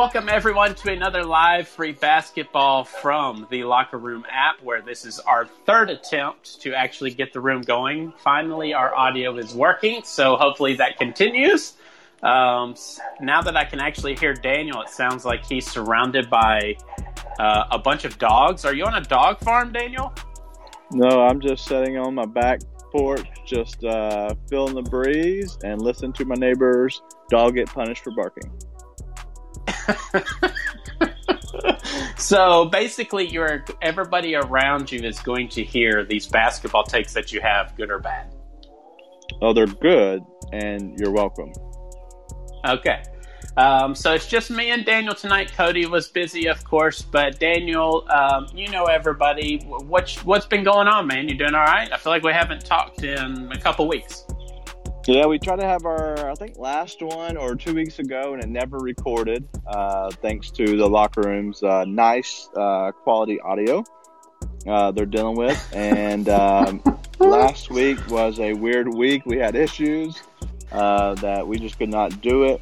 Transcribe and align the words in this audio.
Welcome, 0.00 0.30
everyone, 0.30 0.74
to 0.76 0.92
another 0.92 1.22
live 1.24 1.68
free 1.68 1.92
basketball 1.92 2.84
from 2.84 3.46
the 3.50 3.64
Locker 3.64 3.98
Room 3.98 4.24
app, 4.30 4.56
where 4.62 4.80
this 4.80 5.04
is 5.04 5.18
our 5.18 5.44
third 5.66 5.90
attempt 5.90 6.62
to 6.62 6.72
actually 6.72 7.10
get 7.10 7.34
the 7.34 7.40
room 7.40 7.60
going. 7.60 8.14
Finally, 8.16 8.72
our 8.72 8.94
audio 8.94 9.36
is 9.36 9.52
working, 9.52 10.00
so 10.02 10.36
hopefully 10.36 10.74
that 10.76 10.96
continues. 10.96 11.74
Um, 12.22 12.76
now 13.20 13.42
that 13.42 13.58
I 13.58 13.66
can 13.66 13.78
actually 13.78 14.16
hear 14.16 14.32
Daniel, 14.32 14.80
it 14.80 14.88
sounds 14.88 15.26
like 15.26 15.44
he's 15.44 15.70
surrounded 15.70 16.30
by 16.30 16.76
uh, 17.38 17.64
a 17.70 17.78
bunch 17.78 18.06
of 18.06 18.18
dogs. 18.18 18.64
Are 18.64 18.74
you 18.74 18.86
on 18.86 18.94
a 18.94 19.02
dog 19.02 19.38
farm, 19.40 19.70
Daniel? 19.70 20.14
No, 20.92 21.26
I'm 21.26 21.42
just 21.42 21.66
sitting 21.66 21.98
on 21.98 22.14
my 22.14 22.24
back 22.24 22.60
porch, 22.90 23.28
just 23.44 23.84
uh, 23.84 24.34
feeling 24.48 24.74
the 24.74 24.82
breeze 24.82 25.58
and 25.62 25.82
listening 25.82 26.14
to 26.14 26.24
my 26.24 26.36
neighbor's 26.36 27.02
dog 27.28 27.56
get 27.56 27.68
punished 27.68 28.02
for 28.02 28.12
barking. 28.12 28.50
so 32.16 32.66
basically, 32.66 33.28
you're 33.28 33.64
everybody 33.82 34.34
around 34.34 34.90
you 34.90 35.00
is 35.00 35.20
going 35.20 35.48
to 35.50 35.64
hear 35.64 36.04
these 36.04 36.26
basketball 36.26 36.84
takes 36.84 37.12
that 37.14 37.32
you 37.32 37.40
have, 37.40 37.76
good 37.76 37.90
or 37.90 37.98
bad. 37.98 38.32
Oh, 39.42 39.52
they're 39.52 39.66
good, 39.66 40.22
and 40.52 40.98
you're 40.98 41.12
welcome. 41.12 41.52
Okay. 42.66 43.02
Um, 43.56 43.94
so 43.94 44.14
it's 44.14 44.26
just 44.26 44.50
me 44.50 44.70
and 44.70 44.84
Daniel 44.84 45.14
tonight. 45.14 45.52
Cody 45.52 45.86
was 45.86 46.08
busy, 46.08 46.46
of 46.46 46.64
course, 46.64 47.02
but 47.02 47.40
Daniel, 47.40 48.06
um, 48.10 48.46
you 48.54 48.68
know 48.68 48.84
everybody. 48.84 49.60
What's 49.66 50.24
what's 50.24 50.46
been 50.46 50.62
going 50.62 50.88
on, 50.88 51.06
man? 51.06 51.28
You 51.28 51.36
doing 51.36 51.54
all 51.54 51.64
right? 51.64 51.90
I 51.92 51.96
feel 51.96 52.12
like 52.12 52.22
we 52.22 52.32
haven't 52.32 52.64
talked 52.64 53.02
in 53.02 53.50
a 53.50 53.58
couple 53.58 53.88
weeks. 53.88 54.24
Yeah, 55.06 55.26
we 55.26 55.38
tried 55.38 55.60
to 55.60 55.66
have 55.66 55.86
our, 55.86 56.30
I 56.30 56.34
think, 56.34 56.58
last 56.58 57.02
one 57.02 57.36
or 57.36 57.56
two 57.56 57.74
weeks 57.74 57.98
ago, 57.98 58.34
and 58.34 58.42
it 58.42 58.48
never 58.48 58.78
recorded, 58.78 59.48
uh, 59.66 60.10
thanks 60.10 60.50
to 60.52 60.76
the 60.76 60.88
locker 60.88 61.22
room's 61.22 61.62
uh, 61.62 61.84
nice 61.86 62.48
uh, 62.54 62.92
quality 62.92 63.40
audio 63.40 63.82
uh, 64.66 64.90
they're 64.90 65.06
dealing 65.06 65.36
with. 65.36 65.72
And 65.74 66.28
um, 66.28 66.82
last 67.18 67.70
week 67.70 67.98
was 68.08 68.38
a 68.40 68.52
weird 68.54 68.92
week. 68.92 69.24
We 69.26 69.38
had 69.38 69.54
issues 69.54 70.22
uh, 70.72 71.14
that 71.16 71.46
we 71.46 71.58
just 71.58 71.78
could 71.78 71.90
not 71.90 72.20
do 72.20 72.44
it. 72.44 72.60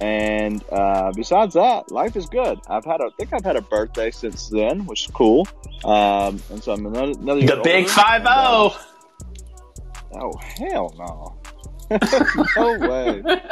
And 0.00 0.62
uh, 0.70 1.10
besides 1.14 1.54
that, 1.54 1.90
life 1.90 2.14
is 2.14 2.26
good. 2.26 2.60
I've 2.68 2.84
had, 2.84 3.00
a, 3.00 3.04
I 3.04 3.10
think 3.18 3.32
I've 3.32 3.44
had 3.44 3.56
a 3.56 3.62
birthday 3.62 4.10
since 4.12 4.48
then, 4.48 4.86
which 4.86 5.06
is 5.06 5.10
cool. 5.10 5.48
Um, 5.84 6.40
and 6.50 6.62
so 6.62 6.72
I'm 6.72 6.86
another, 6.86 7.18
another 7.18 7.40
the 7.40 7.60
big 7.64 7.88
five 7.88 8.22
zero. 8.22 8.32
Oh. 8.34 8.80
oh 10.14 10.32
hell 10.38 10.94
no! 10.96 11.47
no 12.56 12.78
way. 12.78 13.22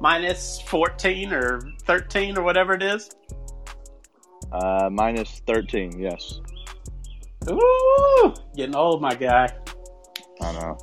Minus 0.00 0.60
14 0.62 1.32
or 1.32 1.60
13 1.82 2.38
or 2.38 2.42
whatever 2.42 2.74
it 2.74 2.82
is? 2.82 3.10
Uh, 4.52 4.88
minus 4.90 5.42
13, 5.46 6.00
yes. 6.00 6.40
Ooh, 7.48 8.34
getting 8.56 8.74
old, 8.74 9.00
my 9.00 9.14
guy. 9.14 9.48
I 10.40 10.52
know. 10.52 10.78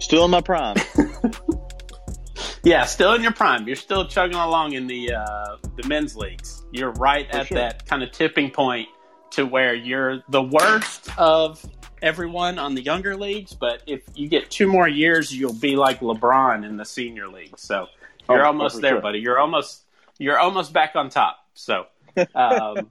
Still 0.00 0.24
in 0.26 0.30
my 0.30 0.40
prime. 0.40 0.76
yeah, 2.64 2.84
still 2.84 3.14
in 3.14 3.22
your 3.22 3.32
prime. 3.32 3.66
You're 3.66 3.76
still 3.76 4.06
chugging 4.06 4.36
along 4.36 4.72
in 4.74 4.86
the 4.86 5.14
uh, 5.14 5.56
the 5.76 5.88
men's 5.88 6.16
leagues. 6.16 6.64
You're 6.72 6.92
right 6.92 7.30
For 7.30 7.38
at 7.38 7.46
sure. 7.46 7.58
that 7.58 7.86
kind 7.86 8.02
of 8.02 8.10
tipping 8.10 8.50
point 8.50 8.88
to 9.30 9.46
where 9.46 9.74
you're 9.74 10.22
the 10.28 10.42
worst 10.42 11.08
of 11.18 11.64
everyone 12.02 12.58
on 12.58 12.74
the 12.74 12.82
younger 12.82 13.16
leagues, 13.16 13.54
but 13.54 13.82
if 13.86 14.02
you 14.14 14.28
get 14.28 14.50
two 14.50 14.66
more 14.66 14.88
years, 14.88 15.34
you'll 15.34 15.52
be 15.52 15.76
like 15.76 16.00
LeBron 16.00 16.64
in 16.64 16.76
the 16.76 16.84
senior 16.84 17.28
league. 17.28 17.58
So 17.58 17.86
you're 18.28 18.44
oh, 18.44 18.48
almost 18.48 18.80
there, 18.80 18.92
sure. 18.92 19.00
buddy. 19.00 19.18
You're 19.18 19.38
almost 19.38 19.82
you're 20.18 20.38
almost 20.38 20.72
back 20.72 20.96
on 20.96 21.10
top. 21.10 21.38
So 21.54 21.86
um, 22.34 22.90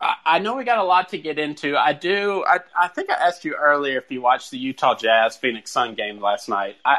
I, 0.00 0.14
I, 0.24 0.38
know 0.38 0.56
we 0.56 0.64
got 0.64 0.78
a 0.78 0.84
lot 0.84 1.10
to 1.10 1.18
get 1.18 1.38
into. 1.38 1.76
I 1.76 1.92
do. 1.92 2.44
I, 2.46 2.60
I 2.78 2.88
think 2.88 3.10
I 3.10 3.14
asked 3.14 3.44
you 3.44 3.54
earlier 3.54 3.98
if 3.98 4.10
you 4.10 4.20
watched 4.20 4.50
the 4.50 4.58
Utah 4.58 4.94
Jazz 4.94 5.36
Phoenix 5.36 5.70
Sun 5.70 5.94
game 5.94 6.20
last 6.20 6.48
night. 6.48 6.76
I 6.84 6.98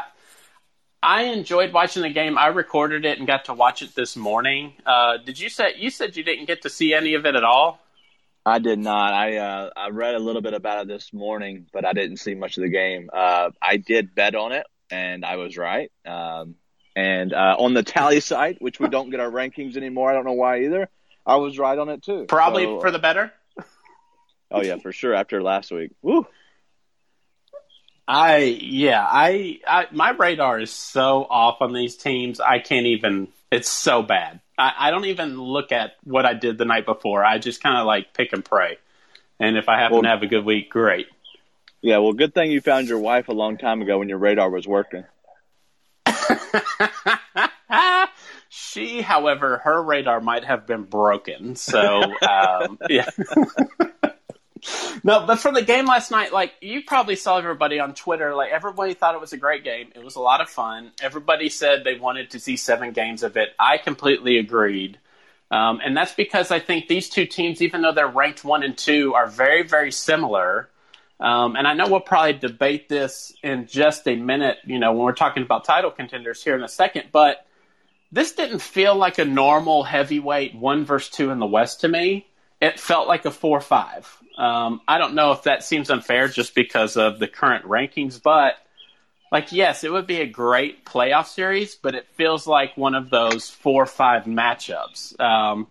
I 1.02 1.22
enjoyed 1.24 1.72
watching 1.72 2.02
the 2.02 2.10
game. 2.10 2.36
I 2.36 2.48
recorded 2.48 3.04
it 3.06 3.18
and 3.18 3.26
got 3.26 3.46
to 3.46 3.54
watch 3.54 3.82
it 3.82 3.94
this 3.94 4.16
morning. 4.16 4.74
Uh, 4.84 5.16
did 5.16 5.38
you 5.38 5.48
say 5.48 5.74
you 5.76 5.90
said 5.90 6.16
you 6.16 6.22
didn't 6.22 6.46
get 6.46 6.62
to 6.62 6.70
see 6.70 6.92
any 6.92 7.14
of 7.14 7.24
it 7.26 7.34
at 7.34 7.44
all? 7.44 7.80
I 8.44 8.58
did 8.58 8.78
not. 8.78 9.12
I 9.12 9.36
uh, 9.36 9.70
I 9.76 9.88
read 9.90 10.14
a 10.14 10.18
little 10.18 10.42
bit 10.42 10.54
about 10.54 10.82
it 10.82 10.88
this 10.88 11.12
morning, 11.12 11.66
but 11.72 11.84
I 11.84 11.92
didn't 11.92 12.16
see 12.16 12.34
much 12.34 12.56
of 12.56 12.62
the 12.62 12.70
game. 12.70 13.10
Uh, 13.12 13.50
I 13.60 13.76
did 13.76 14.14
bet 14.14 14.34
on 14.34 14.52
it, 14.52 14.66
and 14.90 15.24
I 15.24 15.36
was 15.36 15.56
right. 15.56 15.90
Um, 16.06 16.54
and 16.96 17.32
uh, 17.32 17.56
on 17.58 17.74
the 17.74 17.82
tally 17.82 18.20
site, 18.20 18.60
which 18.60 18.80
we 18.80 18.88
don't 18.88 19.10
get 19.10 19.20
our 19.20 19.30
rankings 19.30 19.76
anymore, 19.76 20.10
I 20.10 20.14
don't 20.14 20.24
know 20.24 20.32
why 20.32 20.64
either. 20.64 20.88
I 21.26 21.36
was 21.36 21.58
right 21.58 21.78
on 21.78 21.88
it 21.90 22.02
too. 22.02 22.24
Probably 22.28 22.64
so, 22.64 22.80
for 22.80 22.90
the 22.90 22.98
better. 22.98 23.32
oh 24.50 24.62
yeah, 24.62 24.76
for 24.78 24.92
sure. 24.92 25.14
After 25.14 25.42
last 25.42 25.70
week, 25.70 25.92
woo. 26.02 26.26
I 28.08 28.38
yeah, 28.38 29.06
I, 29.08 29.60
I 29.66 29.86
my 29.92 30.10
radar 30.10 30.58
is 30.58 30.72
so 30.72 31.24
off 31.28 31.58
on 31.60 31.72
these 31.72 31.96
teams. 31.96 32.40
I 32.40 32.58
can't 32.58 32.86
even. 32.86 33.28
It's 33.50 33.68
so 33.68 34.02
bad. 34.02 34.40
I, 34.56 34.72
I 34.78 34.90
don't 34.90 35.06
even 35.06 35.40
look 35.40 35.72
at 35.72 35.92
what 36.04 36.24
I 36.26 36.34
did 36.34 36.58
the 36.58 36.64
night 36.64 36.86
before. 36.86 37.24
I 37.24 37.38
just 37.38 37.62
kind 37.62 37.78
of 37.78 37.86
like 37.86 38.14
pick 38.14 38.32
and 38.32 38.44
pray. 38.44 38.78
And 39.38 39.56
if 39.56 39.68
I 39.68 39.78
happen 39.78 39.94
well, 39.94 40.02
to 40.02 40.08
have 40.08 40.22
a 40.22 40.26
good 40.26 40.44
week, 40.44 40.70
great. 40.70 41.06
Yeah, 41.82 41.98
well, 41.98 42.12
good 42.12 42.34
thing 42.34 42.50
you 42.50 42.60
found 42.60 42.88
your 42.88 42.98
wife 42.98 43.28
a 43.28 43.32
long 43.32 43.56
time 43.56 43.80
ago 43.80 43.98
when 43.98 44.08
your 44.08 44.18
radar 44.18 44.50
was 44.50 44.66
working. 44.68 45.04
she, 48.50 49.00
however, 49.00 49.58
her 49.64 49.82
radar 49.82 50.20
might 50.20 50.44
have 50.44 50.66
been 50.66 50.82
broken. 50.82 51.56
So, 51.56 52.02
um, 52.22 52.78
yeah. 52.88 53.08
no, 55.04 55.26
but 55.26 55.36
for 55.36 55.52
the 55.52 55.62
game 55.62 55.86
last 55.86 56.10
night, 56.10 56.32
like 56.32 56.52
you 56.60 56.82
probably 56.82 57.16
saw 57.16 57.38
everybody 57.38 57.80
on 57.80 57.94
Twitter, 57.94 58.34
like 58.34 58.52
everybody 58.52 58.94
thought 58.94 59.14
it 59.14 59.20
was 59.20 59.32
a 59.32 59.36
great 59.36 59.64
game. 59.64 59.90
It 59.94 60.04
was 60.04 60.16
a 60.16 60.20
lot 60.20 60.40
of 60.40 60.48
fun. 60.48 60.92
Everybody 61.00 61.48
said 61.48 61.84
they 61.84 61.98
wanted 61.98 62.30
to 62.30 62.40
see 62.40 62.56
seven 62.56 62.92
games 62.92 63.22
of 63.22 63.36
it. 63.36 63.50
I 63.58 63.78
completely 63.78 64.38
agreed. 64.38 64.98
Um, 65.50 65.80
and 65.84 65.96
that's 65.96 66.14
because 66.14 66.50
I 66.50 66.60
think 66.60 66.86
these 66.86 67.08
two 67.08 67.26
teams, 67.26 67.60
even 67.60 67.82
though 67.82 67.92
they're 67.92 68.06
ranked 68.06 68.44
one 68.44 68.62
and 68.62 68.76
two, 68.76 69.14
are 69.14 69.26
very, 69.26 69.62
very 69.62 69.90
similar. 69.90 70.68
Um, 71.18 71.56
and 71.56 71.66
I 71.66 71.74
know 71.74 71.88
we'll 71.88 72.00
probably 72.00 72.34
debate 72.34 72.88
this 72.88 73.32
in 73.42 73.66
just 73.66 74.06
a 74.06 74.14
minute, 74.14 74.58
you 74.64 74.78
know, 74.78 74.92
when 74.92 75.02
we're 75.02 75.12
talking 75.12 75.42
about 75.42 75.64
title 75.64 75.90
contenders 75.90 76.42
here 76.42 76.54
in 76.54 76.62
a 76.62 76.68
second. 76.68 77.08
But 77.12 77.44
this 78.12 78.32
didn't 78.32 78.60
feel 78.60 78.94
like 78.94 79.18
a 79.18 79.24
normal 79.24 79.82
heavyweight 79.82 80.54
one 80.54 80.84
versus 80.84 81.10
two 81.10 81.30
in 81.30 81.38
the 81.38 81.46
West 81.46 81.80
to 81.82 81.88
me. 81.88 82.26
It 82.60 82.78
felt 82.78 83.08
like 83.08 83.24
a 83.24 83.30
four 83.30 83.60
five. 83.60 84.16
Um, 84.36 84.80
I 84.88 84.98
don't 84.98 85.14
know 85.14 85.32
if 85.32 85.44
that 85.44 85.64
seems 85.64 85.90
unfair 85.90 86.28
just 86.28 86.54
because 86.54 86.96
of 86.96 87.18
the 87.18 87.28
current 87.28 87.64
rankings, 87.66 88.22
but 88.22 88.54
like, 89.30 89.52
yes, 89.52 89.84
it 89.84 89.92
would 89.92 90.06
be 90.06 90.20
a 90.20 90.26
great 90.26 90.84
playoff 90.84 91.26
series, 91.26 91.74
but 91.76 91.94
it 91.94 92.06
feels 92.14 92.46
like 92.46 92.76
one 92.76 92.94
of 92.94 93.10
those 93.10 93.48
four 93.48 93.86
five 93.86 94.24
matchups. 94.24 95.18
Um, 95.20 95.68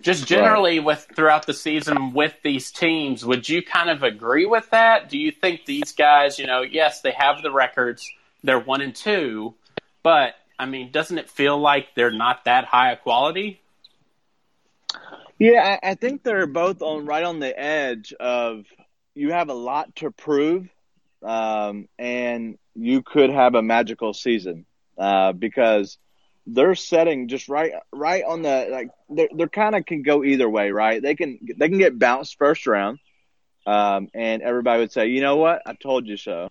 just 0.00 0.26
generally 0.26 0.78
right. 0.78 0.86
with 0.86 1.06
throughout 1.14 1.46
the 1.46 1.54
season 1.54 2.12
with 2.12 2.34
these 2.42 2.72
teams, 2.72 3.24
would 3.24 3.48
you 3.48 3.62
kind 3.62 3.88
of 3.88 4.02
agree 4.02 4.46
with 4.46 4.68
that? 4.70 5.08
Do 5.08 5.18
you 5.18 5.30
think 5.30 5.64
these 5.64 5.92
guys, 5.92 6.38
you 6.38 6.46
know, 6.46 6.62
yes, 6.62 7.02
they 7.02 7.12
have 7.12 7.42
the 7.42 7.52
records, 7.52 8.08
they're 8.42 8.58
one 8.58 8.80
and 8.80 8.94
two, 8.94 9.54
but 10.02 10.34
I 10.58 10.66
mean, 10.66 10.90
doesn't 10.90 11.18
it 11.18 11.30
feel 11.30 11.58
like 11.58 11.94
they're 11.94 12.10
not 12.10 12.44
that 12.46 12.64
high 12.64 12.92
a 12.92 12.96
quality? 12.96 13.60
Yeah, 15.42 15.78
I, 15.82 15.90
I 15.90 15.94
think 15.96 16.22
they're 16.22 16.46
both 16.46 16.82
on 16.82 17.04
right 17.04 17.24
on 17.24 17.40
the 17.40 17.58
edge 17.58 18.14
of 18.20 18.64
you 19.16 19.32
have 19.32 19.48
a 19.48 19.54
lot 19.54 19.96
to 19.96 20.12
prove, 20.12 20.68
um, 21.24 21.88
and 21.98 22.58
you 22.76 23.02
could 23.02 23.28
have 23.30 23.56
a 23.56 23.60
magical 23.62 24.14
season 24.14 24.66
uh, 24.96 25.32
because 25.32 25.98
they're 26.46 26.76
setting 26.76 27.26
just 27.26 27.48
right 27.48 27.72
right 27.92 28.22
on 28.24 28.42
the 28.42 28.68
like 28.70 28.90
they're, 29.10 29.30
they're 29.36 29.48
kind 29.48 29.74
of 29.74 29.84
can 29.84 30.02
go 30.04 30.22
either 30.22 30.48
way, 30.48 30.70
right? 30.70 31.02
They 31.02 31.16
can 31.16 31.40
they 31.58 31.68
can 31.68 31.78
get 31.78 31.98
bounced 31.98 32.38
first 32.38 32.64
round, 32.68 33.00
um, 33.66 34.10
and 34.14 34.42
everybody 34.42 34.78
would 34.78 34.92
say, 34.92 35.08
you 35.08 35.22
know 35.22 35.38
what, 35.38 35.62
I 35.66 35.74
told 35.74 36.06
you 36.06 36.18
so, 36.18 36.50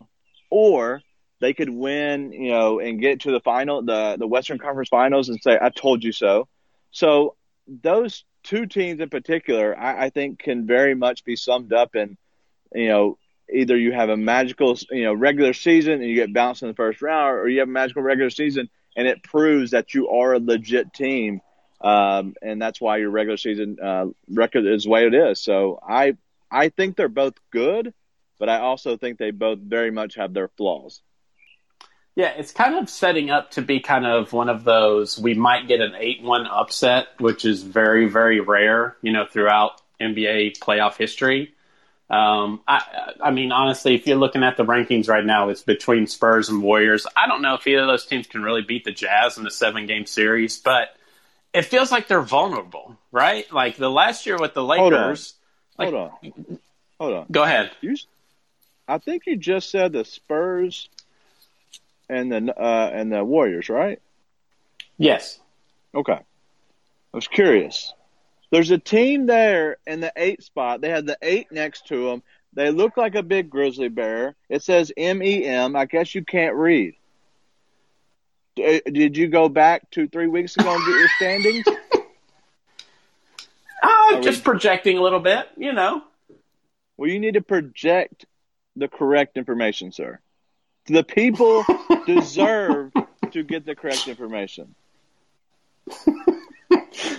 or 0.49 1.01
they 1.39 1.53
could 1.53 1.69
win, 1.69 2.33
you 2.33 2.51
know, 2.51 2.81
and 2.81 2.99
get 2.99 3.21
to 3.21 3.31
the 3.31 3.39
final, 3.39 3.83
the 3.83 4.17
the 4.19 4.27
Western 4.27 4.59
Conference 4.59 4.89
Finals, 4.89 5.29
and 5.29 5.39
say, 5.41 5.57
I 5.61 5.69
told 5.69 6.03
you 6.03 6.11
so. 6.11 6.49
So 6.91 7.37
those 7.69 8.25
two 8.43 8.65
teams 8.65 8.99
in 8.99 9.09
particular, 9.09 9.77
I, 9.77 10.05
I 10.05 10.09
think, 10.09 10.39
can 10.39 10.65
very 10.65 10.95
much 10.95 11.23
be 11.23 11.35
summed 11.35 11.73
up 11.73 11.95
in, 11.95 12.17
you 12.73 12.87
know, 12.87 13.17
either 13.53 13.77
you 13.77 13.91
have 13.91 14.09
a 14.09 14.17
magical, 14.17 14.77
you 14.91 15.03
know, 15.03 15.13
regular 15.13 15.53
season 15.53 15.93
and 15.93 16.03
you 16.03 16.15
get 16.15 16.33
bounced 16.33 16.61
in 16.61 16.69
the 16.69 16.73
first 16.73 17.01
round, 17.01 17.37
or 17.37 17.47
you 17.49 17.59
have 17.59 17.67
a 17.67 17.71
magical 17.71 18.01
regular 18.01 18.29
season 18.29 18.69
and 18.95 19.07
it 19.07 19.23
proves 19.23 19.71
that 19.71 19.93
you 19.93 20.09
are 20.09 20.33
a 20.33 20.39
legit 20.39 20.93
team. 20.93 21.41
Um, 21.81 22.35
and 22.41 22.61
that's 22.61 22.79
why 22.79 22.97
your 22.97 23.09
regular 23.09 23.37
season 23.37 23.77
uh, 23.81 24.05
record 24.29 24.65
is 24.65 24.83
the 24.83 24.89
way 24.89 25.07
it 25.07 25.13
is. 25.13 25.41
So 25.41 25.79
I 25.87 26.15
I 26.51 26.69
think 26.69 26.95
they're 26.95 27.07
both 27.07 27.33
good, 27.49 27.93
but 28.37 28.49
I 28.49 28.59
also 28.59 28.97
think 28.97 29.17
they 29.17 29.31
both 29.31 29.59
very 29.59 29.89
much 29.89 30.15
have 30.15 30.33
their 30.33 30.49
flaws. 30.49 31.01
Yeah, 32.15 32.29
it's 32.29 32.51
kind 32.51 32.75
of 32.75 32.89
setting 32.89 33.29
up 33.29 33.51
to 33.51 33.61
be 33.61 33.79
kind 33.79 34.05
of 34.05 34.33
one 34.33 34.49
of 34.49 34.63
those. 34.63 35.17
We 35.17 35.33
might 35.33 35.67
get 35.67 35.79
an 35.79 35.95
eight-one 35.97 36.45
upset, 36.45 37.07
which 37.19 37.45
is 37.45 37.63
very, 37.63 38.09
very 38.09 38.41
rare, 38.41 38.97
you 39.01 39.13
know, 39.13 39.25
throughout 39.25 39.81
NBA 39.99 40.59
playoff 40.59 40.97
history. 40.97 41.53
Um, 42.09 42.59
I, 42.67 43.13
I 43.23 43.31
mean, 43.31 43.53
honestly, 43.53 43.95
if 43.95 44.05
you're 44.05 44.17
looking 44.17 44.43
at 44.43 44.57
the 44.57 44.65
rankings 44.65 45.07
right 45.07 45.25
now, 45.25 45.47
it's 45.47 45.61
between 45.61 46.07
Spurs 46.07 46.49
and 46.49 46.61
Warriors. 46.61 47.07
I 47.15 47.27
don't 47.27 47.41
know 47.41 47.53
if 47.53 47.65
either 47.65 47.83
of 47.83 47.87
those 47.87 48.05
teams 48.05 48.27
can 48.27 48.43
really 48.43 48.63
beat 48.63 48.83
the 48.83 48.91
Jazz 48.91 49.37
in 49.37 49.45
the 49.45 49.51
seven-game 49.51 50.05
series, 50.05 50.59
but 50.59 50.89
it 51.53 51.63
feels 51.63 51.89
like 51.89 52.09
they're 52.09 52.21
vulnerable, 52.21 52.97
right? 53.13 53.49
Like 53.53 53.77
the 53.77 53.89
last 53.89 54.25
year 54.25 54.37
with 54.37 54.53
the 54.53 54.63
Lakers. 54.63 55.35
Hold 55.77 55.93
on. 55.93 56.11
Like, 56.11 56.21
Hold 56.21 56.43
on. 56.43 56.59
Hold 56.99 57.13
on. 57.13 57.25
Go 57.31 57.43
ahead. 57.43 57.71
You, 57.79 57.95
I 58.89 58.97
think 58.97 59.23
you 59.25 59.37
just 59.37 59.69
said 59.69 59.93
the 59.93 60.03
Spurs 60.03 60.89
and 62.11 62.31
the 62.31 62.53
uh, 62.61 62.89
and 62.93 63.11
the 63.11 63.23
Warriors, 63.23 63.69
right? 63.69 63.99
Yes. 64.97 65.39
Okay. 65.95 66.13
I 66.13 67.17
was 67.17 67.27
curious. 67.27 67.93
There's 68.51 68.71
a 68.71 68.77
team 68.77 69.25
there 69.25 69.77
in 69.87 70.01
the 70.01 70.11
eight 70.15 70.43
spot. 70.43 70.81
They 70.81 70.89
had 70.89 71.05
the 71.05 71.17
eight 71.21 71.51
next 71.51 71.87
to 71.87 72.05
them. 72.09 72.23
They 72.53 72.69
look 72.69 72.97
like 72.97 73.15
a 73.15 73.23
big 73.23 73.49
grizzly 73.49 73.87
bear. 73.87 74.35
It 74.49 74.61
says 74.61 74.91
M 74.97 75.23
E 75.23 75.45
M. 75.45 75.75
I 75.75 75.85
guess 75.85 76.13
you 76.13 76.23
can't 76.23 76.55
read. 76.55 76.95
D- 78.57 78.81
Did 78.85 79.15
you 79.15 79.27
go 79.27 79.47
back 79.47 79.89
two, 79.91 80.07
three 80.09 80.27
weeks 80.27 80.55
ago 80.57 80.73
and 80.75 80.85
get 80.85 80.99
your 80.99 81.09
standings? 81.17 81.65
Uh, 83.81 84.13
Are 84.15 84.21
just 84.21 84.39
we- 84.39 84.43
projecting 84.43 84.97
a 84.97 85.01
little 85.01 85.21
bit, 85.21 85.47
you 85.57 85.71
know. 85.71 86.03
Well, 86.97 87.09
you 87.09 87.19
need 87.19 87.35
to 87.35 87.41
project 87.41 88.25
the 88.75 88.87
correct 88.89 89.37
information, 89.37 89.91
sir. 89.91 90.19
The 90.87 91.03
people 91.03 91.63
deserve 92.05 92.91
to 93.31 93.43
get 93.43 93.65
the 93.65 93.75
correct 93.75 94.07
information. 94.07 94.75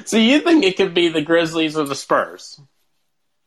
So 0.05 0.17
you 0.17 0.41
think 0.41 0.65
it 0.65 0.77
could 0.77 0.95
be 0.95 1.09
the 1.09 1.23
Grizzlies 1.23 1.77
or 1.77 1.85
the 1.85 1.95
Spurs 1.95 2.61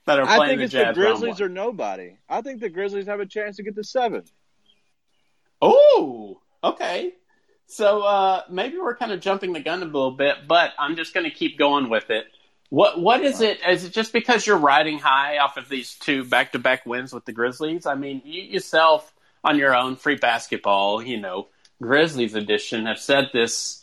that 0.05 0.19
are 0.19 0.25
playing 0.25 0.41
I 0.41 0.47
think 0.47 0.57
the 0.59 0.63
it's 0.65 0.73
Jazz? 0.73 0.95
the 0.95 1.01
Grizzlies 1.01 1.41
or 1.41 1.49
nobody. 1.49 2.17
I 2.29 2.41
think 2.41 2.61
the 2.61 2.69
Grizzlies 2.69 3.07
have 3.07 3.19
a 3.19 3.25
chance 3.25 3.57
to 3.57 3.63
get 3.63 3.75
to 3.75 3.83
seven. 3.83 4.23
Oh, 5.61 6.39
okay. 6.63 7.13
So 7.67 8.01
uh, 8.03 8.43
maybe 8.49 8.77
we're 8.77 8.95
kind 8.95 9.11
of 9.11 9.19
jumping 9.19 9.53
the 9.53 9.59
gun 9.59 9.81
a 9.81 9.85
little 9.85 10.11
bit, 10.11 10.47
but 10.47 10.73
I'm 10.77 10.95
just 10.95 11.13
going 11.13 11.23
to 11.23 11.35
keep 11.35 11.57
going 11.57 11.89
with 11.89 12.09
it. 12.09 12.25
What 12.69 12.99
what 12.99 13.21
is 13.21 13.41
it? 13.41 13.59
Is 13.67 13.85
it 13.85 13.93
just 13.93 14.11
because 14.11 14.45
you're 14.45 14.57
riding 14.57 14.97
high 14.97 15.37
off 15.37 15.57
of 15.57 15.69
these 15.69 15.95
two 15.95 16.23
back 16.23 16.51
to 16.53 16.59
back 16.59 16.85
wins 16.85 17.13
with 17.13 17.25
the 17.25 17.31
Grizzlies? 17.31 17.85
I 17.85 17.93
mean, 17.93 18.21
you 18.25 18.41
yourself 18.41 19.13
on 19.45 19.57
your 19.57 19.75
own 19.75 19.95
free 19.95 20.15
basketball, 20.15 21.01
you 21.01 21.17
know, 21.19 21.47
Grizzlies 21.81 22.35
edition 22.35 22.85
have 22.87 22.99
said 22.99 23.29
this 23.31 23.79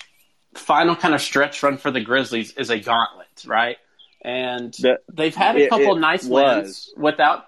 final 0.55 0.95
kind 0.97 1.15
of 1.15 1.21
stretch 1.23 1.63
run 1.63 1.79
for 1.79 1.91
the 1.91 2.01
Grizzlies 2.01 2.53
is 2.59 2.69
a 2.71 2.79
gauntlet, 2.79 3.45
right? 3.47 3.77
And 4.23 4.73
The- 4.75 5.01
they've 5.13 5.35
had 5.35 5.57
a 5.57 5.69
couple 5.69 5.97
it 5.97 6.01
nice 6.01 6.25
was. 6.25 6.55
wins 6.55 6.91
without 6.97 7.47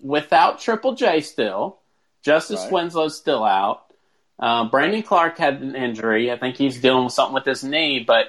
without 0.00 0.60
Triple 0.60 0.94
J 0.94 1.20
still. 1.20 1.78
Justise 2.22 2.60
Right. 2.64 2.72
Winslow's 2.72 3.16
still 3.16 3.44
out. 3.44 3.82
Uh, 4.38 4.64
Brandon 4.64 5.02
Clarke 5.02 5.36
had 5.38 5.60
an 5.62 5.74
injury. 5.76 6.30
I 6.30 6.36
think 6.38 6.56
he's 6.56 6.80
dealing 6.80 7.04
with 7.04 7.12
something 7.12 7.34
with 7.34 7.44
his 7.44 7.62
knee. 7.64 8.00
But 8.06 8.26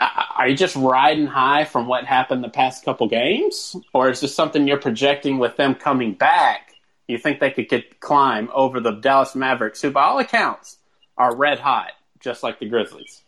are 0.00 0.48
you 0.48 0.56
just 0.56 0.74
riding 0.76 1.26
high 1.26 1.64
from 1.64 1.86
what 1.86 2.04
happened 2.04 2.42
the 2.42 2.48
past 2.48 2.84
couple 2.84 3.06
games, 3.08 3.76
or 3.94 4.10
is 4.10 4.20
this 4.20 4.34
something 4.34 4.66
you're 4.66 4.78
projecting 4.78 5.38
with 5.38 5.56
them 5.56 5.74
coming 5.76 6.14
back? 6.14 6.71
You 7.08 7.18
think 7.18 7.40
they 7.40 7.50
could 7.50 7.68
get 7.68 8.00
climb 8.00 8.48
over 8.54 8.80
the 8.80 8.92
Dallas 8.92 9.34
Mavericks, 9.34 9.82
who 9.82 9.90
by 9.90 10.04
all 10.04 10.18
accounts 10.18 10.78
are 11.16 11.34
red 11.34 11.58
hot, 11.58 11.92
just 12.20 12.42
like 12.42 12.58
the 12.58 12.68
Grizzlies? 12.68 13.22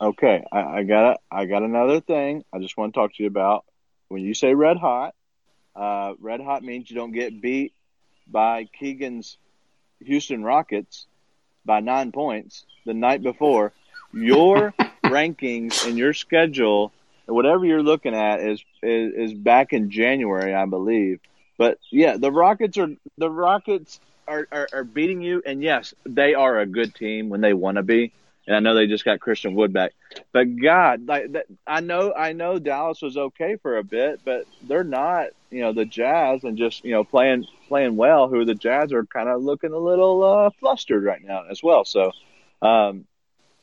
Okay, 0.00 0.44
I, 0.52 0.60
I 0.60 0.82
got 0.82 1.20
I 1.30 1.46
got 1.46 1.62
another 1.62 2.00
thing. 2.00 2.44
I 2.52 2.58
just 2.58 2.76
want 2.76 2.94
to 2.94 3.00
talk 3.00 3.14
to 3.14 3.22
you 3.22 3.28
about. 3.28 3.64
When 4.08 4.22
you 4.22 4.34
say 4.34 4.54
red 4.54 4.76
hot, 4.76 5.14
uh, 5.74 6.14
red 6.20 6.40
hot 6.40 6.62
means 6.62 6.90
you 6.90 6.96
don't 6.96 7.12
get 7.12 7.40
beat 7.40 7.72
by 8.26 8.68
Keegan's 8.78 9.38
Houston 10.04 10.44
Rockets 10.44 11.06
by 11.64 11.80
nine 11.80 12.12
points 12.12 12.64
the 12.84 12.94
night 12.94 13.22
before. 13.22 13.72
Your 14.12 14.74
rankings 15.04 15.86
and 15.86 15.98
your 15.98 16.12
schedule, 16.12 16.92
whatever 17.26 17.64
you're 17.64 17.82
looking 17.82 18.14
at, 18.14 18.40
is, 18.40 18.62
is 18.82 19.12
is 19.14 19.34
back 19.34 19.72
in 19.72 19.90
January, 19.90 20.54
I 20.54 20.66
believe. 20.66 21.20
But 21.58 21.78
yeah, 21.90 22.16
the 22.16 22.30
Rockets 22.30 22.78
are 22.78 22.88
the 23.18 23.30
Rockets 23.30 24.00
are, 24.28 24.46
are, 24.52 24.68
are 24.72 24.84
beating 24.84 25.22
you, 25.22 25.42
and 25.44 25.62
yes, 25.62 25.94
they 26.04 26.34
are 26.34 26.58
a 26.60 26.66
good 26.66 26.94
team 26.94 27.28
when 27.28 27.40
they 27.40 27.52
want 27.52 27.76
to 27.76 27.82
be. 27.82 28.12
And 28.46 28.54
I 28.54 28.60
know 28.60 28.74
they 28.74 28.86
just 28.86 29.04
got 29.04 29.18
Christian 29.18 29.54
Wood 29.54 29.72
back, 29.72 29.92
but 30.32 30.56
God, 30.56 31.06
like 31.06 31.32
that, 31.32 31.46
I 31.66 31.80
know, 31.80 32.12
I 32.14 32.32
know 32.32 32.60
Dallas 32.60 33.02
was 33.02 33.16
okay 33.16 33.56
for 33.56 33.78
a 33.78 33.82
bit, 33.82 34.20
but 34.24 34.46
they're 34.62 34.84
not, 34.84 35.30
you 35.50 35.62
know, 35.62 35.72
the 35.72 35.84
Jazz 35.84 36.44
and 36.44 36.56
just 36.56 36.84
you 36.84 36.92
know 36.92 37.02
playing 37.02 37.46
playing 37.66 37.96
well. 37.96 38.28
Who 38.28 38.44
the 38.44 38.54
Jazz 38.54 38.92
are 38.92 39.04
kind 39.04 39.28
of 39.28 39.42
looking 39.42 39.72
a 39.72 39.78
little 39.78 40.22
uh, 40.22 40.50
flustered 40.60 41.02
right 41.02 41.24
now 41.24 41.44
as 41.50 41.60
well. 41.60 41.84
So, 41.84 42.12
um, 42.62 43.06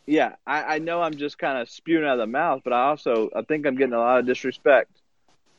yeah, 0.05 0.35
I, 0.45 0.63
I 0.75 0.79
know 0.79 1.01
I'm 1.01 1.15
just 1.15 1.37
kind 1.37 1.59
of 1.59 1.69
spewing 1.69 2.03
out 2.03 2.13
of 2.13 2.19
the 2.19 2.27
mouth, 2.27 2.61
but 2.65 2.73
I 2.73 2.89
also 2.89 3.29
I 3.33 3.43
think 3.43 3.65
I'm 3.65 3.77
getting 3.77 3.93
a 3.93 3.99
lot 3.99 4.19
of 4.19 4.25
disrespect 4.25 4.91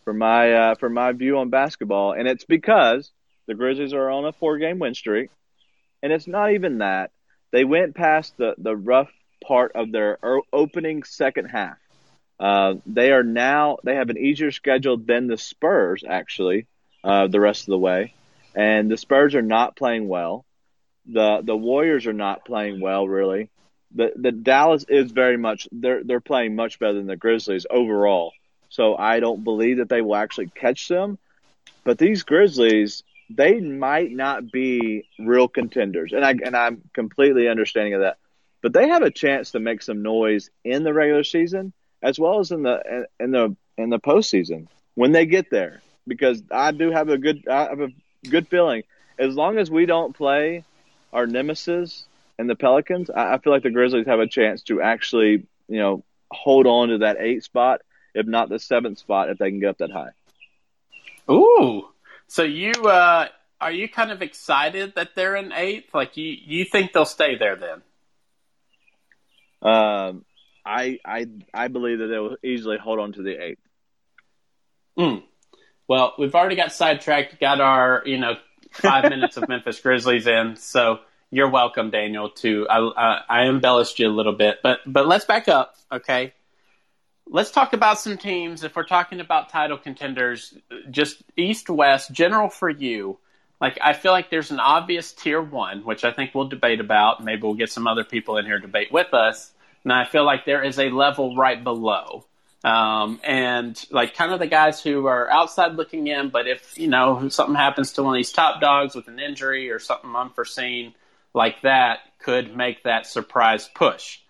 for 0.05 0.13
my 0.15 0.53
uh, 0.53 0.75
for 0.77 0.89
my 0.89 1.13
view 1.13 1.39
on 1.39 1.51
basketball, 1.51 2.13
and 2.13 2.29
it's 2.29 2.45
because 2.45 3.13
the 3.47 3.55
Grizzlies 3.55 3.93
are 3.95 4.11
on 4.11 4.25
a 4.25 4.33
four 4.33 4.59
game 4.59 4.79
win 4.79 4.95
streak, 4.95 5.31
and 6.03 6.13
it's 6.13 6.27
not 6.29 6.53
even 6.53 6.79
that 6.79 7.11
they 7.53 7.65
went 7.65 7.95
past 7.95 8.37
the 8.37 8.55
the 8.59 8.77
rough 8.77 9.11
part 9.45 9.73
of 9.75 9.93
their 9.93 10.19
opening 10.53 11.03
second 11.05 11.47
half. 11.47 11.79
Uh, 12.41 12.75
they 12.87 13.13
are 13.13 13.23
now 13.23 13.79
they 13.85 13.95
have 13.95 14.11
an 14.11 14.19
easier 14.19 14.51
schedule 14.51 14.97
than 14.99 15.27
the 15.29 15.39
Spurs 15.39 16.05
actually 16.09 16.67
uh, 17.05 17.29
the 17.29 17.41
rest 17.41 17.63
of 17.63 17.73
the 17.73 17.79
way, 17.79 18.15
and 18.55 18.91
the 18.91 18.97
Spurs 18.97 19.35
are 19.35 19.43
not 19.43 19.77
playing 19.77 20.09
well. 20.09 20.45
the 21.07 21.43
The 21.43 21.57
Warriors 21.57 22.07
are 22.07 22.13
not 22.13 22.45
playing 22.45 22.81
well 22.81 23.07
really. 23.09 23.51
The 23.95 24.13
the 24.17 24.33
Dallas 24.33 24.85
is 24.89 25.13
very 25.13 25.37
much 25.37 25.69
they're 25.73 26.03
they're 26.05 26.21
playing 26.21 26.57
much 26.57 26.79
better 26.79 26.95
than 26.95 27.07
the 27.07 27.17
Grizzlies 27.17 27.67
overall. 27.71 28.33
So 28.75 28.97
I 28.97 29.21
don't 29.21 29.45
believe 29.45 29.77
that 29.77 29.89
they 29.89 30.03
will 30.03 30.17
actually 30.17 30.49
catch 30.49 30.89
them. 30.89 31.17
But 31.85 31.97
these 31.97 32.25
Grizzlies, 32.25 33.05
they 33.31 33.61
might 33.61 34.11
not 34.11 34.51
be 34.51 35.07
real 35.17 35.47
contenders, 35.47 36.13
and 36.13 36.25
I 36.25 36.31
and 36.31 36.57
I'm 36.57 36.83
completely 36.93 37.47
understanding 37.47 37.95
of 37.95 38.01
that. 38.01 38.17
But 38.63 38.73
they 38.73 38.89
have 38.89 39.03
a 39.03 39.13
chance 39.13 39.53
to 39.53 39.61
make 39.61 39.81
some 39.81 40.03
noise 40.03 40.51
in 40.65 40.83
the 40.83 40.93
regular 40.93 41.23
season 41.23 41.73
as 42.03 42.19
well 42.19 42.41
as 42.41 42.51
in 42.51 42.65
the 42.65 43.07
in 43.21 43.31
the 43.31 43.57
in 43.79 43.91
the 43.91 44.01
postseason 44.01 44.67
when 44.97 45.13
they 45.13 45.27
get 45.27 45.51
there. 45.51 45.81
Because 46.09 46.43
I 46.51 46.73
do 46.73 46.91
have 46.91 47.09
a 47.09 47.17
good 47.17 47.47
I 47.49 47.69
have 47.69 47.81
a 47.81 47.91
good 48.29 48.49
feeling 48.49 48.83
as 49.21 49.37
long 49.37 49.57
as 49.59 49.71
we 49.71 49.87
don't 49.87 50.17
play 50.17 50.65
our 51.13 51.29
nemesis 51.29 52.07
and 52.41 52.51
the 52.51 52.57
Pelicans, 52.57 53.09
I, 53.09 53.35
I 53.35 53.39
feel 53.39 53.53
like 53.53 53.63
the 53.63 53.71
Grizzlies 53.71 54.07
have 54.07 54.19
a 54.19 54.27
chance 54.27 54.65
to 54.65 54.83
actually 54.83 55.47
you 55.69 55.79
know 55.79 56.03
hold 56.33 56.67
on 56.67 56.89
to 56.89 56.99
that 56.99 57.19
eight 57.21 57.45
spot, 57.45 57.83
if 58.15 58.27
not 58.27 58.49
the 58.49 58.59
seventh 58.59 58.99
spot, 58.99 59.31
if 59.31 59.39
they 59.39 59.51
can 59.51 59.61
get 59.61 59.71
up 59.71 59.79
that 59.79 59.91
high. 59.91 60.11
Ooh. 61.31 61.89
So 62.27 62.43
you 62.43 62.73
uh, 62.73 63.29
are 63.61 63.73
you 63.73 63.89
kind 63.89 64.11
of 64.11 64.23
excited 64.23 64.95
that 64.97 65.11
they're 65.15 65.37
in 65.37 65.53
eighth? 65.53 65.95
Like 65.95 66.17
you 66.17 66.37
you 66.45 66.65
think 66.65 66.93
they'll 66.93 67.05
stay 67.05 67.37
there 67.37 67.57
then? 67.57 67.83
Um, 69.63 70.25
I 70.65 70.99
I 71.05 71.27
I 71.53 71.69
believe 71.69 71.99
that 71.99 72.07
they 72.07 72.19
will 72.19 72.37
easily 72.43 72.79
hold 72.79 72.99
on 72.99 73.13
to 73.13 73.23
the 73.23 73.43
eighth. 73.43 73.61
Mm. 74.99 75.23
Well, 75.89 76.15
we've 76.19 76.35
already 76.35 76.57
got 76.57 76.73
sidetracked, 76.73 77.41
got 77.41 77.61
our, 77.61 78.03
you 78.07 78.19
know, 78.19 78.35
five 78.71 79.11
minutes 79.11 79.37
of 79.37 79.49
Memphis 79.49 79.81
Grizzlies 79.81 80.27
in. 80.27 80.57
So 80.57 81.01
you're 81.31 81.51
welcome, 81.51 81.91
Daniel, 81.91 82.31
to, 82.31 82.67
I, 82.69 82.79
I, 82.79 83.21
I 83.29 83.49
embellished 83.49 83.99
you 83.99 84.09
a 84.09 84.11
little 84.13 84.33
bit, 84.33 84.59
but, 84.63 84.79
but 84.87 85.07
let's 85.07 85.25
back 85.25 85.49
up. 85.49 85.77
Okay. 85.93 86.33
Let's 87.27 87.51
talk 87.51 87.73
about 87.73 87.99
some 87.99 88.19
teams. 88.19 88.65
If 88.65 88.77
we're 88.77 88.85
talking 88.85 89.21
about 89.21 89.49
title 89.49 89.79
contenders, 89.79 90.57
just 90.91 91.23
east, 91.37 91.71
west, 91.71 92.13
general 92.13 92.49
for 92.49 92.69
you. 92.69 93.19
Like, 93.61 93.79
I 93.81 93.95
feel 93.95 94.13
like 94.13 94.31
there's 94.31 94.51
an 94.51 94.61
obvious 94.61 95.13
tier 95.13 95.41
one, 95.41 95.85
which 95.85 96.05
I 96.05 96.13
think 96.13 96.35
we'll 96.35 96.49
debate 96.49 96.81
about. 96.81 97.25
Maybe 97.25 97.43
we'll 97.43 97.55
get 97.55 97.73
some 97.73 97.87
other 97.87 98.05
people 98.05 98.37
in 98.37 98.45
here 98.45 98.59
debate 98.59 98.93
with 98.93 99.15
us. 99.15 99.53
And 99.85 99.93
I 99.93 100.05
feel 100.05 100.25
like 100.25 100.45
there 100.45 100.63
is 100.63 100.79
a 100.79 100.91
level 100.91 101.37
right 101.37 101.63
below. 101.63 102.25
Um, 102.65 103.21
and 103.23 103.83
like 103.91 104.15
kind 104.15 104.33
of 104.33 104.39
the 104.39 104.47
guys 104.47 104.83
who 104.83 105.07
are 105.07 105.31
outside 105.31 105.75
looking 105.75 106.07
in, 106.07 106.31
but 106.31 106.49
if 106.49 106.79
you 106.79 106.89
know 106.89 107.29
something 107.29 107.55
happens 107.55 107.93
to 107.93 108.03
one 108.03 108.15
of 108.15 108.19
these 108.19 108.33
top 108.33 108.59
dogs 108.63 108.95
with 108.95 109.07
an 109.07 109.19
injury 109.19 109.71
or 109.71 109.79
something 109.79 110.17
unforeseen 110.17 110.95
like 111.35 111.61
that, 111.61 111.99
could 112.21 112.57
make 112.57 112.85
that 112.85 113.07
surprise 113.07 113.69
push. 113.75 114.21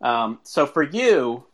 Um, 0.00 0.40
so 0.42 0.66
for 0.66 0.82
you, 0.82 1.44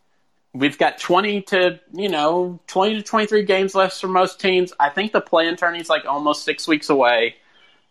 we've 0.53 0.77
got 0.77 0.99
20 0.99 1.41
to 1.43 1.79
you 1.93 2.09
know 2.09 2.59
20 2.67 2.95
to 2.95 3.03
23 3.03 3.43
games 3.43 3.75
left 3.75 3.99
for 3.99 4.07
most 4.07 4.39
teams. 4.39 4.73
I 4.79 4.89
think 4.89 5.11
the 5.11 5.21
play-in 5.21 5.55
tourney 5.55 5.79
is 5.79 5.89
like 5.89 6.05
almost 6.05 6.43
six 6.43 6.67
weeks 6.67 6.89
away. 6.89 7.35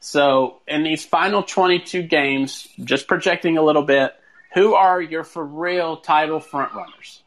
So, 0.00 0.60
in 0.68 0.84
these 0.84 1.04
final 1.04 1.42
22 1.42 2.02
games, 2.04 2.68
just 2.84 3.08
projecting 3.08 3.58
a 3.58 3.62
little 3.62 3.82
bit, 3.82 4.14
who 4.54 4.74
are 4.74 5.02
your 5.02 5.24
for 5.24 5.44
real 5.44 5.96
title 5.96 6.38
front 6.38 6.72
runners? 6.72 7.22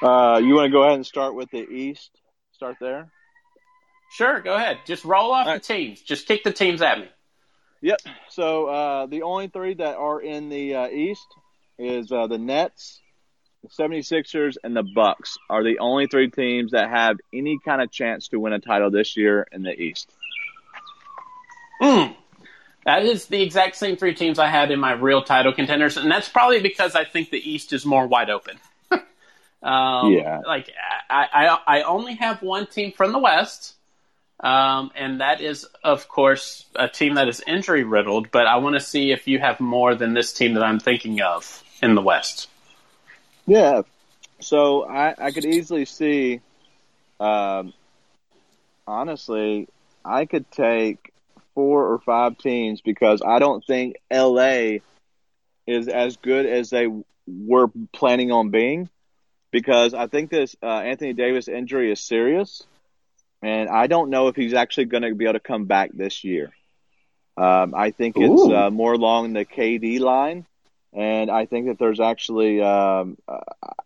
Uh, 0.00 0.40
you 0.42 0.54
want 0.54 0.66
to 0.66 0.70
go 0.70 0.82
ahead 0.82 0.94
and 0.94 1.06
start 1.06 1.34
with 1.34 1.50
the 1.50 1.68
East? 1.68 2.10
Start 2.52 2.76
there. 2.80 3.10
Sure, 4.12 4.40
go 4.40 4.54
ahead. 4.54 4.78
Just 4.86 5.04
roll 5.04 5.32
off 5.32 5.46
right. 5.46 5.60
the 5.60 5.74
teams. 5.74 6.00
Just 6.00 6.26
kick 6.28 6.44
the 6.44 6.52
teams 6.52 6.80
at 6.80 7.00
me. 7.00 7.08
Yep. 7.82 8.00
So 8.30 8.66
uh, 8.66 9.06
the 9.06 9.22
only 9.22 9.48
three 9.48 9.74
that 9.74 9.96
are 9.96 10.20
in 10.20 10.48
the 10.48 10.74
uh, 10.74 10.88
East 10.88 11.26
is 11.78 12.10
uh, 12.10 12.26
the 12.26 12.38
Nets, 12.38 13.00
76ers, 13.66 14.56
and 14.62 14.76
the 14.76 14.82
Bucks 14.82 15.36
are 15.50 15.62
the 15.62 15.78
only 15.78 16.06
three 16.06 16.30
teams 16.30 16.72
that 16.72 16.90
have 16.90 17.18
any 17.32 17.58
kind 17.64 17.82
of 17.82 17.90
chance 17.90 18.28
to 18.28 18.40
win 18.40 18.52
a 18.52 18.58
title 18.58 18.90
this 18.90 19.16
year 19.16 19.46
in 19.52 19.62
the 19.62 19.72
East. 19.72 20.10
Mm. 21.82 22.14
That 22.84 23.04
is 23.04 23.26
the 23.26 23.42
exact 23.42 23.76
same 23.76 23.96
three 23.96 24.14
teams 24.14 24.38
I 24.38 24.46
had 24.48 24.70
in 24.70 24.80
my 24.80 24.92
real 24.92 25.22
title 25.22 25.52
contenders, 25.52 25.96
and 25.96 26.10
that's 26.10 26.28
probably 26.28 26.60
because 26.60 26.94
I 26.94 27.04
think 27.04 27.30
the 27.30 27.50
East 27.50 27.72
is 27.72 27.84
more 27.84 28.06
wide 28.06 28.30
open. 28.30 28.58
um, 29.62 30.12
yeah. 30.12 30.40
Like 30.46 30.70
I, 31.10 31.26
I, 31.66 31.78
I 31.78 31.82
only 31.82 32.14
have 32.14 32.42
one 32.42 32.66
team 32.66 32.92
from 32.92 33.12
the 33.12 33.18
West, 33.18 33.74
um, 34.40 34.90
and 34.94 35.20
that 35.20 35.40
is, 35.40 35.66
of 35.84 36.08
course, 36.08 36.64
a 36.76 36.88
team 36.88 37.16
that 37.16 37.28
is 37.28 37.42
injury 37.46 37.84
riddled. 37.84 38.30
But 38.30 38.46
I 38.46 38.56
want 38.56 38.76
to 38.76 38.80
see 38.80 39.10
if 39.10 39.28
you 39.28 39.38
have 39.38 39.60
more 39.60 39.94
than 39.94 40.14
this 40.14 40.32
team 40.32 40.54
that 40.54 40.62
I'm 40.62 40.80
thinking 40.80 41.20
of 41.20 41.62
in 41.82 41.94
the 41.94 42.02
West. 42.02 42.48
Yeah. 43.48 43.82
So 44.40 44.84
I, 44.84 45.14
I 45.18 45.30
could 45.32 45.44
easily 45.44 45.84
see. 45.84 46.40
Um, 47.18 47.72
honestly, 48.86 49.68
I 50.04 50.26
could 50.26 50.50
take 50.50 51.12
four 51.54 51.92
or 51.92 51.98
five 51.98 52.38
teams 52.38 52.80
because 52.80 53.22
I 53.22 53.40
don't 53.40 53.64
think 53.64 53.96
LA 54.12 54.78
is 55.66 55.88
as 55.88 56.16
good 56.16 56.46
as 56.46 56.70
they 56.70 56.86
were 57.26 57.68
planning 57.92 58.30
on 58.30 58.50
being. 58.50 58.88
Because 59.50 59.94
I 59.94 60.08
think 60.08 60.30
this 60.30 60.54
uh, 60.62 60.66
Anthony 60.66 61.14
Davis 61.14 61.48
injury 61.48 61.90
is 61.90 62.00
serious 62.00 62.62
and 63.42 63.68
I 63.68 63.86
don't 63.86 64.10
know 64.10 64.28
if 64.28 64.36
he's 64.36 64.54
actually 64.54 64.86
going 64.86 65.02
to 65.02 65.14
be 65.14 65.24
able 65.24 65.34
to 65.34 65.40
come 65.40 65.66
back 65.66 65.90
this 65.92 66.24
year. 66.24 66.52
Um, 67.36 67.74
I 67.74 67.92
think 67.92 68.16
it's 68.18 68.42
uh, 68.42 68.70
more 68.70 68.92
along 68.92 69.32
the 69.32 69.44
KD 69.44 70.00
line, 70.00 70.44
and 70.92 71.30
I 71.30 71.46
think 71.46 71.66
that 71.66 71.78
there's 71.78 72.00
actually, 72.00 72.62
um, 72.62 73.18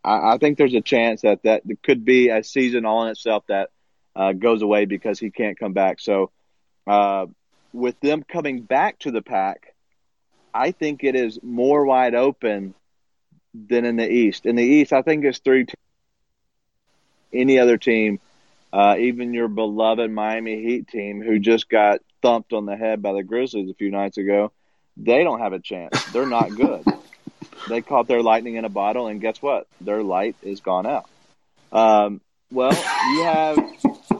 I, 0.05 0.35
I, 0.35 0.39
think 0.39 0.59
there's 0.59 0.75
a 0.75 0.81
chance 0.81 1.23
that 1.23 1.43
that 1.43 1.63
could 1.83 2.05
be 2.05 2.29
a 2.29 2.43
season 2.45 2.85
all 2.85 3.05
in 3.05 3.11
itself 3.11 3.45
that 3.49 3.71
uh, 4.15 4.33
goes 4.33 4.63
away 4.63 4.85
because 4.85 5.19
he 5.19 5.31
can't 5.31 5.59
come 5.59 5.73
back. 5.73 6.01
So, 6.01 6.31
uh, 6.87 7.27
with 7.73 7.99
them 8.01 8.23
coming 8.23 8.63
back 8.63 8.99
to 9.01 9.11
the 9.11 9.23
pack, 9.23 9.75
I 10.53 10.73
think 10.73 11.05
it 11.05 11.15
is 11.15 11.39
more 11.43 11.85
wide 11.85 12.15
open 12.15 12.75
than 13.55 13.85
in 13.85 13.97
the 13.97 14.09
East. 14.09 14.47
In 14.47 14.57
the 14.57 14.65
East, 14.65 14.93
I 14.93 15.03
think 15.03 15.25
it's 15.25 15.39
three. 15.39 15.65
T- 15.65 15.75
any 17.33 17.59
other 17.59 17.79
team 17.79 18.21
uh, 18.73 18.97
even 18.99 19.35
your 19.35 19.49
beloved 19.49 20.11
Miami 20.11 20.63
Heat 20.63 20.89
team, 20.89 21.21
who 21.21 21.39
just 21.39 21.69
got 21.69 22.01
thumped 22.23 22.53
on 22.53 22.65
the 22.65 22.77
head 22.77 23.03
by 23.03 23.13
the 23.13 23.23
Grizzlies 23.23 23.71
a 23.71 23.75
few 23.75 23.91
nights 23.91 24.17
ago, 24.17 24.53
they 24.97 25.25
don't 25.25 25.41
have 25.41 25.53
a 25.53 25.59
chance. 25.59 26.03
They're 26.13 26.27
not 26.27 26.55
good. 26.55 26.85
they 27.69 27.83
caught 27.83 28.09
their 28.09 28.23
lightning 28.23 28.57
in 28.57 28.65
a 28.65 28.69
bottle, 28.69 29.07
and 29.07 29.21
guess 29.21 29.41
what? 29.41 29.67
Their 29.81 30.03
light 30.03 30.37
is 30.43 30.61
gone 30.61 30.87
out. 30.87 31.09
Um, 31.73 32.21
well, 32.51 32.73
you 32.73 33.25
have. 33.25 33.59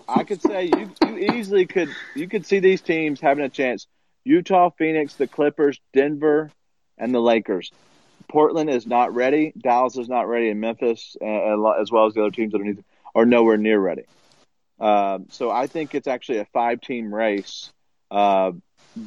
I 0.09 0.25
could 0.25 0.43
say 0.43 0.65
you 0.65 0.91
you 1.07 1.35
easily 1.35 1.67
could 1.67 1.89
you 2.15 2.29
could 2.29 2.47
see 2.47 2.61
these 2.61 2.81
teams 2.81 3.21
having 3.21 3.45
a 3.45 3.49
chance. 3.49 3.87
Utah, 4.25 4.71
Phoenix, 4.71 5.15
the 5.15 5.27
Clippers, 5.27 5.81
Denver, 5.93 6.51
and 6.97 7.15
the 7.15 7.21
Lakers. 7.21 7.71
Portland 8.29 8.71
is 8.71 8.87
not 8.87 9.15
ready. 9.15 9.53
Dallas 9.59 9.99
is 9.99 10.09
not 10.09 10.29
ready, 10.29 10.49
and 10.49 10.61
Memphis, 10.61 11.17
uh, 11.21 11.71
as 11.81 11.91
well 11.91 12.07
as 12.07 12.15
the 12.15 12.23
other 12.23 12.31
teams 12.31 12.55
underneath, 12.55 12.83
are 13.15 13.27
nowhere 13.27 13.57
near 13.57 13.79
ready. 13.79 14.05
Uh, 14.81 15.19
so 15.31 15.51
I 15.51 15.67
think 15.67 15.95
it's 15.95 16.07
actually 16.07 16.39
a 16.39 16.47
five 16.47 16.81
team 16.81 17.15
race 17.15 17.73
uh, 18.11 18.53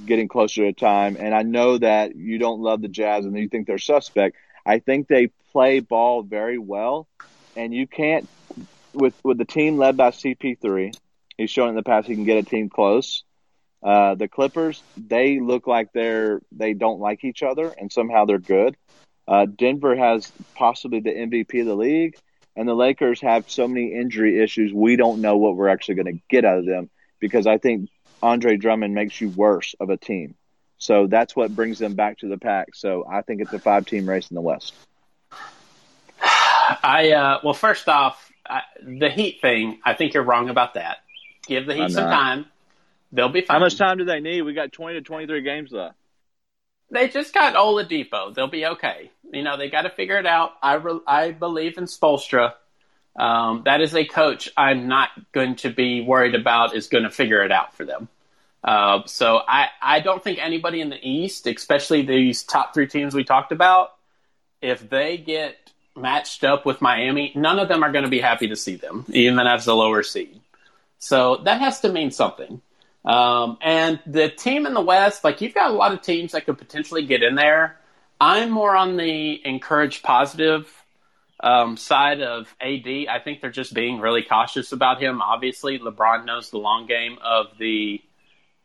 getting 0.05 0.27
closer 0.27 0.65
to 0.65 0.73
time. 0.73 1.17
And 1.19 1.33
I 1.33 1.43
know 1.43 1.77
that 1.77 2.15
you 2.15 2.37
don't 2.37 2.61
love 2.61 2.81
the 2.81 2.87
Jazz 2.87 3.25
and 3.25 3.37
you 3.37 3.49
think 3.49 3.67
they're 3.67 3.77
suspect. 3.77 4.37
I 4.65 4.79
think 4.79 5.07
they 5.07 5.27
play 5.51 5.79
ball 5.79 6.23
very 6.23 6.57
well. 6.57 7.07
And 7.55 7.73
you 7.73 7.87
can't, 7.87 8.27
with, 8.93 9.13
with 9.23 9.37
the 9.37 9.45
team 9.45 9.77
led 9.77 9.95
by 9.97 10.09
CP3, 10.11 10.95
he's 11.37 11.49
shown 11.49 11.69
in 11.69 11.75
the 11.75 11.83
past 11.83 12.07
he 12.07 12.15
can 12.15 12.25
get 12.25 12.37
a 12.37 12.43
team 12.43 12.69
close. 12.69 13.23
Uh, 13.83 14.15
the 14.15 14.27
Clippers, 14.27 14.81
they 14.97 15.39
look 15.39 15.67
like 15.67 15.93
they're 15.93 16.41
they 16.51 16.73
don't 16.73 16.99
like 16.99 17.23
each 17.23 17.43
other, 17.43 17.67
and 17.67 17.91
somehow 17.91 18.25
they're 18.25 18.39
good. 18.39 18.75
Uh, 19.27 19.45
Denver 19.45 19.95
has 19.95 20.31
possibly 20.55 21.01
the 21.01 21.11
MVP 21.11 21.61
of 21.61 21.67
the 21.67 21.75
league 21.75 22.15
and 22.55 22.67
the 22.67 22.73
Lakers 22.73 23.21
have 23.21 23.49
so 23.49 23.67
many 23.67 23.93
injury 23.93 24.41
issues. 24.41 24.73
We 24.73 24.95
don't 24.95 25.21
know 25.21 25.37
what 25.37 25.55
we're 25.55 25.67
actually 25.67 25.95
going 25.95 26.17
to 26.17 26.21
get 26.29 26.45
out 26.45 26.59
of 26.59 26.65
them 26.65 26.89
because 27.19 27.47
I 27.47 27.57
think 27.57 27.89
Andre 28.21 28.57
Drummond 28.57 28.93
makes 28.93 29.19
you 29.19 29.29
worse 29.29 29.75
of 29.79 29.89
a 29.89 29.97
team. 29.97 30.35
So 30.77 31.07
that's 31.07 31.35
what 31.35 31.55
brings 31.55 31.79
them 31.79 31.93
back 31.93 32.19
to 32.19 32.27
the 32.27 32.37
pack. 32.37 32.75
So 32.75 33.05
I 33.09 33.21
think 33.21 33.41
it's 33.41 33.53
a 33.53 33.59
five 33.59 33.85
team 33.85 34.07
race 34.07 34.29
in 34.29 34.35
the 34.35 34.41
West. 34.41 34.73
I 36.21 37.11
uh, 37.11 37.39
well, 37.43 37.53
first 37.53 37.87
off, 37.87 38.31
I, 38.47 38.61
the 38.81 39.09
Heat 39.09 39.41
thing. 39.41 39.79
I 39.83 39.93
think 39.93 40.13
you're 40.13 40.23
wrong 40.23 40.49
about 40.49 40.73
that. 40.73 40.97
Give 41.47 41.65
the 41.65 41.75
Heat 41.75 41.91
some 41.91 42.09
time; 42.09 42.45
they'll 43.11 43.29
be 43.29 43.41
fine. 43.41 43.55
How 43.55 43.59
much 43.59 43.77
time 43.77 43.97
do 43.97 44.05
they 44.05 44.19
need? 44.19 44.41
We 44.41 44.53
got 44.53 44.71
20 44.71 44.95
to 44.95 45.01
23 45.01 45.41
games 45.41 45.71
left. 45.71 45.95
They 46.91 47.07
just 47.07 47.33
got 47.33 47.55
Oladipo. 47.55 48.33
They'll 48.33 48.47
be 48.47 48.65
okay. 48.65 49.11
You 49.31 49.43
know, 49.43 49.57
they 49.57 49.69
got 49.69 49.83
to 49.83 49.89
figure 49.89 50.17
it 50.17 50.25
out. 50.25 50.53
I, 50.61 50.75
re- 50.75 50.99
I 51.07 51.31
believe 51.31 51.77
in 51.77 51.85
Spoelstra. 51.85 52.53
Um, 53.15 53.61
that 53.65 53.81
is 53.81 53.95
a 53.95 54.05
coach 54.05 54.49
I'm 54.57 54.87
not 54.87 55.09
going 55.31 55.55
to 55.57 55.69
be 55.69 56.01
worried 56.01 56.35
about 56.35 56.75
is 56.75 56.87
going 56.87 57.05
to 57.05 57.09
figure 57.09 57.43
it 57.43 57.51
out 57.51 57.73
for 57.75 57.85
them. 57.85 58.09
Uh, 58.63 59.03
so 59.05 59.41
I, 59.47 59.67
I 59.81 59.99
don't 59.99 60.23
think 60.23 60.39
anybody 60.39 60.81
in 60.81 60.89
the 60.89 60.99
East, 61.01 61.47
especially 61.47 62.01
these 62.01 62.43
top 62.43 62.73
three 62.73 62.87
teams 62.87 63.13
we 63.13 63.23
talked 63.23 63.51
about, 63.51 63.93
if 64.61 64.89
they 64.89 65.17
get 65.17 65.55
matched 65.95 66.43
up 66.43 66.65
with 66.65 66.81
Miami, 66.81 67.31
none 67.35 67.59
of 67.59 67.67
them 67.67 67.83
are 67.83 67.91
going 67.91 68.03
to 68.03 68.09
be 68.09 68.19
happy 68.19 68.47
to 68.47 68.55
see 68.55 68.75
them, 68.75 69.05
even 69.09 69.39
as 69.39 69.65
the 69.65 69.75
lower 69.75 70.03
seed. 70.03 70.41
So 70.97 71.37
that 71.43 71.61
has 71.61 71.81
to 71.81 71.91
mean 71.91 72.11
something. 72.11 72.61
Um, 73.05 73.59
and 73.61 73.99
the 74.07 74.29
team 74.29 74.65
in 74.65 74.73
the 74.73 74.81
West, 74.81 75.23
like 75.23 75.41
you've 75.41 75.53
got 75.53 75.69
a 75.69 75.73
lot 75.73 75.93
of 75.93 76.01
teams 76.01 76.31
that 76.31 76.45
could 76.45 76.57
potentially 76.57 77.05
get 77.05 77.21
in 77.21 77.35
there. 77.35 77.77
I'm 78.19 78.49
more 78.49 78.75
on 78.75 78.97
the 78.97 79.45
encourage 79.45 80.01
positive 80.01 80.67
um, 81.45 81.77
side 81.77 82.21
of 82.21 82.53
AD. 82.59 82.87
I 83.09 83.19
think 83.23 83.39
they're 83.39 83.51
just 83.51 83.73
being 83.73 83.99
really 84.01 84.23
cautious 84.23 84.71
about 84.73 85.01
him. 85.01 85.21
Obviously, 85.21 85.79
LeBron 85.79 86.25
knows 86.25 86.49
the 86.49 86.57
long 86.57 86.87
game 86.87 87.17
of 87.23 87.57
the 87.57 88.01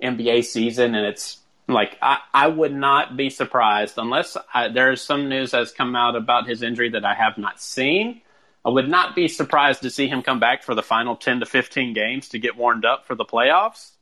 NBA 0.02 0.44
season, 0.44 0.94
and 0.94 1.06
it's 1.06 1.38
like 1.68 1.96
I, 2.02 2.18
I 2.34 2.48
would 2.48 2.74
not 2.74 3.16
be 3.16 3.30
surprised 3.30 3.98
unless 3.98 4.36
I, 4.52 4.68
there's 4.68 5.02
some 5.02 5.28
news 5.28 5.52
that's 5.52 5.70
come 5.70 5.94
out 5.94 6.16
about 6.16 6.48
his 6.48 6.62
injury 6.62 6.90
that 6.90 7.04
I 7.04 7.14
have 7.14 7.38
not 7.38 7.60
seen. 7.60 8.22
I 8.64 8.70
would 8.70 8.88
not 8.88 9.14
be 9.14 9.28
surprised 9.28 9.82
to 9.82 9.90
see 9.90 10.08
him 10.08 10.22
come 10.22 10.40
back 10.40 10.64
for 10.64 10.74
the 10.74 10.82
final 10.82 11.16
10 11.16 11.40
to 11.40 11.46
15 11.46 11.94
games 11.94 12.30
to 12.30 12.38
get 12.38 12.56
warmed 12.56 12.84
up 12.84 13.06
for 13.06 13.14
the 13.14 13.24
playoffs 13.24 13.92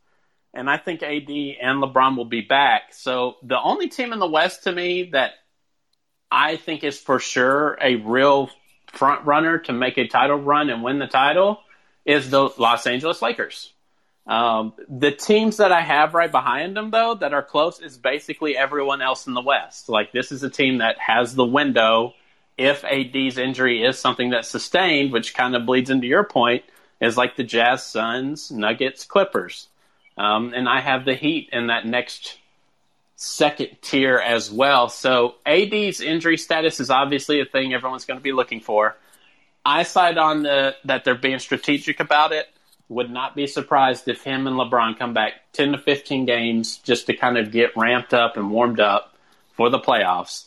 and 0.54 0.68
I 0.68 0.76
think 0.76 1.02
AD 1.02 1.28
and 1.28 1.82
LeBron 1.82 2.16
will 2.16 2.25
be 2.25 2.40
back. 2.40 2.92
So 2.92 3.37
the 3.42 3.61
only 3.61 3.88
team 3.88 4.12
in 4.12 4.18
the 4.18 4.26
West 4.26 4.64
to 4.64 4.73
me 4.73 5.11
that 5.12 5.32
I 6.30 6.56
think 6.56 6.85
is 6.85 6.99
for 6.99 7.18
sure 7.18 7.78
a 7.80 7.97
real 7.97 8.50
front 8.92 9.26
runner 9.26 9.59
to 9.59 9.73
make 9.73 9.99
a 9.99 10.07
title 10.07 10.37
run 10.37 10.71
and 10.71 10.83
win 10.83 10.99
the 10.99 11.07
title 11.07 11.61
is 12.04 12.30
the 12.30 12.50
Los 12.59 12.87
Angeles 12.87 13.23
Lakers. 13.23 13.73
Um, 14.26 14.75
the 14.88 15.11
teams 15.11 15.57
that 15.57 15.73
I 15.73 15.80
have 15.80 16.12
right 16.12 16.30
behind 16.30 16.76
them, 16.76 16.90
though, 16.90 17.14
that 17.14 17.33
are 17.33 17.42
close, 17.42 17.80
is 17.80 17.97
basically 17.97 18.57
everyone 18.57 19.00
else 19.00 19.26
in 19.26 19.35
the 19.35 19.40
West. 19.40 19.88
Like 19.88 20.12
this 20.12 20.30
is 20.30 20.42
a 20.42 20.50
team 20.50 20.78
that 20.78 20.99
has 20.99 21.35
the 21.35 21.47
window. 21.47 22.14
If 22.59 22.85
AD's 22.85 23.38
injury 23.38 23.85
is 23.85 23.99
something 23.99 24.30
that's 24.30 24.49
sustained, 24.49 25.12
which 25.12 25.35
kind 25.35 25.57
of 25.57 25.64
bleeds 25.64 25.90
into 25.90 26.07
your 26.07 26.25
point, 26.25 26.64
is 27.00 27.16
like 27.16 27.37
the 27.37 27.45
Jazz, 27.45 27.85
Suns, 27.85 28.50
Nuggets, 28.50 29.04
Clippers. 29.04 29.68
Um, 30.18 30.52
and 30.54 30.68
I 30.68 30.80
have 30.80 31.04
the 31.04 31.14
Heat 31.14 31.49
in 31.52 31.68
that 31.68 31.87
next 31.87 32.38
second 33.20 33.76
tier 33.82 34.16
as 34.16 34.48
well. 34.48 34.88
So 34.88 35.34
AD's 35.44 36.00
injury 36.00 36.37
status 36.37 36.78
is 36.78 36.88
obviously 36.88 37.40
a 37.40 37.44
thing 37.44 37.75
everyone's 37.75 38.04
going 38.04 38.18
to 38.18 38.22
be 38.22 38.30
looking 38.30 38.60
for. 38.60 38.96
I 39.66 39.82
side 39.82 40.18
on 40.18 40.44
the 40.44 40.76
that 40.84 41.04
they're 41.04 41.16
being 41.16 41.40
strategic 41.40 41.98
about 41.98 42.30
it. 42.32 42.46
Would 42.88 43.10
not 43.10 43.34
be 43.34 43.48
surprised 43.48 44.06
if 44.06 44.22
him 44.22 44.46
and 44.46 44.56
LeBron 44.56 44.98
come 44.98 45.14
back 45.14 45.32
10 45.52 45.72
to 45.72 45.78
15 45.78 46.26
games 46.26 46.76
just 46.78 47.06
to 47.06 47.16
kind 47.16 47.37
of 47.37 47.50
get 47.50 47.76
ramped 47.76 48.14
up 48.14 48.37
and 48.37 48.52
warmed 48.52 48.78
up 48.78 49.16
for 49.52 49.68
the 49.68 49.80
playoffs, 49.80 50.46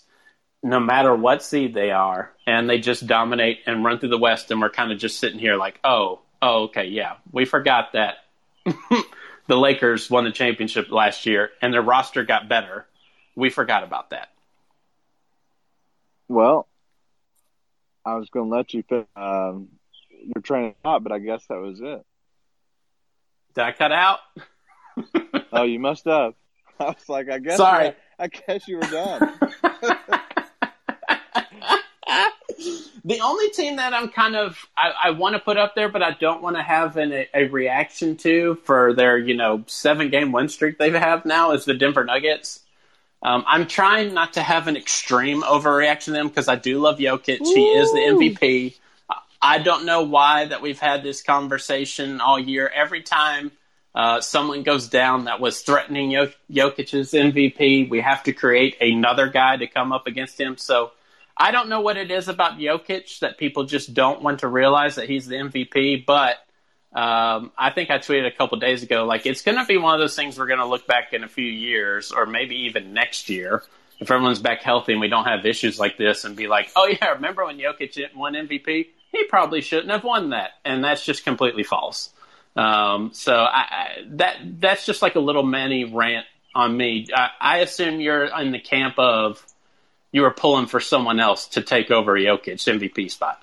no 0.63 0.79
matter 0.79 1.13
what 1.13 1.43
seed 1.43 1.73
they 1.73 1.91
are. 1.91 2.31
And 2.47 2.69
they 2.69 2.79
just 2.79 3.05
dominate 3.05 3.59
and 3.67 3.83
run 3.83 3.99
through 3.99 4.09
the 4.09 4.17
West. 4.17 4.49
And 4.49 4.61
we're 4.61 4.69
kind 4.69 4.93
of 4.93 4.97
just 4.97 5.19
sitting 5.19 5.39
here 5.39 5.57
like, 5.57 5.77
oh, 5.83 6.21
oh, 6.41 6.63
okay, 6.63 6.85
yeah, 6.85 7.17
we 7.33 7.43
forgot 7.43 7.91
that 7.93 8.15
the 9.47 9.57
Lakers 9.57 10.09
won 10.09 10.23
the 10.23 10.31
championship 10.31 10.91
last 10.91 11.25
year 11.25 11.51
and 11.61 11.73
their 11.73 11.81
roster 11.81 12.23
got 12.23 12.47
better. 12.47 12.85
We 13.35 13.49
forgot 13.49 13.83
about 13.83 14.11
that. 14.11 14.29
Well, 16.27 16.67
I 18.05 18.15
was 18.15 18.29
going 18.29 18.49
to 18.49 18.55
let 18.55 18.73
you 18.73 18.83
fit 18.83 19.07
um, 19.15 19.69
your 20.09 20.41
train 20.41 20.69
of 20.69 20.75
thought, 20.83 21.03
but 21.03 21.11
I 21.11 21.19
guess 21.19 21.45
that 21.47 21.59
was 21.59 21.79
it. 21.81 22.05
Did 23.53 23.63
I 23.63 23.71
cut 23.73 23.91
out? 23.91 24.19
oh, 25.51 25.63
you 25.63 25.79
must 25.79 26.05
have. 26.05 26.33
I 26.79 26.85
was 26.85 27.09
like, 27.09 27.29
I 27.29 27.39
guess. 27.39 27.57
Sorry. 27.57 27.93
I 28.17 28.27
guess 28.27 28.67
you 28.67 28.77
were 28.77 28.83
done. 28.83 29.39
the 33.03 33.19
only 33.21 33.49
team 33.49 33.77
that 33.77 33.93
I'm 33.93 34.09
kind 34.09 34.35
of 34.35 34.57
I, 34.77 34.91
I 35.05 35.11
want 35.11 35.33
to 35.33 35.39
put 35.39 35.57
up 35.57 35.75
there, 35.75 35.89
but 35.89 36.03
I 36.03 36.11
don't 36.11 36.41
want 36.41 36.55
to 36.55 36.61
have 36.61 36.97
an, 36.97 37.25
a, 37.33 37.47
reaction 37.47 38.17
to 38.17 38.55
for 38.63 38.93
their 38.93 39.17
you 39.17 39.35
know 39.35 39.63
seven 39.67 40.09
game 40.09 40.31
win 40.31 40.49
streak 40.49 40.77
they 40.77 40.91
have 40.91 41.25
now 41.25 41.51
is 41.51 41.65
the 41.65 41.73
Denver 41.73 42.03
Nuggets. 42.03 42.59
Um, 43.23 43.43
I'm 43.47 43.67
trying 43.67 44.13
not 44.13 44.33
to 44.33 44.41
have 44.41 44.67
an 44.67 44.75
extreme 44.75 45.43
overreaction 45.43 46.05
to 46.05 46.11
them 46.11 46.27
because 46.27 46.47
I 46.47 46.55
do 46.55 46.79
love 46.79 46.97
Jokic. 46.97 47.41
Ooh. 47.41 47.53
He 47.53 47.65
is 47.65 47.91
the 47.91 47.99
MVP. 47.99 48.75
I 49.41 49.59
don't 49.59 49.85
know 49.85 50.03
why 50.03 50.45
that 50.45 50.61
we've 50.61 50.79
had 50.79 51.03
this 51.03 51.23
conversation 51.23 52.21
all 52.21 52.39
year. 52.39 52.71
Every 52.73 53.01
time 53.01 53.51
uh, 53.93 54.21
someone 54.21 54.63
goes 54.63 54.87
down 54.87 55.25
that 55.25 55.39
was 55.39 55.61
threatening 55.61 56.11
Jokic's 56.51 57.11
MVP, 57.11 57.89
we 57.89 58.01
have 58.01 58.23
to 58.23 58.33
create 58.33 58.77
another 58.81 59.27
guy 59.27 59.57
to 59.57 59.67
come 59.67 59.91
up 59.91 60.07
against 60.07 60.39
him. 60.39 60.57
So 60.57 60.91
I 61.37 61.51
don't 61.51 61.69
know 61.69 61.81
what 61.81 61.97
it 61.97 62.11
is 62.11 62.27
about 62.27 62.59
Jokic 62.59 63.19
that 63.19 63.37
people 63.37 63.63
just 63.63 63.93
don't 63.93 64.21
want 64.21 64.39
to 64.39 64.47
realize 64.47 64.95
that 64.95 65.09
he's 65.09 65.27
the 65.27 65.35
MVP, 65.35 66.05
but 66.05 66.37
um, 66.93 67.51
I 67.57 67.71
think 67.73 67.89
I 67.89 67.99
tweeted 67.99 68.27
a 68.27 68.31
couple 68.31 68.59
days 68.59 68.83
ago, 68.83 69.05
like 69.05 69.25
it's 69.25 69.41
going 69.41 69.57
to 69.57 69.65
be 69.65 69.77
one 69.77 69.93
of 69.93 69.99
those 69.99 70.15
things 70.15 70.37
we're 70.37 70.47
going 70.47 70.59
to 70.59 70.65
look 70.65 70.87
back 70.87 71.13
in 71.13 71.23
a 71.23 71.27
few 71.29 71.45
years, 71.45 72.11
or 72.11 72.25
maybe 72.25 72.55
even 72.67 72.93
next 72.93 73.29
year, 73.29 73.63
if 73.99 74.11
everyone's 74.11 74.39
back 74.39 74.61
healthy 74.61 74.91
and 74.91 75.01
we 75.01 75.07
don't 75.07 75.25
have 75.25 75.45
issues 75.45 75.79
like 75.79 75.97
this, 75.97 76.25
and 76.25 76.35
be 76.35 76.47
like, 76.47 76.69
oh 76.75 76.87
yeah, 76.87 77.11
remember 77.11 77.45
when 77.45 77.57
Jokic 77.57 78.13
won 78.15 78.33
MVP? 78.33 78.87
He 79.11 79.23
probably 79.25 79.61
shouldn't 79.61 79.89
have 79.89 80.03
won 80.03 80.31
that, 80.31 80.51
and 80.65 80.83
that's 80.83 81.05
just 81.05 81.23
completely 81.23 81.63
false. 81.63 82.13
Um, 82.55 83.11
so 83.13 83.33
I, 83.35 83.59
I, 83.59 83.87
that 84.11 84.37
that's 84.59 84.85
just 84.85 85.01
like 85.01 85.15
a 85.15 85.19
little 85.19 85.43
mini 85.43 85.85
rant 85.85 86.25
on 86.53 86.75
me. 86.75 87.07
I, 87.13 87.29
I 87.39 87.57
assume 87.59 88.01
you're 88.01 88.25
in 88.25 88.51
the 88.51 88.59
camp 88.59 88.95
of 88.97 89.45
you 90.11 90.21
were 90.21 90.31
pulling 90.31 90.67
for 90.67 90.79
someone 90.79 91.19
else 91.19 91.47
to 91.49 91.61
take 91.61 91.91
over 91.91 92.15
Jokic's 92.15 92.65
MVP 92.65 93.09
spot. 93.11 93.41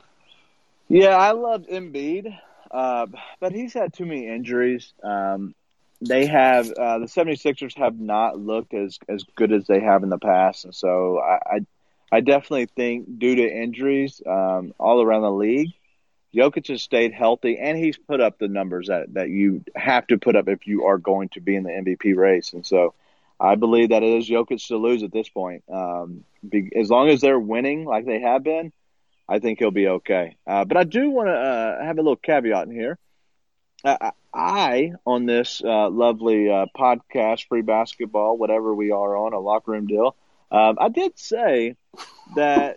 Yeah, 0.89 1.17
I 1.17 1.33
loved 1.33 1.69
Embiid, 1.69 2.37
uh, 2.71 3.07
but 3.41 3.53
he's 3.53 3.75
had 3.75 3.93
too 3.93 4.07
many 4.07 4.27
injuries. 4.27 4.93
Um, 5.03 5.55
they 6.01 6.27
have 6.27 6.71
uh, 6.71 6.99
the 7.01 7.07
76ers 7.07 7.77
have 7.77 7.99
not 7.99 8.39
looked 8.39 8.73
as 8.73 8.99
as 9.09 9.25
good 9.35 9.53
as 9.53 9.67
they 9.67 9.81
have 9.81 10.03
in 10.03 10.11
the 10.11 10.19
past, 10.19 10.65
and 10.65 10.75
so 10.75 11.19
I 11.19 11.57
I, 11.57 11.67
I 12.13 12.21
definitely 12.21 12.67
think 12.67 13.19
due 13.19 13.35
to 13.37 13.43
injuries 13.43 14.23
um, 14.25 14.73
all 14.79 15.03
around 15.03 15.23
the 15.23 15.33
league, 15.33 15.73
Jokic 16.33 16.69
has 16.69 16.83
stayed 16.83 17.13
healthy, 17.13 17.59
and 17.59 17.77
he's 17.77 17.99
put 17.99 18.21
up 18.21 18.39
the 18.39 18.49
numbers 18.49 18.87
that 18.89 19.13
that 19.15 19.29
you 19.29 19.65
have 19.75 20.07
to 20.07 20.19
put 20.19 20.37
up 20.37 20.49
if 20.49 20.67
you 20.67 20.85
are 20.85 20.99
going 20.99 21.31
to 21.31 21.41
be 21.41 21.57
in 21.57 21.65
the 21.65 21.71
MVP 21.71 22.17
race, 22.17 22.53
and 22.53 22.65
so. 22.65 22.95
I 23.41 23.55
believe 23.55 23.91
that 23.91 24.03
it 24.03 24.19
is 24.19 24.29
Jokic 24.29 24.67
to 24.67 24.79
lose 24.79 25.05
at 25.05 25.13
this 25.13 25.29
point. 25.29 25.63
Um, 25.73 26.25
be, 26.47 26.71
as 26.77 26.91
long 26.91 27.09
as 27.09 27.21
they're 27.21 27.39
winning 27.39 27.85
like 27.85 28.07
they 28.07 28.21
have 28.21 28.43
been, 28.43 28.73
I 29.29 29.39
think 29.39 29.59
he'll 29.59 29.71
be 29.71 29.89
okay. 29.89 30.37
Uh, 30.47 30.65
but 30.65 30.77
I 30.77 30.85
do 30.85 31.11
want 31.11 31.29
to 31.29 31.33
uh, 31.33 31.85
have 31.85 31.99
a 31.99 32.03
little 32.03 32.17
caveat 32.17 32.67
in 32.67 32.73
here. 32.73 32.99
Uh, 33.85 34.11
I, 34.35 34.93
on 35.07 35.27
this 35.27 35.63
uh, 35.65 35.89
lovely 35.89 36.51
uh, 36.51 36.67
podcast, 36.77 37.47
free 37.49 37.63
basketball, 37.63 38.37
whatever 38.37 38.75
we 38.75 38.91
are 38.91 39.17
on, 39.17 39.33
a 39.33 39.39
locker 39.39 39.73
room 39.73 39.87
deal, 39.87 40.17
um, 40.51 40.77
I 40.81 40.89
did 40.89 41.19
say 41.19 41.77
that 42.35 42.77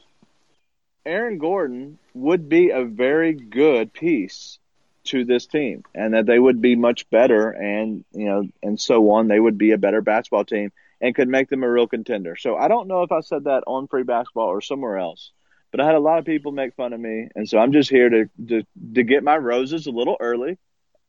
Aaron 1.06 1.38
Gordon 1.38 1.98
would 2.14 2.50
be 2.50 2.70
a 2.70 2.84
very 2.84 3.34
good 3.34 3.94
piece 3.94 4.60
to 5.04 5.26
this 5.26 5.48
team 5.48 5.84
and 5.96 6.14
that 6.14 6.26
they 6.26 6.38
would 6.38 6.62
be 6.62 6.76
much 6.76 7.10
better 7.10 7.50
and 7.50 8.06
you 8.12 8.26
know 8.26 8.48
and 8.62 8.80
so 8.80 9.10
on 9.12 9.28
they 9.28 9.40
would 9.40 9.58
be 9.58 9.72
a 9.72 9.78
better 9.78 10.02
basketball 10.02 10.46
team 10.46 10.72
and 11.02 11.16
could 11.16 11.28
make 11.28 11.50
them 11.50 11.64
a 11.64 11.70
real 11.70 11.88
contender 11.88 12.36
so 12.36 12.56
i 12.56 12.68
don't 12.68 12.88
know 12.88 13.04
if 13.04 13.12
i 13.12 13.22
said 13.22 13.46
that 13.46 13.64
on 13.68 13.88
free 13.88 14.04
basketball 14.04 14.48
or 14.48 14.62
somewhere 14.62 14.98
else 14.98 15.32
but 15.72 15.80
i 15.80 15.86
had 15.86 15.96
a 15.96 16.00
lot 16.00 16.20
of 16.20 16.26
people 16.26 16.52
make 16.52 16.76
fun 16.76 16.94
of 16.94 17.00
me 17.00 17.28
and 17.36 17.48
so 17.50 17.58
i'm 17.58 17.72
just 17.72 17.90
here 17.90 18.10
to 18.10 18.30
to, 18.48 18.64
to 18.94 19.04
get 19.04 19.24
my 19.24 19.38
roses 19.38 19.88
a 19.88 19.92
little 19.92 20.18
early 20.20 20.58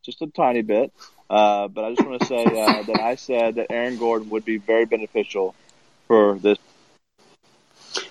just 0.03 0.23
a 0.23 0.27
tiny 0.27 0.63
bit 0.63 0.93
uh, 1.31 1.69
but 1.69 1.85
i 1.85 1.95
just 1.95 2.07
want 2.07 2.21
to 2.21 2.27
say 2.27 2.45
uh, 2.45 2.83
that 2.83 3.01
i 3.01 3.15
said 3.15 3.57
that 3.57 3.67
aaron 3.71 3.97
gordon 3.97 4.29
would 4.31 4.45
be 4.45 4.59
very 4.59 4.85
beneficial 4.85 5.55
for 6.09 6.39
this 6.39 6.59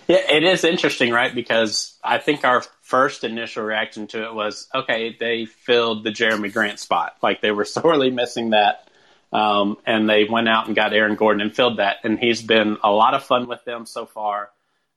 yeah, 0.08 0.30
it 0.30 0.44
is 0.44 0.64
interesting, 0.64 1.12
right? 1.12 1.34
Because 1.34 1.98
I 2.04 2.18
think 2.18 2.44
our 2.44 2.64
first 2.82 3.24
initial 3.24 3.64
reaction 3.64 4.08
to 4.08 4.26
it 4.26 4.34
was, 4.34 4.68
okay, 4.76 5.16
they 5.18 5.46
filled 5.46 6.04
the 6.04 6.10
Jerami 6.10 6.52
Grant 6.52 6.80
spot. 6.80 7.16
Like 7.22 7.42
they 7.42 7.52
were 7.52 7.66
sorely 7.78 8.10
missing 8.10 8.52
that. 8.52 8.90
Um, 9.34 9.78
and 9.86 10.10
they 10.10 10.26
went 10.26 10.50
out 10.50 10.68
and 10.68 10.76
got 10.76 10.94
Aaron 10.94 11.16
Gordon 11.16 11.42
and 11.42 11.56
filled 11.56 11.78
that. 11.78 11.98
And 12.04 12.20
he's 12.20 12.42
been 12.42 12.78
a 12.84 12.92
lot 12.92 13.14
of 13.14 13.24
fun 13.24 13.48
with 13.48 13.64
them 13.64 13.86
so 13.86 14.06
far. 14.06 14.50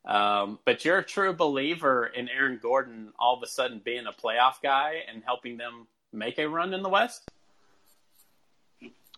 Um, 0.05 0.59
but 0.65 0.85
you're 0.85 0.99
a 0.99 1.05
true 1.05 1.33
believer 1.33 2.07
in 2.07 2.29
Aaron 2.29 2.59
Gordon 2.61 3.13
all 3.19 3.37
of 3.37 3.43
a 3.43 3.47
sudden 3.47 3.81
being 3.83 4.07
a 4.07 4.13
playoff 4.13 4.61
guy 4.63 5.03
and 5.11 5.23
helping 5.25 5.57
them 5.57 5.87
make 6.13 6.39
a 6.39 6.49
run 6.49 6.75
in 6.75 6.83
the 6.83 6.89
West? 6.89 7.23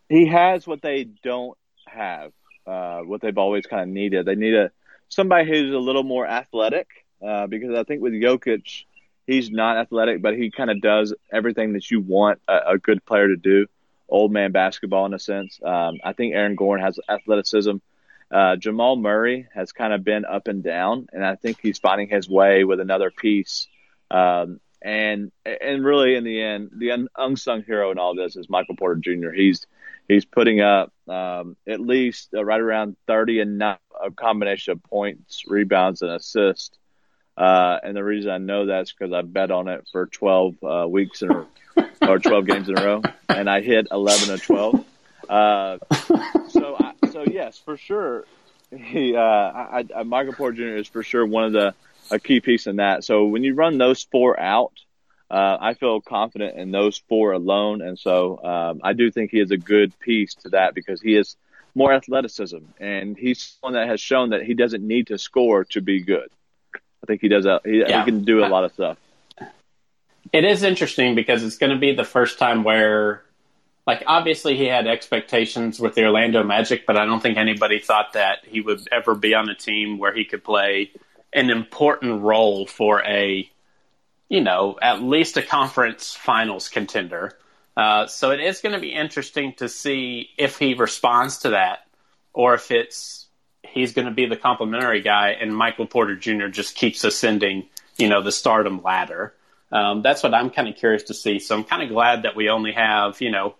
He 0.09 0.26
has 0.26 0.66
what 0.66 0.83
they 0.83 1.05
don't 1.05 1.57
have, 1.87 2.33
uh, 2.66 3.00
what 3.00 3.20
they've 3.20 3.37
always 3.37 3.66
kind 3.66 3.83
of 3.83 3.88
needed. 3.88 4.26
They 4.26 4.37
need 4.37 4.55
a 4.55 4.70
somebody 5.09 5.48
who's 5.48 5.72
a 5.72 5.79
little 5.79 6.02
more 6.02 6.26
athletic 6.26 6.88
uh, 7.26 7.46
because 7.46 7.74
I 7.74 7.85
think 7.85 8.02
with 8.02 8.12
Jokic, 8.12 8.85
he's 9.26 9.50
not 9.50 9.76
athletic, 9.76 10.22
but 10.22 10.35
he 10.35 10.50
kind 10.50 10.70
of 10.70 10.81
does 10.81 11.14
everything 11.33 11.72
that 11.74 11.90
you 11.90 12.00
want 12.00 12.40
a, 12.48 12.72
a, 12.72 12.79
good 12.79 13.05
player 13.05 13.29
to 13.29 13.37
do. 13.37 13.66
Old 14.09 14.33
man 14.33 14.53
basketball 14.53 15.07
in 15.07 15.14
a 15.14 15.19
sense. 15.19 15.59
Um, 15.62 15.99
I 16.05 16.12
think 16.12 16.35
Aaron 16.35 16.55
Gordon 16.55 16.85
has 16.85 16.99
athleticism. 17.09 17.77
Uh, 18.31 18.57
Jamal 18.57 18.97
Murray 18.97 19.49
has 19.55 19.73
kind 19.73 19.92
of 19.92 20.05
been 20.05 20.25
up 20.25 20.49
and 20.49 20.62
down, 20.62 21.09
and 21.12 21.25
I 21.25 21.37
think 21.37 21.61
he's 21.61 21.79
finding 21.79 22.09
his 22.09 22.29
way 22.29 22.64
with 22.64 22.81
another 22.81 23.11
piece. 23.11 23.69
Um, 24.11 24.61
and 24.83 25.33
and 25.45 25.85
really, 25.85 26.14
in 26.14 26.25
the 26.25 26.42
end, 26.42 26.71
the 26.77 27.09
unsung 27.16 27.62
hero 27.62 27.90
in 27.90 27.99
all 27.99 28.14
this 28.14 28.37
is 28.37 28.49
Michael 28.49 28.77
Porter 28.77 29.01
Jr. 29.01 29.31
He's 29.31 29.66
he's 30.09 30.25
putting 30.25 30.61
up 30.61 30.92
um, 31.09 31.57
at 31.66 31.81
least 31.81 32.29
uh, 32.35 32.45
right 32.45 32.61
around 32.61 32.97
30 33.07 33.40
and 33.40 33.59
not 33.59 33.81
a 34.03 34.11
combination 34.11 34.73
of 34.73 34.83
points, 34.85 35.42
rebounds, 35.47 36.03
and 36.03 36.11
assists. 36.11 36.77
Uh, 37.37 37.79
and 37.83 37.96
the 37.96 38.03
reason 38.03 38.31
I 38.31 38.38
know 38.38 38.66
that's 38.66 38.92
because 38.92 39.12
I 39.12 39.22
bet 39.22 39.51
on 39.51 39.68
it 39.68 39.87
for 39.92 40.07
12 40.07 40.57
uh, 40.62 40.87
weeks 40.88 41.22
in 41.22 41.31
a, 41.31 41.46
or 42.09 42.18
12 42.18 42.46
games 42.46 42.68
in 42.68 42.79
a 42.79 42.85
row, 42.85 43.03
and 43.29 43.51
I 43.51 43.61
hit 43.61 43.88
11 43.90 44.31
or 44.35 44.38
12. 44.38 44.85
Uh, 45.29 45.79
so, 46.49 46.77
I, 46.79 46.92
so 47.11 47.25
yes, 47.25 47.59
for 47.59 47.77
sure, 47.77 48.25
he, 48.75 49.16
uh, 49.16 49.20
I, 49.20 49.85
I, 49.94 50.03
Michael 50.05 50.33
Porter 50.33 50.57
Jr. 50.57 50.79
is 50.79 50.88
for 50.88 51.03
sure 51.03 51.27
one 51.27 51.44
of 51.44 51.53
the 51.53 51.75
a 52.11 52.18
key 52.18 52.40
piece 52.40 52.66
in 52.66 52.77
that. 52.77 53.05
So 53.05 53.25
when 53.27 53.42
you 53.42 53.55
run 53.55 53.79
those 53.79 54.05
four 54.05 54.38
out, 54.38 54.72
uh, 55.31 55.59
I 55.61 55.75
feel 55.75 56.01
confident 56.01 56.57
in 56.57 56.70
those 56.70 56.99
four 57.09 57.33
alone, 57.33 57.83
and 57.83 57.99
so 57.99 58.42
um, 58.44 58.81
I 58.85 58.92
do 58.92 59.11
think 59.11 59.33
he 59.33 59.40
is 59.40 59.51
a 59.51 59.57
good 59.57 59.99
piece 59.99 60.35
to 60.37 60.51
that 60.51 60.75
because 60.75 61.01
he 61.01 61.16
is 61.16 61.37
more 61.75 61.92
athleticism, 61.92 62.59
and 62.79 63.16
he's 63.18 63.57
one 63.61 63.72
that 63.72 63.88
has 63.88 64.01
shown 64.01 64.31
that 64.31 64.44
he 64.44 64.55
doesn't 64.55 64.87
need 64.87 65.09
to 65.09 65.18
score 65.18 65.64
to 65.64 65.81
be 65.81 66.01
good. 66.01 66.31
I 67.02 67.06
think 67.06 67.20
he 67.20 67.28
does. 67.28 67.44
that. 67.44 67.62
he, 67.64 67.80
yeah. 67.80 68.04
he 68.04 68.11
can 68.11 68.24
do 68.24 68.44
a 68.44 68.48
lot 68.48 68.64
of 68.64 68.72
stuff. 68.72 68.98
It 70.32 70.44
is 70.44 70.62
interesting 70.62 71.14
because 71.14 71.44
it's 71.44 71.59
going 71.59 71.72
to 71.72 71.78
be 71.78 71.94
the 71.94 72.04
first 72.04 72.38
time 72.38 72.64
where, 72.64 73.22
like, 73.87 74.02
obviously 74.06 74.56
he 74.56 74.66
had 74.66 74.87
expectations 74.87 75.78
with 75.78 75.94
the 75.94 76.04
Orlando 76.04 76.42
Magic, 76.42 76.85
but 76.85 76.96
I 76.96 77.04
don't 77.04 77.20
think 77.20 77.38
anybody 77.38 77.78
thought 77.78 78.14
that 78.14 78.38
he 78.44 78.61
would 78.61 78.87
ever 78.90 79.14
be 79.14 79.35
on 79.35 79.48
a 79.48 79.54
team 79.54 79.98
where 79.98 80.12
he 80.12 80.24
could 80.24 80.42
play 80.42 80.90
an 81.32 81.50
important 81.50 82.22
role 82.22 82.66
for 82.66 83.02
a 83.04 83.48
you 84.28 84.40
know, 84.40 84.76
at 84.80 85.02
least 85.02 85.37
a 85.37 85.42
conference 85.42 86.14
finals 86.14 86.68
contender. 86.68 87.32
Uh, 87.76 88.06
so 88.06 88.30
it 88.30 88.40
is 88.40 88.61
going 88.61 88.74
to 88.74 88.80
be 88.80 88.92
interesting 88.92 89.52
to 89.54 89.68
see 89.68 90.30
if 90.38 90.59
he 90.59 90.74
responds 90.74 91.38
to 91.38 91.50
that 91.50 91.80
or 92.32 92.54
if 92.54 92.70
it's 92.70 93.25
he's 93.76 93.92
going 93.92 94.06
to 94.06 94.14
be 94.14 94.24
the 94.24 94.36
complimentary 94.36 95.02
guy 95.02 95.36
and 95.38 95.54
Michael 95.54 95.86
Porter 95.86 96.16
Jr. 96.16 96.46
just 96.46 96.74
keeps 96.74 97.04
ascending, 97.04 97.66
you 97.98 98.08
know, 98.08 98.22
the 98.22 98.32
stardom 98.32 98.82
ladder. 98.82 99.34
Um, 99.70 100.00
that's 100.00 100.22
what 100.22 100.32
I'm 100.32 100.48
kind 100.48 100.66
of 100.66 100.76
curious 100.76 101.02
to 101.04 101.14
see. 101.14 101.38
So 101.38 101.54
I'm 101.54 101.62
kind 101.62 101.82
of 101.82 101.90
glad 101.90 102.22
that 102.22 102.34
we 102.34 102.48
only 102.48 102.72
have, 102.72 103.20
you 103.20 103.30
know, 103.30 103.54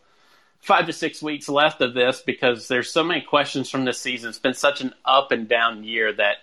five 0.61 0.87
to 0.87 0.93
six 0.95 1.23
weeks 1.23 1.51
left 1.51 1.83
of 1.83 1.93
this 1.93 2.23
because 2.25 2.67
there's 2.67 2.91
so 2.91 3.05
many 3.05 3.21
questions 3.21 3.69
from 3.69 3.85
this 3.85 4.01
season. 4.01 4.31
It's 4.31 4.39
been 4.39 4.55
such 4.55 4.81
an 4.81 4.95
up 5.05 5.33
and 5.33 5.51
down 5.51 5.85
year 5.85 6.11
that 6.15 6.37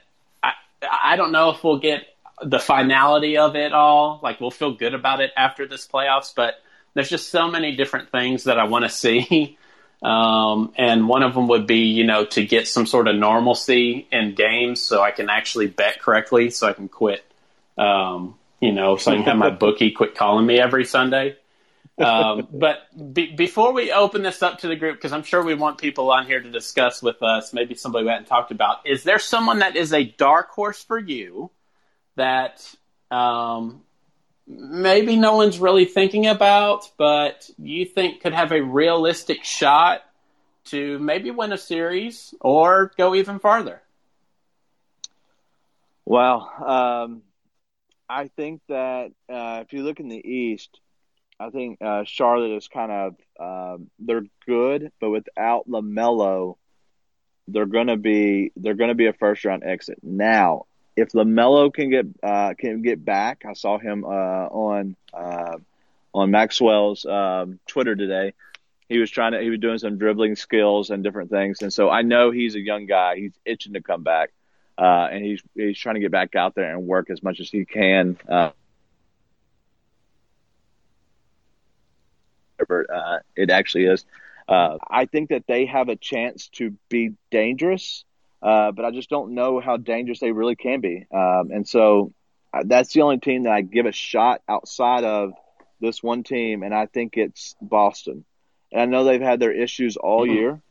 I, 0.43 0.53
I 0.81 1.15
don't 1.15 1.31
know 1.31 1.49
if 1.49 1.63
we'll 1.63 1.79
get 1.79 2.05
the 2.43 2.59
finality 2.59 3.38
of 3.38 3.55
it 3.55 3.73
all. 3.73 4.19
Like 4.21 4.39
we'll 4.39 4.51
feel 4.51 4.75
good 4.75 4.93
about 4.93 5.19
it 5.19 5.31
after 5.36 5.67
this 5.67 5.88
playoffs, 5.88 6.31
but 6.36 6.62
there's 6.93 7.09
just 7.09 7.29
so 7.29 7.49
many 7.49 7.75
different 7.75 8.12
things 8.12 8.43
that 8.43 8.59
I 8.59 8.65
want 8.65 8.86
to 8.86 8.89
see 9.03 9.57
Um, 10.04 10.74
and 10.78 11.08
one 11.08 11.24
of 11.24 11.34
them 11.34 11.48
would 11.48 11.66
be, 11.66 11.86
you 11.86 12.04
know, 12.04 12.26
to 12.26 12.46
get 12.46 12.68
some 12.68 12.86
sort 12.86 13.08
of 13.08 13.16
normalcy 13.16 14.06
in 14.12 14.36
games 14.36 14.82
so 14.82 15.02
I 15.02 15.12
can 15.12 15.30
actually 15.30 15.68
bet 15.68 16.02
correctly 16.02 16.50
so 16.50 16.68
I 16.68 16.74
can 16.74 16.89
quit, 16.89 17.24
um, 17.78 18.36
you 18.60 18.74
know, 18.74 18.98
so 18.98 19.12
I 19.12 19.16
can 19.16 19.24
have 19.24 19.38
my 19.38 19.50
bookie 19.66 19.92
quit 19.92 20.16
calling 20.16 20.46
me 20.46 20.60
every 20.60 20.84
Sunday. 20.84 21.38
Um, 21.98 22.50
but 22.54 22.80
be, 23.13 23.34
before 23.34 23.72
we 23.72 23.94
open 23.94 24.24
this 24.24 24.44
up 24.44 24.60
to 24.60 24.68
the 24.68 24.76
group, 24.76 24.98
because 24.98 25.13
I'm 25.13 25.24
sure 25.24 25.42
we 25.42 25.54
want 25.54 25.78
people 25.78 26.12
on 26.12 26.26
here 26.26 26.42
to 26.42 26.52
discuss 26.52 27.02
with 27.02 27.24
us, 27.24 27.54
maybe 27.54 27.74
somebody 27.74 28.04
we 28.04 28.12
hadn't 28.12 28.28
talked 28.28 28.52
about, 28.52 28.86
is 28.86 29.04
there 29.04 29.20
someone 29.20 29.60
that 29.60 29.78
is 29.78 29.94
a 29.94 30.04
dark 30.04 30.50
horse 30.50 30.84
for 30.84 31.00
you 31.00 31.50
that 32.18 32.76
um, 33.10 33.84
maybe 34.47 35.15
no 35.15 35.36
one's 35.36 35.60
really 35.60 35.86
thinking 35.86 36.27
about, 36.27 36.89
but 36.97 37.49
you 37.58 37.86
think 37.86 38.21
could 38.21 38.34
have 38.34 38.51
a 38.51 38.62
realistic 38.62 39.43
shot 39.43 40.01
to 40.65 40.99
maybe 40.99 41.32
win 41.32 41.51
a 41.53 41.58
series 41.58 42.34
or 42.39 42.91
go 42.97 43.15
even 43.15 43.39
farther? 43.39 43.82
Well, 46.06 46.51
um, 46.65 47.21
I 48.10 48.27
think 48.27 48.62
that 48.67 49.12
uh, 49.29 49.63
if 49.65 49.73
you 49.73 49.84
look 49.84 49.99
in 49.99 50.10
the 50.10 50.17
East, 50.17 50.79
I 51.39 51.49
think 51.49 51.82
uh, 51.82 52.03
Charlotte 52.06 52.56
is 52.56 52.67
kind 52.67 52.91
of 52.91 53.15
uh, 53.39 53.84
they're 53.99 54.25
good, 54.45 54.91
but 54.99 55.10
without 55.10 55.67
LaMelo, 55.67 56.56
they're 57.47 57.65
gonna 57.65 57.97
be 57.97 58.51
they're 58.56 58.75
gonna 58.75 58.95
be 58.95 59.08
a 59.08 59.13
first 59.13 59.43
round 59.45 59.63
exit. 59.63 59.99
Now, 60.03 60.65
if 60.95 61.12
LaMelo 61.12 61.73
can 61.73 61.89
get 61.89 62.06
uh, 62.21 62.53
can 62.58 62.82
get 62.82 63.03
back, 63.03 63.43
I 63.47 63.53
saw 63.53 63.77
him 63.77 64.03
uh, 64.03 64.08
on 64.08 64.95
uh, 65.13 65.58
on 66.13 66.32
Maxwell's 66.32 67.06
um, 67.06 67.60
Twitter 67.67 67.95
today. 67.95 68.34
He 68.89 68.99
was 68.99 69.10
trying 69.10 69.32
to 69.32 69.41
he 69.41 69.49
was 69.49 69.60
doing 69.60 69.79
some 69.79 69.97
dribbling 69.97 70.36
skills 70.36 70.89
and 70.89 71.03
different 71.03 71.32
things, 71.32 71.62
and 71.62 71.73
so 71.73 71.89
I 71.89 72.03
know 72.03 72.32
he's 72.32 72.56
a 72.56 72.60
young 72.60 72.86
guy. 72.86 73.15
He's 73.15 73.34
itching 73.45 73.73
to 73.73 73.82
come 73.82 74.03
back, 74.03 74.32
uh, 74.77 75.10
and 75.12 75.23
he's 75.23 75.41
he's 75.56 75.77
trying 75.79 75.95
to 75.95 76.01
get 76.01 76.12
back 76.12 76.36
out 76.36 76.53
there 76.53 76.71
and 76.71 76.86
work 76.86 77.10
as 77.10 77.23
much 77.23 77.39
as 77.39 77.49
he 77.49 77.65
can. 77.65 78.17
Uh, 78.29 78.51
it 83.36 83.49
actually 83.49 83.86
is. 83.86 84.06
Uh, 84.47 84.77
I 84.88 85.06
think 85.06 85.29
that 85.29 85.47
they 85.47 85.65
have 85.65 85.89
a 85.89 85.95
chance 85.95 86.49
to 86.49 86.75
be 86.89 87.13
dangerous 87.32 88.03
uh, 88.43 88.73
but 88.73 88.84
I 88.84 88.91
just 88.91 89.10
don't 89.10 89.34
know 89.34 89.62
how 89.62 89.77
dangerous 89.77 90.19
they 90.19 90.34
really 90.34 90.58
can 90.58 90.82
be. 90.82 91.08
Um, 91.12 91.51
and 91.51 91.67
so 91.67 92.13
uh, 92.53 92.63
that's 92.65 92.91
the 92.91 93.01
only 93.01 93.19
team 93.19 93.43
that 93.43 93.53
I 93.53 93.62
give 93.62 93.86
a 93.86 93.93
shot 93.93 94.41
outside 94.49 95.06
of 95.06 95.32
this 95.79 96.03
one 96.03 96.23
team, 96.23 96.62
and 96.62 96.73
I 96.73 96.88
think 96.88 97.15
it's 97.15 97.56
Boston. 97.62 98.25
And 98.71 98.82
I 98.82 98.86
know 98.86 99.06
they've 99.06 99.21
had 99.21 99.39
their 99.39 99.53
issues 99.53 99.95
all 99.95 100.25
mm-hmm. 100.25 100.36
year, 100.36 100.62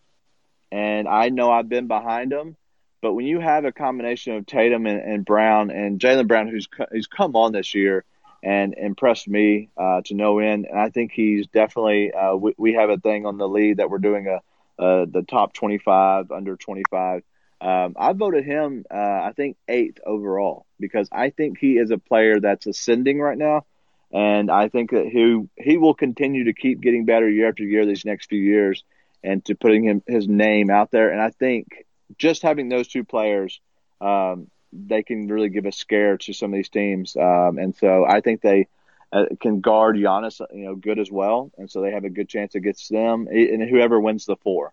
and 0.70 1.08
I 1.08 1.30
know 1.30 1.50
I've 1.50 1.68
been 1.68 1.88
behind 1.88 2.30
them. 2.30 2.56
But 3.00 3.14
when 3.14 3.26
you 3.26 3.40
have 3.40 3.64
a 3.64 3.72
combination 3.72 4.34
of 4.34 4.46
Tatum 4.46 4.86
and, 4.86 5.00
and 5.00 5.24
Brown 5.24 5.70
and 5.70 5.98
Jaylen 5.98 6.28
Brown, 6.28 6.48
who's 6.48 6.68
who's 6.90 7.06
come 7.06 7.34
on 7.36 7.52
this 7.52 7.74
year 7.74 8.04
and 8.44 8.74
impressed 8.74 9.26
me 9.26 9.70
uh, 9.76 10.02
to 10.04 10.14
no 10.14 10.40
end, 10.40 10.66
and 10.66 10.78
I 10.78 10.90
think 10.90 11.12
he's 11.12 11.46
definitely. 11.46 12.12
Uh, 12.12 12.36
we, 12.36 12.54
we, 12.58 12.72
have 12.74 12.90
a 12.90 12.98
thing 12.98 13.24
on 13.26 13.38
the 13.38 13.48
lead 13.48 13.78
that 13.78 13.88
we're 13.88 13.98
doing 13.98 14.28
a 14.28 14.40
the 14.78 15.24
top 15.28 15.54
25 15.54 16.30
under 16.30 16.56
25 16.56 17.22
um, 17.62 17.94
I 17.96 18.12
voted 18.12 18.44
him, 18.44 18.84
uh, 18.90 18.96
I 18.96 19.32
think, 19.36 19.56
eighth 19.68 20.00
overall 20.04 20.66
because 20.80 21.08
I 21.12 21.30
think 21.30 21.58
he 21.58 21.78
is 21.78 21.92
a 21.92 21.98
player 21.98 22.40
that's 22.40 22.66
ascending 22.66 23.20
right 23.20 23.38
now. 23.38 23.66
And 24.12 24.50
I 24.50 24.68
think 24.68 24.90
that 24.90 25.06
he, 25.06 25.48
he 25.56 25.76
will 25.76 25.94
continue 25.94 26.44
to 26.44 26.52
keep 26.54 26.80
getting 26.80 27.04
better 27.04 27.30
year 27.30 27.48
after 27.48 27.62
year 27.62 27.86
these 27.86 28.04
next 28.04 28.28
few 28.28 28.40
years 28.40 28.82
and 29.22 29.44
to 29.44 29.54
putting 29.54 29.84
him 29.84 30.02
his 30.08 30.26
name 30.26 30.70
out 30.70 30.90
there. 30.90 31.10
And 31.10 31.20
I 31.22 31.30
think 31.30 31.86
just 32.18 32.42
having 32.42 32.68
those 32.68 32.88
two 32.88 33.04
players, 33.04 33.60
um, 34.00 34.50
they 34.72 35.04
can 35.04 35.28
really 35.28 35.48
give 35.48 35.64
a 35.64 35.72
scare 35.72 36.18
to 36.18 36.32
some 36.32 36.52
of 36.52 36.56
these 36.56 36.68
teams. 36.68 37.16
Um, 37.16 37.58
and 37.58 37.76
so 37.76 38.04
I 38.04 38.22
think 38.22 38.40
they 38.40 38.66
uh, 39.12 39.26
can 39.40 39.60
guard 39.60 39.96
Giannis, 39.96 40.40
you 40.52 40.64
know, 40.64 40.74
good 40.74 40.98
as 40.98 41.12
well. 41.12 41.52
And 41.56 41.70
so 41.70 41.80
they 41.80 41.92
have 41.92 42.04
a 42.04 42.10
good 42.10 42.28
chance 42.28 42.56
against 42.56 42.90
them 42.90 43.28
and 43.30 43.62
whoever 43.62 44.00
wins 44.00 44.26
the 44.26 44.36
four. 44.36 44.72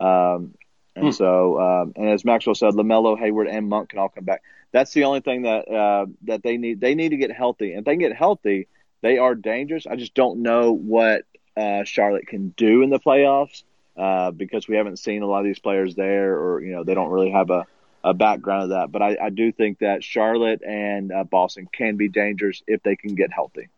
Um, 0.00 0.54
and 0.96 1.06
hmm. 1.06 1.10
so, 1.10 1.60
um, 1.60 1.92
and 1.96 2.08
as 2.08 2.24
Maxwell 2.24 2.54
said, 2.54 2.74
Lamelo, 2.74 3.18
Hayward, 3.18 3.48
and 3.48 3.68
Monk 3.68 3.90
can 3.90 3.98
all 3.98 4.08
come 4.08 4.24
back. 4.24 4.42
That's 4.72 4.92
the 4.92 5.04
only 5.04 5.20
thing 5.20 5.42
that 5.42 5.68
uh, 5.68 6.06
that 6.24 6.42
they 6.42 6.56
need. 6.56 6.80
They 6.80 6.94
need 6.94 7.10
to 7.10 7.16
get 7.16 7.32
healthy, 7.32 7.72
and 7.72 7.80
if 7.80 7.84
they 7.84 7.96
get 7.96 8.14
healthy, 8.14 8.68
they 9.00 9.18
are 9.18 9.34
dangerous. 9.34 9.86
I 9.86 9.96
just 9.96 10.14
don't 10.14 10.42
know 10.42 10.72
what 10.72 11.24
uh, 11.56 11.84
Charlotte 11.84 12.26
can 12.26 12.50
do 12.50 12.82
in 12.82 12.90
the 12.90 13.00
playoffs 13.00 13.62
uh, 13.96 14.30
because 14.30 14.68
we 14.68 14.76
haven't 14.76 14.98
seen 14.98 15.22
a 15.22 15.26
lot 15.26 15.40
of 15.40 15.44
these 15.44 15.58
players 15.58 15.94
there, 15.94 16.36
or 16.38 16.62
you 16.62 16.72
know, 16.72 16.84
they 16.84 16.94
don't 16.94 17.10
really 17.10 17.30
have 17.30 17.50
a, 17.50 17.66
a 18.04 18.14
background 18.14 18.64
of 18.64 18.68
that. 18.70 18.92
But 18.92 19.02
I, 19.02 19.16
I 19.20 19.30
do 19.30 19.52
think 19.52 19.80
that 19.80 20.04
Charlotte 20.04 20.62
and 20.62 21.12
uh, 21.12 21.24
Boston 21.24 21.68
can 21.70 21.96
be 21.96 22.08
dangerous 22.08 22.62
if 22.66 22.82
they 22.82 22.96
can 22.96 23.14
get 23.14 23.32
healthy. 23.32 23.68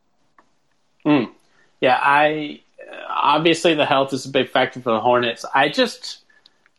Mm. 1.05 1.31
Yeah, 1.81 1.99
I 2.01 2.61
obviously 3.09 3.75
the 3.75 3.87
health 3.87 4.13
is 4.13 4.27
a 4.27 4.31
big 4.31 4.51
factor 4.51 4.81
for 4.81 4.93
the 4.93 5.01
Hornets. 5.01 5.45
I 5.55 5.69
just 5.69 6.22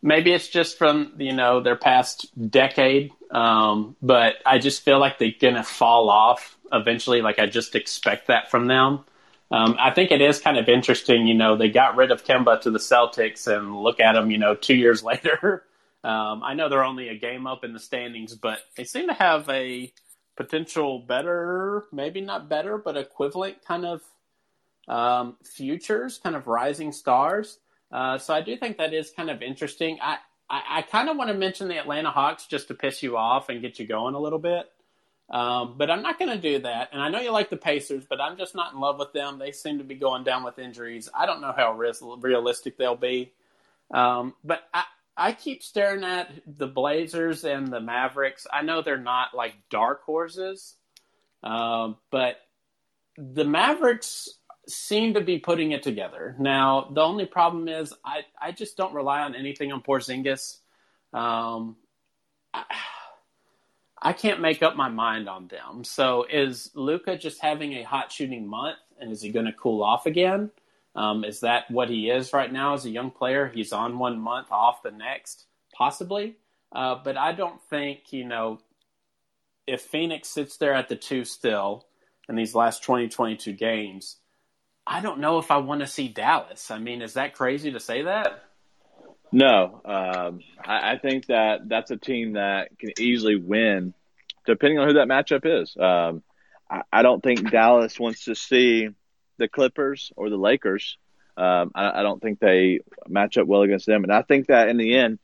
maybe 0.04 0.34
it's 0.34 0.50
just 0.50 0.78
from 0.78 1.14
you 1.18 1.34
know 1.34 1.62
their 1.62 1.78
past 1.78 2.30
decade, 2.52 3.12
um, 3.32 3.96
but 4.02 4.36
I 4.46 4.60
just 4.60 4.84
feel 4.84 5.00
like 5.00 5.18
they're 5.18 5.32
gonna 5.40 5.64
fall 5.64 6.10
off 6.10 6.58
eventually. 6.72 7.22
Like 7.22 7.40
I 7.40 7.48
just 7.48 7.76
expect 7.76 8.28
that 8.28 8.52
from 8.52 8.68
them. 8.68 9.06
Um, 9.50 9.76
I 9.80 9.92
think 9.92 10.12
it 10.12 10.22
is 10.22 10.40
kind 10.40 10.58
of 10.58 10.68
interesting. 10.70 11.26
You 11.26 11.36
know, 11.36 11.56
they 11.56 11.70
got 11.70 11.96
rid 11.96 12.12
of 12.12 12.24
Kemba 12.24 12.62
to 12.62 12.72
the 12.72 12.80
Celtics, 12.80 13.48
and 13.48 13.76
look 13.76 14.00
at 14.00 14.14
them. 14.14 14.30
You 14.30 14.38
know, 14.38 14.54
two 14.54 14.76
years 14.76 15.02
later. 15.12 15.64
Um, 16.04 16.44
I 16.44 16.54
know 16.54 16.68
they're 16.68 16.84
only 16.84 17.08
a 17.08 17.16
game 17.16 17.48
up 17.48 17.64
in 17.64 17.72
the 17.72 17.80
standings, 17.80 18.36
but 18.36 18.60
they 18.76 18.84
seem 18.84 19.08
to 19.08 19.14
have 19.14 19.48
a 19.48 19.94
potential 20.36 21.00
better, 21.00 21.86
maybe 21.94 22.20
not 22.20 22.50
better, 22.50 22.78
but 22.78 22.98
equivalent 22.98 23.64
kind 23.66 23.86
of 23.86 24.02
um, 24.90 25.38
futures, 25.46 26.18
kind 26.18 26.36
of 26.36 26.48
rising 26.48 26.92
stars. 26.92 27.60
Uh, 27.94 28.18
so 28.18 28.34
I 28.34 28.42
do 28.42 28.58
think 28.58 28.78
that 28.80 28.92
is 28.92 29.12
kind 29.12 29.30
of 29.30 29.44
interesting. 29.44 30.00
I, 30.02 30.18
I, 30.50 30.62
I 30.78 30.82
kind 30.82 31.10
of 31.10 31.16
want 31.16 31.30
to 31.30 31.36
mention 31.36 31.68
the 31.68 31.78
Atlanta 31.78 32.10
Hawks 32.10 32.48
just 32.48 32.68
to 32.70 32.74
piss 32.74 33.04
you 33.04 33.16
off 33.16 33.50
and 33.50 33.62
get 33.62 33.78
you 33.78 33.86
going 33.86 34.16
a 34.16 34.20
little 34.20 34.40
bit. 34.40 34.66
Um, 35.30 35.76
but 35.78 35.92
I'm 35.92 36.02
not 36.02 36.18
going 36.18 36.32
to 36.32 36.42
do 36.42 36.60
that. 36.64 36.90
And 36.92 37.02
I 37.02 37.10
know 37.10 37.22
you 37.22 37.32
like 37.32 37.52
the 37.52 37.58
Pacers, 37.58 38.04
but 38.10 38.20
I'm 38.20 38.36
just 38.36 38.56
not 38.56 38.74
in 38.74 38.80
love 38.80 38.98
with 38.98 39.14
them. 39.14 39.38
They 39.38 39.52
seem 39.52 39.78
to 39.78 39.84
be 39.84 39.96
going 39.96 40.24
down 40.24 40.44
with 40.44 40.58
injuries. 40.58 41.08
I 41.14 41.28
don't 41.28 41.40
know 41.40 41.54
how 41.56 41.74
realistic 41.74 42.78
they'll 42.78 42.96
be. 42.96 43.32
Um, 43.94 44.34
but 44.44 44.64
I, 44.74 44.84
I 45.16 45.32
keep 45.32 45.62
staring 45.62 46.04
at 46.04 46.32
the 46.48 46.68
Blazers 46.68 47.44
and 47.46 47.68
the 47.68 47.80
Mavericks. 47.80 48.48
I 48.52 48.64
know 48.64 48.82
they're 48.82 48.98
not 48.98 49.36
like 49.36 49.54
dark 49.70 50.04
horses, 50.04 50.76
um, 51.44 51.98
but 52.10 52.38
the 53.18 53.46
Mavericks 53.46 54.30
seem 54.68 55.14
to 55.16 55.22
be 55.22 55.40
putting 55.40 55.72
it 55.72 55.84
together. 55.84 56.36
Now, 56.40 56.90
the 56.94 57.02
only 57.02 57.26
problem 57.26 57.68
is 57.68 57.94
I, 58.06 58.22
I 58.42 58.52
just 58.52 58.78
don't 58.78 58.94
rely 58.94 59.22
on 59.22 59.36
anything 59.36 59.72
on 59.72 59.82
Porzingis. 59.82 60.58
Um, 61.14 61.76
I, 62.54 62.64
I 64.02 64.14
can't 64.14 64.42
make 64.42 64.62
up 64.62 64.76
my 64.76 64.90
mind 64.90 65.30
on 65.30 65.48
them. 65.48 65.84
So 65.84 66.26
is 66.30 66.72
Luka 66.76 67.18
just 67.18 67.42
having 67.42 67.74
a 67.74 67.84
hot 67.84 68.12
shooting 68.12 68.48
month 68.48 68.78
and 69.00 69.12
is 69.12 69.22
he 69.22 69.32
going 69.32 69.46
to 69.46 69.54
cool 69.54 69.84
off 69.84 70.06
again? 70.06 70.52
Um, 70.96 71.24
is 71.24 71.40
that 71.40 71.70
what 71.72 71.90
he 71.90 72.10
is 72.10 72.34
right 72.34 72.52
now 72.52 72.74
as 72.74 72.86
a 72.86 72.90
young 72.90 73.12
player? 73.12 73.52
He's 73.54 73.74
on 73.74 73.98
one 73.98 74.20
month, 74.20 74.48
off 74.52 74.84
the 74.84 74.92
next, 74.92 75.46
possibly. 75.74 76.36
Uh, 76.72 76.96
but 77.04 77.18
I 77.18 77.32
don't 77.34 77.62
think, 77.70 78.12
you 78.12 78.26
know, 78.26 78.60
if 79.66 79.82
Phoenix 79.82 80.28
sits 80.30 80.58
there 80.58 80.74
at 80.74 80.90
the 80.90 80.96
two 80.96 81.26
still 81.26 81.86
in 82.30 82.36
these 82.36 82.54
last 82.54 82.84
20, 82.84 83.08
22 83.08 83.54
games, 83.54 84.18
I 84.86 85.02
don't 85.02 85.20
know 85.20 85.40
if 85.40 85.50
I 85.52 85.58
want 85.58 85.82
to 85.82 85.88
see 85.88 86.08
Dallas. 86.08 86.70
I 86.70 86.80
mean, 86.80 87.02
is 87.02 87.14
that 87.14 87.36
crazy 87.36 87.72
to 87.72 87.80
say 87.80 88.04
that? 88.04 88.44
No, 89.32 89.82
um, 89.84 90.42
I, 90.64 90.92
I, 90.94 90.98
think 91.00 91.26
that 91.26 91.68
that's 91.68 91.90
a 91.90 91.98
team 91.98 92.34
that 92.34 92.78
can 92.78 92.92
easily 93.00 93.36
win, 93.36 93.96
depending 94.46 94.78
on 94.78 94.88
who 94.88 94.94
that 94.96 95.08
matchup 95.08 95.42
is. 95.44 95.76
Um, 95.76 96.22
I, 96.70 96.82
I, 96.92 97.02
don't 97.02 97.24
think 97.24 97.50
Dallas 97.50 98.00
wants 98.00 98.26
to 98.26 98.36
see 98.36 98.90
the 99.40 99.48
Clippers 99.48 100.12
or 100.16 100.30
the 100.30 100.38
Lakers. 100.38 101.00
Um, 101.36 101.72
I, 101.74 102.02
I, 102.02 102.04
don't 102.04 102.22
think 102.22 102.40
they 102.40 102.82
match 103.08 103.40
up 103.40 103.48
well 103.48 103.64
against 103.64 103.88
them, 103.88 104.04
and 104.04 104.14
I 104.14 104.22
think 104.22 104.48
that 104.48 104.68
in 104.68 104.78
the 104.78 104.96
end, 104.96 105.18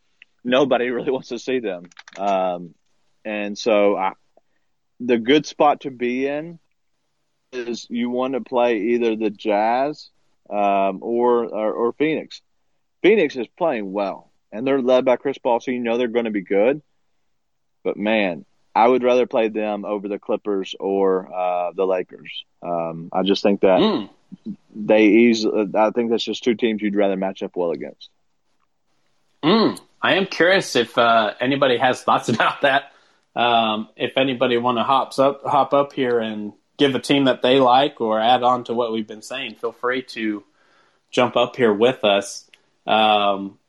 nobody 0.43 0.89
really 0.89 1.11
wants 1.11 1.29
to 1.29 1.37
see 1.37 1.59
them. 1.59 1.83
Um, 2.17 2.73
and 3.23 3.55
so, 3.55 4.13
the 4.99 5.19
good 5.19 5.45
spot 5.45 5.81
to 5.81 5.91
be 5.91 6.25
in 6.25 6.57
is 7.51 7.87
you 7.89 8.09
want 8.09 8.33
to 8.33 8.41
play 8.41 8.77
either 8.77 9.15
the 9.15 9.29
Jazz 9.29 10.09
um, 10.49 10.99
or, 11.01 11.45
or, 11.45 11.73
or 11.73 11.93
Phoenix. 11.93 12.41
Phoenix 13.01 13.35
is 13.35 13.47
playing 13.57 13.91
well, 13.91 14.31
and 14.51 14.65
they're 14.65 14.81
led 14.81 15.05
by 15.05 15.15
Chris 15.15 15.37
Paul, 15.37 15.59
so 15.59 15.71
you 15.71 15.79
know 15.79 15.97
they're 15.97 16.07
going 16.07 16.25
to 16.25 16.31
be 16.31 16.41
good. 16.41 16.81
But 17.83 17.97
man, 17.97 18.45
I 18.75 18.87
would 18.87 19.03
rather 19.03 19.25
play 19.25 19.47
them 19.47 19.85
over 19.85 20.07
the 20.07 20.19
Clippers 20.19 20.75
or 20.79 21.33
uh, 21.33 21.71
the 21.73 21.85
Lakers. 21.85 22.43
Um, 22.61 23.09
I 23.13 23.23
just 23.23 23.41
think 23.41 23.61
that 23.61 23.79
mm. 23.79 24.09
they 24.75 25.05
easily. 25.05 25.69
I 25.75 25.91
think 25.91 26.11
that's 26.11 26.23
just 26.23 26.43
two 26.43 26.55
teams 26.55 26.81
you'd 26.81 26.95
rather 26.95 27.15
match 27.15 27.41
up 27.41 27.55
well 27.55 27.71
against. 27.71 28.09
Mm, 29.41 29.79
I 30.01 30.15
am 30.15 30.25
curious 30.25 30.75
if 30.75 30.97
uh, 30.97 31.33
anybody 31.39 31.77
has 31.77 32.03
thoughts 32.03 32.27
about 32.29 32.61
that. 32.61 32.91
Um, 33.35 33.87
if 33.95 34.17
anybody 34.17 34.57
want 34.57 34.77
to 34.77 34.83
hop 34.83 35.17
up, 35.19 35.43
hop 35.45 35.73
up 35.73 35.93
here 35.93 36.19
and 36.19 36.51
give 36.79 36.95
a 36.95 36.99
team 36.99 37.25
that 37.25 37.41
they 37.41 37.59
like 37.59 38.01
or 38.01 38.19
add 38.19 38.41
on 38.41 38.63
to 38.65 38.73
what 38.73 38.91
we've 38.91 39.07
been 39.07 39.21
saying, 39.21 39.55
feel 39.55 39.71
free 39.71 40.01
to 40.01 40.43
jump 41.11 41.35
up 41.35 41.55
here 41.55 41.73
with 41.73 42.03
us. 42.03 42.49
Um, 42.87 43.59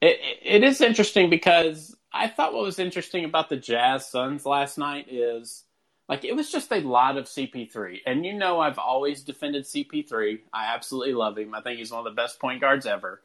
it, 0.00 0.18
it 0.42 0.64
is 0.64 0.80
interesting 0.80 1.28
because 1.30 1.94
I 2.12 2.28
thought 2.28 2.54
what 2.54 2.64
was 2.64 2.78
interesting 2.78 3.24
about 3.24 3.48
the 3.48 3.56
Jazz 3.56 4.08
Suns 4.08 4.46
last 4.46 4.78
night 4.78 5.06
is 5.10 5.64
like 6.08 6.24
it 6.24 6.36
was 6.36 6.50
just 6.50 6.72
a 6.72 6.80
lot 6.80 7.16
of 7.16 7.24
CP3. 7.24 8.00
And 8.06 8.24
you 8.24 8.34
know, 8.34 8.60
I've 8.60 8.78
always 8.78 9.22
defended 9.22 9.64
CP3. 9.64 10.40
I 10.52 10.74
absolutely 10.74 11.14
love 11.14 11.38
him. 11.38 11.54
I 11.54 11.60
think 11.60 11.78
he's 11.78 11.90
one 11.90 12.06
of 12.06 12.12
the 12.12 12.20
best 12.22 12.38
point 12.38 12.60
guards 12.60 12.86
ever. 12.86 13.20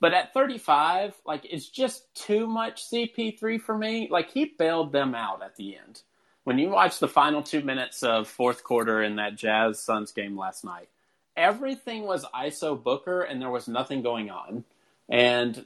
But 0.00 0.12
at 0.12 0.34
35, 0.34 1.14
like 1.24 1.46
it's 1.48 1.68
just 1.68 2.14
too 2.14 2.46
much 2.46 2.90
CP3 2.90 3.60
for 3.60 3.78
me. 3.78 4.08
Like 4.10 4.30
he 4.30 4.44
bailed 4.58 4.92
them 4.92 5.14
out 5.14 5.42
at 5.42 5.56
the 5.56 5.76
end. 5.76 6.02
When 6.44 6.58
you 6.58 6.68
watch 6.68 6.98
the 6.98 7.08
final 7.08 7.42
two 7.42 7.62
minutes 7.62 8.02
of 8.02 8.28
fourth 8.28 8.64
quarter 8.64 9.02
in 9.02 9.16
that 9.16 9.36
Jazz 9.36 9.80
Suns 9.80 10.12
game 10.12 10.36
last 10.36 10.64
night, 10.64 10.88
everything 11.36 12.04
was 12.04 12.24
ISO 12.34 12.80
Booker 12.80 13.22
and 13.22 13.40
there 13.40 13.50
was 13.50 13.66
nothing 13.66 14.02
going 14.02 14.30
on. 14.30 14.64
And 15.08 15.64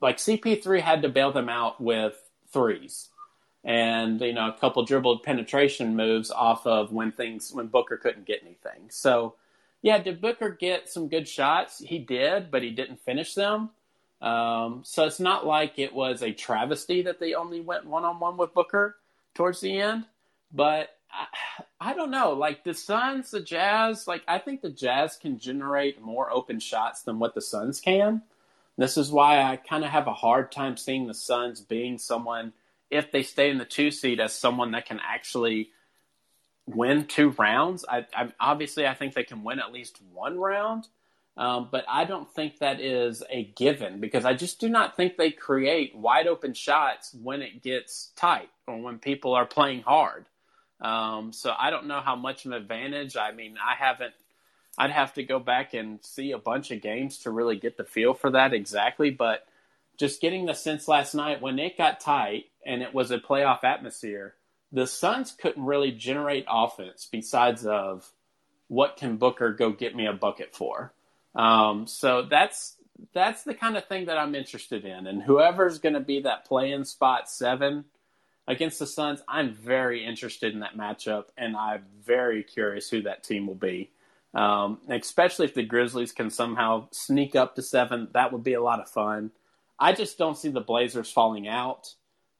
like 0.00 0.18
CP3 0.18 0.80
had 0.80 1.02
to 1.02 1.08
bail 1.08 1.32
them 1.32 1.48
out 1.48 1.80
with 1.80 2.22
threes 2.52 3.08
and 3.64 4.20
you 4.20 4.32
know 4.32 4.48
a 4.48 4.52
couple 4.52 4.84
dribbled 4.84 5.22
penetration 5.22 5.94
moves 5.94 6.30
off 6.30 6.66
of 6.66 6.92
when 6.92 7.12
things 7.12 7.52
when 7.52 7.66
Booker 7.66 7.96
couldn't 7.96 8.26
get 8.26 8.42
anything. 8.42 8.88
So 8.88 9.34
yeah, 9.82 9.98
did 9.98 10.20
Booker 10.20 10.50
get 10.50 10.88
some 10.88 11.08
good 11.08 11.26
shots? 11.28 11.78
He 11.78 11.98
did, 11.98 12.50
but 12.50 12.62
he 12.62 12.70
didn't 12.70 13.00
finish 13.00 13.34
them. 13.34 13.70
Um, 14.20 14.82
so 14.84 15.06
it's 15.06 15.20
not 15.20 15.46
like 15.46 15.78
it 15.78 15.94
was 15.94 16.22
a 16.22 16.32
travesty 16.32 17.02
that 17.02 17.18
they 17.18 17.32
only 17.34 17.60
went 17.60 17.86
one 17.86 18.04
on 18.04 18.20
one 18.20 18.36
with 18.36 18.52
Booker 18.52 18.96
towards 19.40 19.60
the 19.60 19.80
end. 19.80 20.04
But 20.52 20.90
I, 21.10 21.26
I 21.82 21.94
don't 21.94 22.10
know. 22.10 22.34
Like 22.34 22.62
the 22.62 22.74
Suns, 22.74 23.30
the 23.30 23.40
Jazz, 23.40 24.06
like 24.06 24.22
I 24.28 24.38
think 24.38 24.60
the 24.60 24.70
Jazz 24.70 25.16
can 25.16 25.38
generate 25.38 26.02
more 26.02 26.30
open 26.30 26.60
shots 26.60 27.02
than 27.02 27.18
what 27.18 27.34
the 27.34 27.40
Suns 27.40 27.80
can. 27.80 28.20
This 28.76 28.98
is 28.98 29.10
why 29.10 29.40
I 29.40 29.56
kind 29.56 29.82
of 29.82 29.90
have 29.90 30.06
a 30.06 30.12
hard 30.12 30.52
time 30.52 30.76
seeing 30.76 31.06
the 31.06 31.14
Suns 31.14 31.62
being 31.62 31.96
someone, 31.96 32.52
if 32.90 33.10
they 33.10 33.22
stay 33.22 33.50
in 33.50 33.56
the 33.56 33.64
two 33.64 33.90
seed, 33.90 34.20
as 34.20 34.34
someone 34.34 34.72
that 34.72 34.84
can 34.84 35.00
actually 35.02 35.70
win 36.66 37.06
two 37.06 37.30
rounds. 37.30 37.86
I, 37.88 38.06
I 38.14 38.32
obviously 38.38 38.86
I 38.86 38.92
think 38.92 39.14
they 39.14 39.24
can 39.24 39.42
win 39.42 39.58
at 39.58 39.72
least 39.72 40.00
one 40.12 40.38
round, 40.38 40.86
um, 41.36 41.68
but 41.70 41.84
I 41.88 42.04
don't 42.04 42.32
think 42.32 42.58
that 42.58 42.80
is 42.80 43.22
a 43.30 43.44
given 43.44 44.00
because 44.00 44.24
I 44.24 44.34
just 44.34 44.60
do 44.60 44.68
not 44.68 44.96
think 44.96 45.16
they 45.16 45.30
create 45.30 45.94
wide 45.94 46.26
open 46.26 46.54
shots 46.54 47.14
when 47.22 47.42
it 47.42 47.62
gets 47.62 48.10
tight 48.16 48.50
or 48.66 48.80
when 48.80 48.98
people 48.98 49.34
are 49.34 49.46
playing 49.46 49.82
hard. 49.82 50.26
Um, 50.80 51.32
so 51.32 51.54
I 51.58 51.70
don't 51.70 51.86
know 51.86 52.00
how 52.00 52.16
much 52.16 52.44
of 52.44 52.52
an 52.52 52.58
advantage. 52.58 53.16
I 53.16 53.32
mean, 53.32 53.56
I 53.62 53.74
haven't. 53.74 54.14
I'd 54.78 54.90
have 54.90 55.14
to 55.14 55.22
go 55.22 55.38
back 55.38 55.74
and 55.74 55.98
see 56.02 56.32
a 56.32 56.38
bunch 56.38 56.70
of 56.70 56.80
games 56.80 57.18
to 57.18 57.30
really 57.30 57.56
get 57.56 57.76
the 57.76 57.84
feel 57.84 58.14
for 58.14 58.30
that 58.30 58.54
exactly, 58.54 59.10
but 59.10 59.46
just 59.98 60.20
getting 60.20 60.46
the 60.46 60.54
sense 60.54 60.88
last 60.88 61.14
night 61.14 61.42
when 61.42 61.58
it 61.58 61.76
got 61.76 62.00
tight 62.00 62.46
and 62.64 62.80
it 62.80 62.94
was 62.94 63.10
a 63.10 63.18
playoff 63.18 63.64
atmosphere 63.64 64.34
the 64.72 64.86
Suns 64.86 65.32
couldn't 65.32 65.64
really 65.64 65.92
generate 65.92 66.46
offense 66.48 67.08
besides 67.10 67.66
of 67.66 68.10
what 68.68 68.96
can 68.96 69.16
Booker 69.16 69.52
go 69.52 69.70
get 69.70 69.96
me 69.96 70.06
a 70.06 70.12
bucket 70.12 70.54
for. 70.54 70.92
Um, 71.34 71.86
so 71.86 72.22
that's 72.22 72.76
that's 73.14 73.44
the 73.44 73.54
kind 73.54 73.76
of 73.76 73.86
thing 73.86 74.06
that 74.06 74.18
I'm 74.18 74.34
interested 74.34 74.84
in, 74.84 75.06
and 75.06 75.22
whoever's 75.22 75.78
going 75.78 75.94
to 75.94 76.00
be 76.00 76.20
that 76.20 76.44
play-in 76.44 76.84
spot 76.84 77.30
seven 77.30 77.84
against 78.46 78.78
the 78.78 78.86
Suns, 78.86 79.22
I'm 79.28 79.54
very 79.54 80.04
interested 80.04 80.52
in 80.52 80.60
that 80.60 80.76
matchup, 80.76 81.26
and 81.38 81.56
I'm 81.56 81.84
very 82.04 82.42
curious 82.42 82.90
who 82.90 83.02
that 83.02 83.22
team 83.22 83.46
will 83.46 83.54
be. 83.54 83.90
Um, 84.34 84.78
especially 84.88 85.46
if 85.46 85.54
the 85.54 85.62
Grizzlies 85.62 86.12
can 86.12 86.30
somehow 86.30 86.88
sneak 86.92 87.34
up 87.34 87.54
to 87.54 87.62
seven, 87.62 88.08
that 88.12 88.32
would 88.32 88.44
be 88.44 88.54
a 88.54 88.62
lot 88.62 88.80
of 88.80 88.88
fun. 88.88 89.30
I 89.78 89.92
just 89.92 90.18
don't 90.18 90.36
see 90.36 90.50
the 90.50 90.60
Blazers 90.60 91.10
falling 91.10 91.48
out 91.48 91.94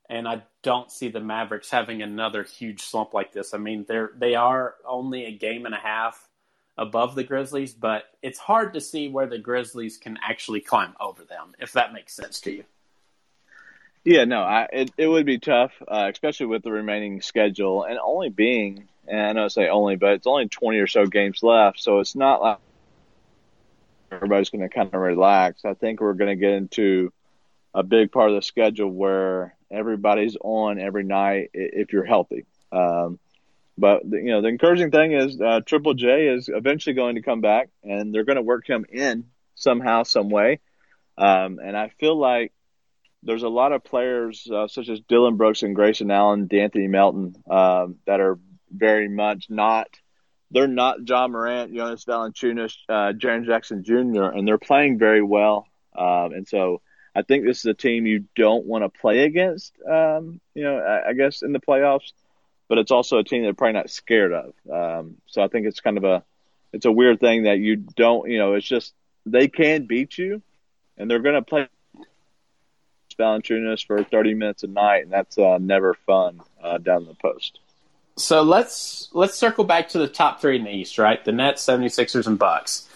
and 0.08 0.26
I 0.28 0.42
don't 0.62 0.90
see 0.90 1.08
the 1.08 1.20
Mavericks 1.20 1.70
having 1.70 2.02
another 2.02 2.42
huge 2.42 2.82
slump 2.82 3.14
like 3.14 3.32
this. 3.32 3.54
I 3.54 3.58
mean, 3.58 3.86
they're 3.88 4.10
they 4.16 4.34
are 4.34 4.74
only 4.84 5.24
a 5.24 5.32
game 5.32 5.66
and 5.66 5.74
a 5.74 5.78
half 5.78 6.28
above 6.80 7.14
the 7.14 7.22
Grizzlies, 7.22 7.74
but 7.74 8.04
it's 8.22 8.38
hard 8.38 8.72
to 8.72 8.80
see 8.80 9.08
where 9.08 9.26
the 9.26 9.38
Grizzlies 9.38 9.98
can 9.98 10.18
actually 10.26 10.62
climb 10.62 10.94
over 10.98 11.22
them, 11.22 11.54
if 11.60 11.74
that 11.74 11.92
makes 11.92 12.14
sense 12.14 12.40
to 12.40 12.50
you. 12.50 12.64
Yeah, 14.02 14.24
no, 14.24 14.40
I, 14.40 14.66
it 14.72 14.90
it 14.96 15.06
would 15.06 15.26
be 15.26 15.38
tough, 15.38 15.72
uh, 15.86 16.08
especially 16.10 16.46
with 16.46 16.62
the 16.62 16.72
remaining 16.72 17.20
schedule 17.20 17.84
and 17.84 17.98
only 18.02 18.30
being, 18.30 18.88
and 19.06 19.20
I 19.20 19.32
know 19.32 19.44
I 19.44 19.48
say 19.48 19.68
only, 19.68 19.96
but 19.96 20.14
it's 20.14 20.26
only 20.26 20.48
twenty 20.48 20.78
or 20.78 20.86
so 20.86 21.04
games 21.04 21.42
left, 21.42 21.80
so 21.80 21.98
it's 22.00 22.16
not 22.16 22.40
like 22.40 22.58
everybody's 24.10 24.48
going 24.48 24.66
to 24.66 24.74
kind 24.74 24.88
of 24.92 25.00
relax. 25.00 25.66
I 25.66 25.74
think 25.74 26.00
we're 26.00 26.14
going 26.14 26.30
to 26.30 26.40
get 26.40 26.54
into 26.54 27.12
a 27.74 27.82
big 27.82 28.10
part 28.10 28.30
of 28.30 28.36
the 28.36 28.42
schedule 28.42 28.90
where 28.90 29.54
everybody's 29.70 30.36
on 30.40 30.80
every 30.80 31.04
night 31.04 31.50
if 31.52 31.92
you're 31.92 32.06
healthy. 32.06 32.46
Um, 32.72 33.18
but 33.80 34.04
you 34.04 34.30
know, 34.30 34.42
the 34.42 34.48
encouraging 34.48 34.90
thing 34.90 35.12
is 35.12 35.40
uh, 35.40 35.60
Triple 35.64 35.94
J 35.94 36.28
is 36.28 36.50
eventually 36.52 36.94
going 36.94 37.14
to 37.14 37.22
come 37.22 37.40
back, 37.40 37.70
and 37.82 38.14
they're 38.14 38.24
going 38.24 38.36
to 38.36 38.42
work 38.42 38.68
him 38.68 38.84
in 38.90 39.24
somehow, 39.54 40.02
some 40.02 40.28
way. 40.28 40.60
Um, 41.16 41.58
and 41.62 41.76
I 41.76 41.88
feel 41.98 42.18
like 42.18 42.52
there's 43.22 43.42
a 43.42 43.48
lot 43.48 43.72
of 43.72 43.82
players 43.82 44.46
uh, 44.52 44.68
such 44.68 44.88
as 44.88 45.00
Dillon 45.00 45.36
Brooks 45.36 45.62
and 45.62 45.74
Grayson 45.74 46.10
Allen, 46.10 46.48
De'Anthony 46.48 46.88
Melton, 46.88 47.34
um, 47.50 47.96
that 48.06 48.20
are 48.20 48.38
very 48.70 49.08
much 49.08 49.46
not. 49.48 49.88
They're 50.50 50.66
not 50.66 51.08
Ja 51.08 51.28
Morant, 51.28 51.74
Jonas 51.74 52.04
Valanciunas, 52.04 52.74
uh, 52.88 53.12
Jaren 53.12 53.46
Jackson 53.46 53.84
Jr., 53.84 54.24
and 54.24 54.46
they're 54.46 54.58
playing 54.58 54.98
very 54.98 55.22
well. 55.22 55.66
Um, 55.96 56.32
and 56.32 56.48
so 56.48 56.82
I 57.14 57.22
think 57.22 57.44
this 57.44 57.58
is 57.58 57.66
a 57.66 57.74
team 57.74 58.06
you 58.06 58.24
don't 58.36 58.66
want 58.66 58.84
to 58.84 59.00
play 59.00 59.20
against. 59.20 59.74
Um, 59.88 60.40
you 60.54 60.64
know, 60.64 60.78
I, 60.78 61.10
I, 61.10 61.12
guess 61.12 61.42
in 61.42 61.52
the 61.52 61.60
playoffs, 61.60 62.12
but 62.70 62.78
it's 62.78 62.92
also 62.92 63.18
a 63.18 63.24
team 63.24 63.42
they're 63.42 63.52
probably 63.52 63.72
not 63.72 63.90
scared 63.90 64.32
of. 64.32 64.54
Um, 64.72 65.16
so 65.26 65.42
I 65.42 65.48
think 65.48 65.66
it's 65.66 65.80
kind 65.80 65.98
of 65.98 66.04
a 66.04 66.22
it's 66.72 66.86
a 66.86 66.92
weird 66.92 67.18
thing 67.18 67.42
that 67.42 67.58
you 67.58 67.74
don't. 67.74 68.30
You 68.30 68.38
know, 68.38 68.54
it's 68.54 68.66
just 68.66 68.94
they 69.26 69.48
can 69.48 69.86
beat 69.86 70.16
you, 70.16 70.40
and 70.96 71.10
they're 71.10 71.18
going 71.18 71.34
to 71.34 71.42
play 71.42 71.68
Valanciunas 73.18 73.84
for 73.84 74.04
30 74.04 74.34
minutes 74.34 74.62
a 74.62 74.68
night, 74.68 75.02
and 75.02 75.12
that's 75.12 75.36
uh, 75.36 75.58
never 75.60 75.94
fun 76.06 76.40
uh, 76.62 76.78
down 76.78 77.06
the 77.06 77.14
post. 77.14 77.58
So 78.16 78.42
let's 78.42 79.08
let's 79.12 79.34
circle 79.34 79.64
back 79.64 79.88
to 79.90 79.98
the 79.98 80.08
top 80.08 80.40
three 80.40 80.56
in 80.56 80.62
the 80.62 80.70
East, 80.70 80.96
right? 80.96 81.22
The 81.24 81.32
Nets, 81.32 81.66
76ers, 81.66 82.28
and 82.28 82.38
Bucks. 82.38 82.88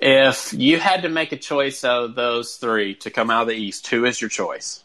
If 0.00 0.52
you 0.52 0.80
had 0.80 1.02
to 1.02 1.08
make 1.08 1.30
a 1.30 1.38
choice 1.38 1.84
of 1.84 2.16
those 2.16 2.56
three 2.56 2.96
to 2.96 3.10
come 3.10 3.30
out 3.30 3.42
of 3.42 3.48
the 3.48 3.54
East, 3.54 3.86
who 3.86 4.04
is 4.04 4.20
your 4.20 4.30
choice? 4.30 4.82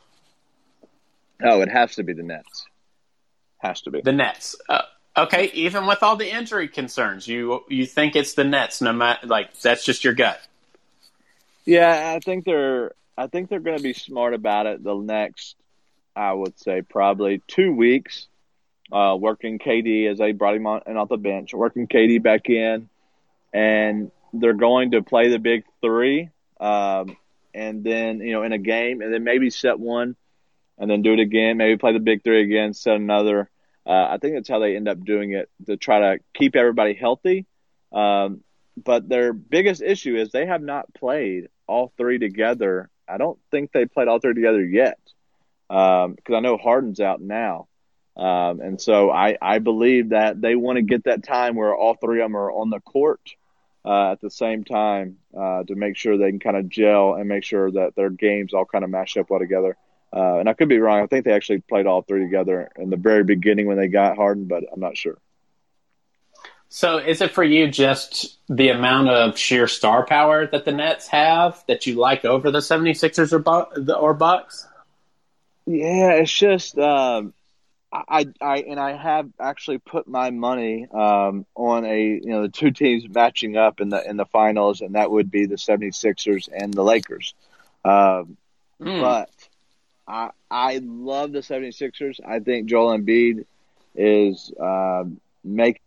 Oh, 1.44 1.62
it 1.62 1.70
has 1.70 1.96
to 1.96 2.04
be 2.04 2.14
the 2.14 2.22
Nets. 2.22 2.68
Has 3.62 3.82
to 3.82 3.92
be 3.92 4.02
the 4.02 4.12
Nets. 4.12 4.56
Uh, 4.68 4.82
okay, 5.16 5.52
even 5.54 5.86
with 5.86 6.02
all 6.04 6.16
the 6.16 6.32
injury 6.32 6.68
concerns, 6.68 7.28
you 7.28 7.64
you 7.70 7.86
think 7.86 8.16
it's 8.16 8.34
the 8.34 8.44
Nets? 8.44 8.82
No 8.82 8.94
matter 8.94 9.28
like 9.28 9.60
that's 9.60 9.86
just 9.86 10.04
your 10.04 10.14
gut. 10.14 10.40
Yeah, 11.66 12.14
I 12.16 12.20
think 12.20 12.46
they're 12.46 12.94
I 13.18 13.28
think 13.28 13.50
they're 13.50 13.60
going 13.60 13.78
to 13.78 13.84
be 13.84 13.94
smart 13.94 14.34
about 14.34 14.66
it. 14.66 14.84
The 14.84 14.96
next, 14.96 15.56
I 16.16 16.34
would 16.34 16.60
say, 16.60 16.82
probably 16.82 17.42
two 17.48 17.72
weeks, 17.72 18.28
uh, 18.92 19.16
working 19.20 19.60
KD 19.60 20.10
as 20.10 20.18
they 20.18 20.32
brought 20.32 20.56
him 20.56 20.66
on 20.66 20.82
and 20.86 20.98
off 20.98 21.10
the 21.10 21.18
bench, 21.18 21.54
working 21.54 21.88
KD 21.88 22.22
back 22.22 22.50
in, 22.50 22.90
and 23.54 24.12
they're 24.34 24.54
going 24.54 24.92
to 24.92 25.02
play 25.02 25.30
the 25.30 25.40
big 25.40 25.66
three, 25.82 26.30
um, 26.60 27.16
and 27.54 27.84
then 27.84 28.20
you 28.22 28.32
know 28.32 28.44
in 28.44 28.54
a 28.54 28.58
game, 28.58 29.02
and 29.02 29.14
then 29.14 29.24
maybe 29.24 29.50
set 29.50 29.80
one, 29.80 30.16
and 30.82 30.90
then 30.90 31.04
do 31.04 31.14
it 31.14 31.20
again. 31.20 31.58
Maybe 31.58 31.78
play 31.78 31.94
the 31.94 32.00
big 32.00 32.24
three 32.24 32.42
again, 32.42 32.74
set 32.74 32.96
another. 32.96 33.50
Uh, 33.86 34.08
I 34.10 34.18
think 34.18 34.34
that's 34.34 34.50
how 34.50 34.60
they 34.60 34.76
end 34.76 34.88
up 34.88 35.04
doing 35.06 35.32
it 35.32 35.50
to 35.68 35.78
try 35.78 36.00
to 36.00 36.20
keep 36.34 36.56
everybody 36.56 36.96
healthy. 36.96 37.46
Um, 37.94 38.42
but 38.84 39.08
their 39.08 39.32
biggest 39.32 39.82
issue 39.82 40.16
is 40.16 40.32
they 40.32 40.48
have 40.48 40.62
not 40.62 40.92
played 40.94 41.50
all 41.68 41.94
three 41.98 42.18
together. 42.18 42.90
I 43.08 43.18
don't 43.18 43.40
think 43.52 43.72
they 43.72 43.86
played 43.86 44.08
all 44.08 44.20
three 44.20 44.34
together 44.34 44.66
yet 44.66 45.00
because 45.68 46.06
um, 46.08 46.36
I 46.36 46.40
know 46.40 46.58
Harden's 46.58 47.00
out 47.00 47.22
now. 47.22 47.68
Um, 48.18 48.60
and 48.60 48.82
so 48.82 49.12
I, 49.12 49.38
I 49.42 49.60
believe 49.60 50.10
that 50.10 50.42
they 50.42 50.56
want 50.56 50.78
to 50.78 50.82
get 50.82 51.04
that 51.04 51.24
time 51.24 51.56
where 51.56 51.76
all 51.76 51.94
three 51.94 52.22
of 52.22 52.26
them 52.26 52.36
are 52.36 52.52
on 52.52 52.72
the 52.72 52.80
court 52.80 53.22
uh, 53.86 54.14
at 54.14 54.22
the 54.22 54.32
same 54.32 54.64
time 54.64 55.18
uh, 55.38 55.64
to 55.64 55.76
make 55.76 55.96
sure 55.96 56.18
they 56.18 56.30
can 56.30 56.40
kind 56.40 56.58
of 56.58 56.70
gel 56.70 57.14
and 57.14 57.30
make 57.30 57.44
sure 57.44 57.72
that 57.72 57.96
their 57.96 58.10
games 58.10 58.54
all 58.54 58.66
kind 58.66 58.84
of 58.84 58.90
mash 58.90 59.16
up 59.16 59.30
well 59.30 59.40
together. 59.40 59.78
Uh, 60.14 60.40
and 60.40 60.50
I 60.50 60.54
could 60.54 60.70
be 60.70 60.80
wrong. 60.80 61.02
I 61.02 61.08
think 61.08 61.26
they 61.26 61.34
actually 61.34 61.62
played 61.62 61.86
all 61.86 62.02
three 62.02 62.22
together 62.22 62.70
in 62.78 62.90
the 62.90 62.98
very 62.98 63.24
beginning 63.24 63.68
when 63.68 63.78
they 63.78 63.88
got 63.88 64.18
Harden, 64.18 64.46
but 64.46 64.64
I'm 64.72 64.80
not 64.80 64.98
sure. 64.98 65.18
So 66.74 66.98
is 67.00 67.22
it 67.22 67.32
for 67.32 67.44
you 67.44 67.70
just 67.70 68.38
the 68.48 68.70
amount 68.70 69.10
of 69.10 69.38
sheer 69.38 69.68
star 69.68 70.06
power 70.06 70.48
that 70.48 70.64
the 70.64 70.72
Nets 70.72 71.08
have 71.08 71.64
that 71.68 71.86
you 71.86 71.96
like 71.96 72.24
over 72.24 72.50
the 72.50 72.60
76ers 72.60 73.34
or, 73.34 73.40
Bu- 73.40 73.94
or 73.94 74.14
Bucks? 74.14 74.68
Yeah, 75.66 76.14
it's 76.14 76.32
just 76.32 76.78
um, 76.78 77.34
I, 77.92 78.28
I 78.40 78.58
and 78.60 78.80
I 78.80 78.96
have 78.96 79.30
actually 79.40 79.80
put 79.80 80.08
my 80.08 80.30
money 80.30 80.88
um, 80.88 81.46
on 81.56 81.86
a 81.86 82.00
you 82.00 82.26
know 82.26 82.44
the 82.44 82.50
two 82.50 82.72
teams 82.72 83.08
matching 83.10 83.58
up 83.58 83.82
in 83.82 83.90
the 83.90 84.10
in 84.10 84.16
the 84.16 84.26
finals, 84.26 84.80
and 84.82 84.96
that 84.96 85.12
would 85.12 85.30
be 85.30 85.46
the 85.46 85.56
76ers 85.56 86.48
and 86.52 86.74
the 86.74 86.84
Lakers. 86.84 87.34
Um, 87.84 88.38
mm. 88.82 89.02
But 89.02 89.30
I 90.08 90.32
I 90.50 90.82
love 90.84 91.32
the 91.32 91.40
76ers. 91.40 92.20
I 92.26 92.40
think 92.40 92.68
Joel 92.68 92.98
Embiid 92.98 93.46
is 93.96 94.52
um, 94.60 95.20
make 95.44 95.82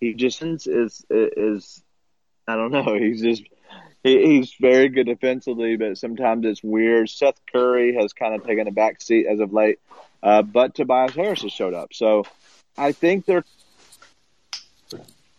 he 0.00 0.14
just 0.14 0.42
is 0.42 1.04
is 1.10 1.82
I 2.46 2.56
don't 2.56 2.72
know. 2.72 2.94
He's 2.98 3.22
just 3.22 3.42
he, 4.02 4.26
he's 4.26 4.54
very 4.60 4.88
good 4.88 5.06
defensively, 5.06 5.76
but 5.76 5.96
sometimes 5.96 6.44
it's 6.44 6.62
weird. 6.62 7.08
Seth 7.08 7.40
Curry 7.52 7.94
has 7.94 8.12
kind 8.12 8.34
of 8.34 8.44
taken 8.44 8.66
a 8.66 8.72
back 8.72 9.00
seat 9.00 9.26
as 9.26 9.38
of 9.38 9.52
late, 9.52 9.78
uh, 10.22 10.42
but 10.42 10.74
Tobias 10.74 11.14
Harris 11.14 11.42
has 11.42 11.52
showed 11.52 11.72
up. 11.72 11.94
So 11.94 12.24
I 12.76 12.92
think 12.92 13.26
they're 13.26 13.44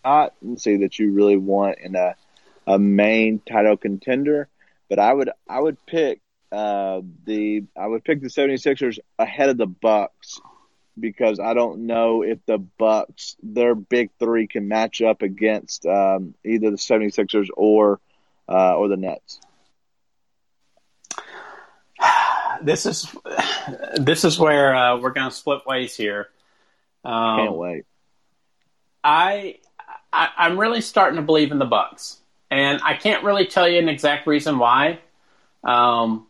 not 0.05 0.33
see 0.57 0.77
that 0.77 0.97
you 0.97 1.11
really 1.11 1.37
want 1.37 1.79
in 1.79 1.95
a 1.95 2.15
a 2.65 2.79
main 2.79 3.41
title 3.45 3.75
contender, 3.75 4.47
but 4.89 4.97
I 4.99 5.13
would 5.13 5.29
I 5.49 5.59
would 5.59 5.85
pick 5.85 6.21
uh, 6.53 7.01
the 7.25 7.63
I 7.75 7.87
would 7.87 8.03
pick 8.03 8.21
the 8.21 8.27
76ers 8.27 8.99
ahead 9.17 9.49
of 9.49 9.57
the 9.57 9.65
Bucks 9.65 10.39
because 10.99 11.39
I 11.39 11.55
don't 11.55 11.87
know 11.87 12.21
if 12.21 12.45
the 12.45 12.59
Bucks, 12.59 13.35
their 13.41 13.73
big 13.73 14.11
three, 14.19 14.45
can 14.45 14.67
match 14.67 15.01
up 15.01 15.23
against 15.23 15.85
um, 15.87 16.35
either 16.45 16.69
the 16.69 16.77
76ers 16.77 17.47
or 17.55 17.99
uh, 18.47 18.75
or 18.75 18.87
the 18.87 18.97
Nets. 18.97 19.39
This 22.61 22.85
is 22.85 23.13
this 23.97 24.23
is 24.23 24.37
where 24.39 24.75
uh, 24.75 24.97
we're 24.97 25.09
going 25.09 25.29
to 25.29 25.35
split 25.35 25.65
ways 25.65 25.97
here. 25.97 26.29
Um, 27.03 27.37
Can't 27.39 27.55
wait. 27.55 27.85
I, 29.03 29.57
I 30.13 30.29
I'm 30.37 30.57
really 30.59 30.79
starting 30.79 31.17
to 31.17 31.23
believe 31.23 31.51
in 31.51 31.57
the 31.57 31.65
Bucks, 31.65 32.21
and 32.51 32.79
I 32.83 32.93
can't 32.93 33.23
really 33.23 33.47
tell 33.47 33.67
you 33.67 33.79
an 33.79 33.89
exact 33.89 34.27
reason 34.27 34.59
why. 34.59 34.99
Um, 35.63 36.27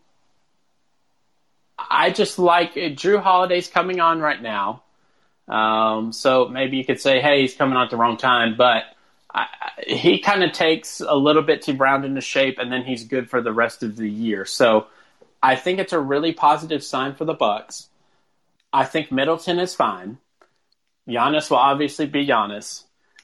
I 1.94 2.10
just 2.10 2.38
like 2.38 2.74
Jrue 2.74 3.22
Holiday's 3.22 3.68
coming 3.68 4.00
on 4.00 4.20
right 4.20 4.42
now. 4.42 4.82
Um, 5.46 6.12
so 6.12 6.48
maybe 6.48 6.76
you 6.76 6.84
could 6.84 7.00
say, 7.00 7.20
hey, 7.20 7.42
he's 7.42 7.54
coming 7.54 7.76
on 7.76 7.84
at 7.84 7.90
the 7.90 7.96
wrong 7.96 8.16
time, 8.16 8.56
but 8.56 8.84
I, 9.32 9.46
he 9.86 10.18
kind 10.18 10.42
of 10.42 10.52
takes 10.52 11.00
a 11.00 11.14
little 11.14 11.42
bit 11.42 11.62
to 11.62 11.74
round 11.74 12.04
into 12.04 12.20
shape, 12.20 12.58
and 12.58 12.72
then 12.72 12.82
he's 12.82 13.04
good 13.04 13.30
for 13.30 13.40
the 13.40 13.52
rest 13.52 13.82
of 13.82 13.96
the 13.96 14.08
year. 14.08 14.44
So 14.44 14.86
I 15.42 15.54
think 15.54 15.78
it's 15.78 15.92
a 15.92 16.00
really 16.00 16.32
positive 16.32 16.82
sign 16.82 17.14
for 17.14 17.24
the 17.24 17.34
Bucks. 17.34 17.88
I 18.72 18.84
think 18.84 19.12
Middleton 19.12 19.60
is 19.60 19.74
fine. 19.74 20.18
Giannis 21.08 21.48
will 21.50 21.58
obviously 21.58 22.06
be 22.06 22.26
Giannis. 22.26 22.82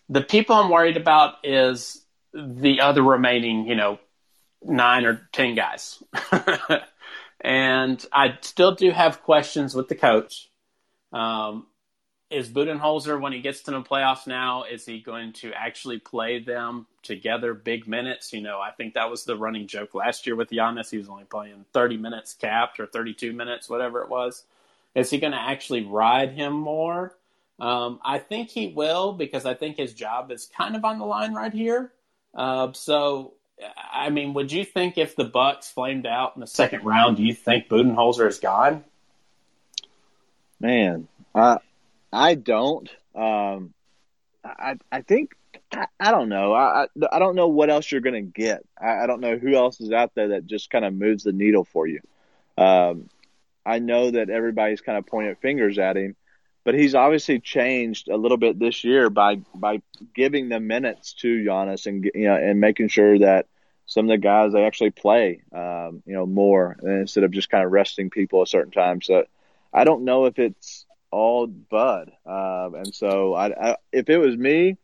The 0.09 0.21
people 0.21 0.55
I'm 0.55 0.71
worried 0.71 0.97
about 0.97 1.37
is 1.43 2.03
the 2.33 2.83
other 2.83 3.03
remaining, 3.03 3.67
you 3.67 3.75
know, 3.75 3.99
nine 4.63 5.07
or 5.07 5.29
ten 5.33 5.57
guys. 5.57 6.03
And 7.41 8.05
I 8.13 8.39
still 8.43 8.75
do 8.75 8.91
have 8.91 9.23
questions 9.23 9.75
with 9.75 9.89
the 9.89 9.95
coach. 9.95 10.51
Um, 11.13 11.67
is 12.31 12.49
Budenholzer, 12.49 13.21
when 13.21 13.33
he 13.33 13.41
gets 13.41 13.63
to 13.63 13.73
the 13.73 13.83
playoffs 13.83 14.27
now, 14.27 14.63
is 14.63 14.87
he 14.87 15.01
going 15.01 15.33
to 15.35 15.53
actually 15.53 15.99
play 15.99 16.39
them 16.39 16.87
together 17.03 17.55
big 17.55 17.89
minutes? 17.89 18.33
You 18.33 18.41
know, 18.41 18.61
I 18.61 18.71
think 18.71 18.95
that 18.95 19.11
was 19.11 19.25
the 19.25 19.37
running 19.37 19.67
joke 19.67 19.95
last 19.95 20.27
year 20.27 20.37
with 20.37 20.51
Giannis. 20.51 20.91
He 20.91 20.99
was 20.99 21.09
only 21.09 21.25
playing 21.25 21.65
30 21.73 21.97
minutes 21.97 22.35
capped 22.35 22.79
or 22.79 22.87
32 22.87 23.33
minutes, 23.33 23.69
whatever 23.69 24.03
it 24.03 24.09
was. 24.09 24.45
Is 24.95 25.11
he 25.11 25.19
going 25.19 25.33
to 25.33 25.41
actually 25.41 25.85
ride 25.85 26.33
him 26.33 26.53
more? 26.53 27.17
Um, 27.59 27.99
I 28.05 28.19
think 28.19 28.49
he 28.49 28.69
will 28.69 29.13
because 29.13 29.45
I 29.45 29.55
think 29.55 29.77
his 29.77 29.93
job 29.93 30.31
is 30.31 30.49
kind 30.57 30.77
of 30.77 30.85
on 30.85 30.99
the 30.99 31.05
line 31.05 31.35
right 31.35 31.53
here. 31.53 31.93
Uh, 32.33 32.73
so 32.75 33.35
I 33.93 34.11
mean, 34.11 34.35
would 34.35 34.53
you 34.53 34.65
think 34.65 34.99
if 34.99 35.17
the 35.17 35.25
Bucks 35.25 35.71
flamed 35.71 36.07
out 36.07 36.33
in 36.35 36.41
the 36.41 36.47
second 36.47 36.85
round, 36.85 37.17
do 37.17 37.23
you 37.23 37.35
think 37.35 37.69
Budenholzer 37.69 38.27
is 38.29 38.39
gone? 38.39 38.85
Man, 40.59 41.09
I 41.35 41.59
I 42.13 42.35
don't. 42.35 42.89
Um, 43.15 43.73
I 44.45 44.77
I 44.91 45.03
think 45.03 45.35
I, 45.73 45.87
I 45.99 46.11
don't 46.11 46.29
know. 46.29 46.53
I, 46.53 46.87
I 47.13 47.19
don't 47.19 47.37
know 47.37 47.49
what 47.49 47.71
else 47.71 47.91
you're 47.91 48.01
to 48.01 48.21
get. 48.21 48.65
I, 48.81 49.05
I 49.05 49.07
don't 49.07 49.21
know 49.21 49.37
who 49.37 49.55
else 49.55 49.81
is 49.81 49.93
out 49.93 50.15
there 50.15 50.29
that 50.29 50.47
just 50.47 50.71
kind 50.71 50.85
of 50.85 50.95
moves 50.95 51.25
the 51.25 51.33
needle 51.33 51.65
for 51.65 51.87
you. 51.87 52.01
Um, 52.59 53.09
I 53.65 53.79
know 53.79 54.11
that 54.11 54.31
everybody's 54.31 54.81
kind 54.81 54.99
of 54.99 55.07
pointing 55.07 55.35
fingers 55.37 55.79
at 55.79 55.97
him, 55.97 56.17
but 56.71 56.79
he's 56.79 56.95
obviously 56.95 57.41
changed 57.41 58.09
a 58.09 58.17
little 58.17 58.37
bit 58.37 58.57
this 58.57 58.85
year 58.85 59.11
by 59.11 59.35
by 59.57 59.83
giving 60.15 60.49
the 60.49 60.61
minutes 60.61 61.15
to 61.15 61.27
Giannis 61.27 61.87
and 61.87 62.09
you 62.15 62.29
know 62.29 62.37
and 62.37 62.61
making 62.61 62.87
sure 62.87 63.19
that 63.19 63.47
some 63.87 64.05
of 64.05 64.11
the 64.11 64.19
guys 64.19 64.53
they 64.53 64.65
actually 64.65 64.93
play 64.93 65.43
um, 65.53 66.01
you 66.07 66.15
know 66.15 66.27
more 66.27 66.77
instead 66.81 67.25
of 67.25 67.33
just 67.33 67.51
kind 67.51 67.65
of 67.65 67.73
resting 67.73 68.09
people 68.09 68.41
a 68.41 68.47
certain 68.47 68.71
time. 68.71 69.03
So 69.03 69.25
I 69.75 69.83
don't 69.83 70.05
know 70.05 70.27
if 70.27 70.39
it's 70.39 70.87
all 71.11 71.49
Bud, 71.49 72.13
um, 72.25 72.77
and 72.77 72.95
so 72.95 73.35
I, 73.35 73.71
I, 73.71 73.77
if 73.91 74.09
it 74.09 74.19
was 74.19 74.37
me, 74.37 74.77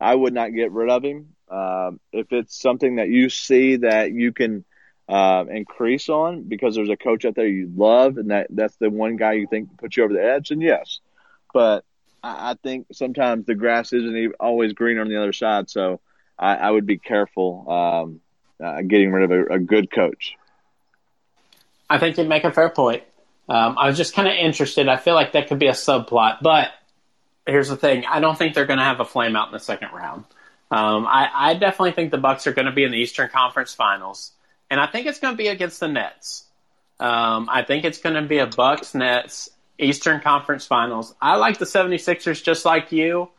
I 0.00 0.12
would 0.12 0.34
not 0.34 0.52
get 0.52 0.72
rid 0.72 0.90
of 0.90 1.04
him. 1.04 1.36
Um, 1.48 2.00
if 2.12 2.32
it's 2.32 2.60
something 2.60 2.96
that 2.96 3.08
you 3.08 3.28
see 3.28 3.76
that 3.76 4.10
you 4.10 4.32
can 4.32 4.64
uh, 5.08 5.44
increase 5.48 6.08
on 6.08 6.42
because 6.42 6.74
there's 6.74 6.90
a 6.90 6.96
coach 6.96 7.24
out 7.24 7.36
there 7.36 7.46
you 7.46 7.70
love 7.72 8.16
and 8.16 8.32
that 8.32 8.48
that's 8.50 8.74
the 8.78 8.90
one 8.90 9.14
guy 9.14 9.34
you 9.34 9.46
think 9.46 9.78
puts 9.78 9.96
you 9.96 10.02
over 10.02 10.12
the 10.12 10.24
edge, 10.24 10.48
then 10.48 10.60
yes. 10.60 10.98
But 11.52 11.84
I, 12.22 12.50
I 12.50 12.54
think 12.62 12.86
sometimes 12.92 13.46
the 13.46 13.54
grass 13.54 13.92
isn't 13.92 14.34
always 14.40 14.72
greener 14.72 15.02
on 15.02 15.08
the 15.08 15.20
other 15.20 15.32
side, 15.32 15.70
so 15.70 16.00
I, 16.38 16.56
I 16.56 16.70
would 16.70 16.86
be 16.86 16.98
careful 16.98 17.70
um, 17.70 18.20
uh, 18.64 18.82
getting 18.82 19.12
rid 19.12 19.24
of 19.24 19.30
a, 19.30 19.54
a, 19.54 19.58
good 19.58 19.90
coach. 19.90 20.36
I 21.88 21.98
think 21.98 22.16
you 22.18 22.24
make 22.24 22.44
a 22.44 22.52
fair 22.52 22.70
point. 22.70 23.02
Um, 23.48 23.76
I 23.78 23.88
was 23.88 23.96
just 23.96 24.14
kind 24.14 24.28
of 24.28 24.34
interested. 24.34 24.88
I 24.88 24.96
feel 24.96 25.14
like 25.14 25.32
that 25.32 25.48
could 25.48 25.58
be 25.58 25.66
a 25.66 25.72
subplot, 25.72 26.38
but 26.40 26.70
here's 27.46 27.68
the 27.68 27.76
thing: 27.76 28.04
I 28.06 28.20
don't 28.20 28.38
think 28.38 28.54
they're 28.54 28.66
going 28.66 28.78
to 28.78 28.84
have 28.84 29.00
a 29.00 29.04
flame 29.04 29.36
out 29.36 29.48
in 29.48 29.52
the 29.52 29.60
second 29.60 29.90
round. 29.92 30.24
Um, 30.70 31.04
I, 31.06 31.28
I, 31.34 31.54
definitely 31.54 31.92
think 31.92 32.12
the 32.12 32.18
Bucks 32.18 32.46
are 32.46 32.52
going 32.52 32.66
to 32.66 32.72
be 32.72 32.84
in 32.84 32.92
the 32.92 32.98
Eastern 32.98 33.28
Conference 33.28 33.74
Finals, 33.74 34.30
and 34.70 34.78
I 34.78 34.86
think 34.86 35.08
it's 35.08 35.18
going 35.18 35.32
to 35.32 35.38
be 35.38 35.48
against 35.48 35.80
the 35.80 35.88
Nets. 35.88 36.44
Um, 37.00 37.48
I 37.50 37.64
think 37.64 37.84
it's 37.84 37.98
going 37.98 38.14
to 38.14 38.22
be 38.22 38.38
a 38.38 38.46
Bucks 38.46 38.94
Nets 38.94 39.50
Eastern 39.80 40.20
Conference 40.20 40.66
Finals. 40.66 41.14
I 41.20 41.36
like 41.36 41.58
the 41.58 41.64
76ers 41.64 42.42
just 42.42 42.64
like 42.64 42.92
you. 42.92 43.30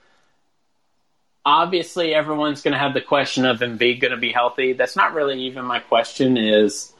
Obviously, 1.44 2.14
everyone's 2.14 2.62
going 2.62 2.74
to 2.74 2.80
have 2.80 2.94
the 2.94 3.02
question 3.02 3.46
of 3.46 3.60
Embiid 3.60 4.00
going 4.00 4.12
to 4.12 4.18
be 4.18 4.32
healthy. 4.32 4.74
That's 4.74 4.96
not 4.96 5.14
really 5.14 5.44
even 5.44 5.66
my 5.66 5.80
question. 5.80 6.38
Is 6.38 6.94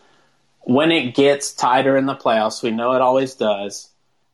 when 0.62 0.92
it 0.92 1.14
gets 1.14 1.54
tighter 1.54 1.98
in 1.98 2.06
the 2.06 2.16
playoffs, 2.16 2.64
we 2.64 2.72
know 2.72 2.94
it 2.94 3.02
always 3.02 3.36
does. 3.36 3.90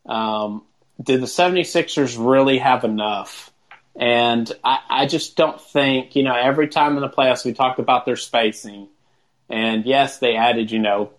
Um, 0.05 0.63
did 1.01 1.21
the 1.21 1.27
76ers 1.27 2.15
really 2.17 2.59
have 2.59 2.83
enough? 2.83 3.51
And 3.95 4.49
I, 4.63 4.79
I 4.89 5.05
just 5.07 5.35
don't 5.35 5.59
think, 5.59 6.15
you 6.15 6.23
know, 6.23 6.35
every 6.35 6.67
time 6.67 6.95
in 6.95 7.01
the 7.01 7.09
playoffs 7.09 7.43
we 7.43 7.53
talked 7.53 7.79
about 7.79 8.05
their 8.05 8.15
spacing. 8.15 8.87
And 9.49 9.85
yes, 9.85 10.19
they 10.19 10.35
added, 10.35 10.71
you 10.71 10.79
know, 10.79 11.11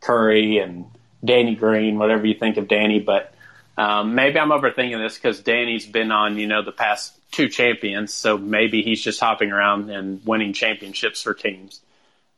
Curry 0.00 0.58
and 0.58 0.86
Danny 1.24 1.54
Green, 1.54 1.98
whatever 1.98 2.26
you 2.26 2.34
think 2.34 2.56
of 2.56 2.68
Danny, 2.68 3.00
but 3.00 3.31
um, 3.76 4.14
maybe 4.14 4.38
I'm 4.38 4.50
overthinking 4.50 5.02
this 5.02 5.16
because 5.16 5.40
Danny's 5.40 5.86
been 5.86 6.12
on, 6.12 6.38
you 6.38 6.46
know, 6.46 6.62
the 6.62 6.72
past 6.72 7.18
two 7.30 7.48
champions, 7.48 8.12
so 8.12 8.36
maybe 8.36 8.82
he's 8.82 9.00
just 9.00 9.18
hopping 9.20 9.50
around 9.50 9.90
and 9.90 10.24
winning 10.26 10.52
championships 10.52 11.22
for 11.22 11.32
teams. 11.32 11.80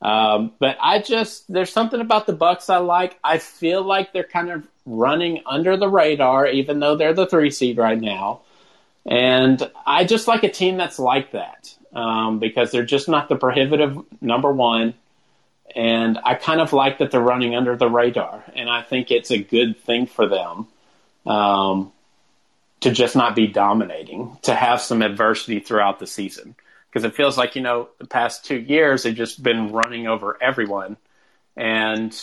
Um, 0.00 0.52
but 0.58 0.76
I 0.80 1.00
just 1.00 1.50
there's 1.52 1.72
something 1.72 2.00
about 2.00 2.26
the 2.26 2.32
Bucks 2.32 2.70
I 2.70 2.78
like. 2.78 3.18
I 3.24 3.38
feel 3.38 3.82
like 3.82 4.12
they're 4.12 4.22
kind 4.22 4.50
of 4.50 4.66
running 4.86 5.42
under 5.46 5.76
the 5.76 5.88
radar, 5.88 6.46
even 6.46 6.78
though 6.78 6.96
they're 6.96 7.14
the 7.14 7.26
three 7.26 7.50
seed 7.50 7.78
right 7.78 8.00
now. 8.00 8.42
And 9.06 9.70
I 9.86 10.04
just 10.04 10.28
like 10.28 10.44
a 10.44 10.50
team 10.50 10.76
that's 10.76 10.98
like 10.98 11.32
that 11.32 11.74
um, 11.94 12.38
because 12.38 12.70
they're 12.70 12.84
just 12.84 13.08
not 13.08 13.28
the 13.28 13.36
prohibitive 13.36 13.98
number 14.20 14.52
one. 14.52 14.94
And 15.74 16.18
I 16.22 16.34
kind 16.34 16.60
of 16.60 16.72
like 16.72 16.98
that 16.98 17.10
they're 17.10 17.20
running 17.20 17.56
under 17.56 17.74
the 17.74 17.88
radar, 17.88 18.44
and 18.54 18.70
I 18.70 18.82
think 18.82 19.10
it's 19.10 19.32
a 19.32 19.38
good 19.38 19.80
thing 19.80 20.06
for 20.06 20.28
them 20.28 20.68
um, 21.26 21.92
to 22.80 22.90
just 22.90 23.16
not 23.16 23.34
be 23.34 23.46
dominating, 23.46 24.36
to 24.42 24.54
have 24.54 24.80
some 24.80 25.02
adversity 25.02 25.60
throughout 25.60 25.98
the 25.98 26.06
season. 26.06 26.54
Because 26.88 27.04
it 27.04 27.14
feels 27.16 27.36
like, 27.36 27.56
you 27.56 27.62
know, 27.62 27.88
the 27.98 28.06
past 28.06 28.44
two 28.44 28.58
years 28.58 29.02
they've 29.02 29.14
just 29.14 29.42
been 29.42 29.72
running 29.72 30.06
over 30.06 30.38
everyone. 30.40 30.96
And, 31.56 32.14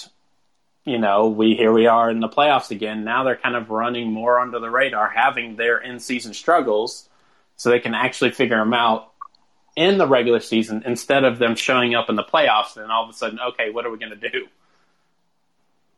you 0.86 0.98
know, 0.98 1.28
we 1.28 1.56
here 1.56 1.74
we 1.74 1.88
are 1.88 2.10
in 2.10 2.20
the 2.22 2.30
playoffs 2.30 2.72
again. 2.72 3.04
Now 3.04 3.24
they're 3.24 3.36
kind 3.36 3.56
of 3.56 3.70
running 3.70 4.12
more 4.12 4.40
under 4.40 4.60
the 4.60 4.70
radar, 4.70 5.10
having 5.10 5.56
their 5.58 5.78
in 5.78 6.00
season 6.00 6.34
struggles. 6.34 7.10
so 7.62 7.70
they 7.70 7.80
can 7.80 7.94
actually 7.94 8.32
figure 8.32 8.58
them 8.58 8.74
out 8.74 9.12
in 9.76 10.00
the 10.00 10.08
regular 10.08 10.40
season 10.40 10.82
instead 10.86 11.24
of 11.24 11.38
them 11.38 11.56
showing 11.56 11.94
up 11.94 12.10
in 12.10 12.16
the 12.16 12.24
playoffs 12.24 12.76
and 12.76 12.92
all 12.92 13.04
of 13.04 13.10
a 13.12 13.14
sudden, 13.14 13.40
okay, 13.40 13.70
what 13.70 13.86
are 13.86 13.92
we 13.92 14.00
going 14.00 14.20
to 14.20 14.30
do? 14.30 14.48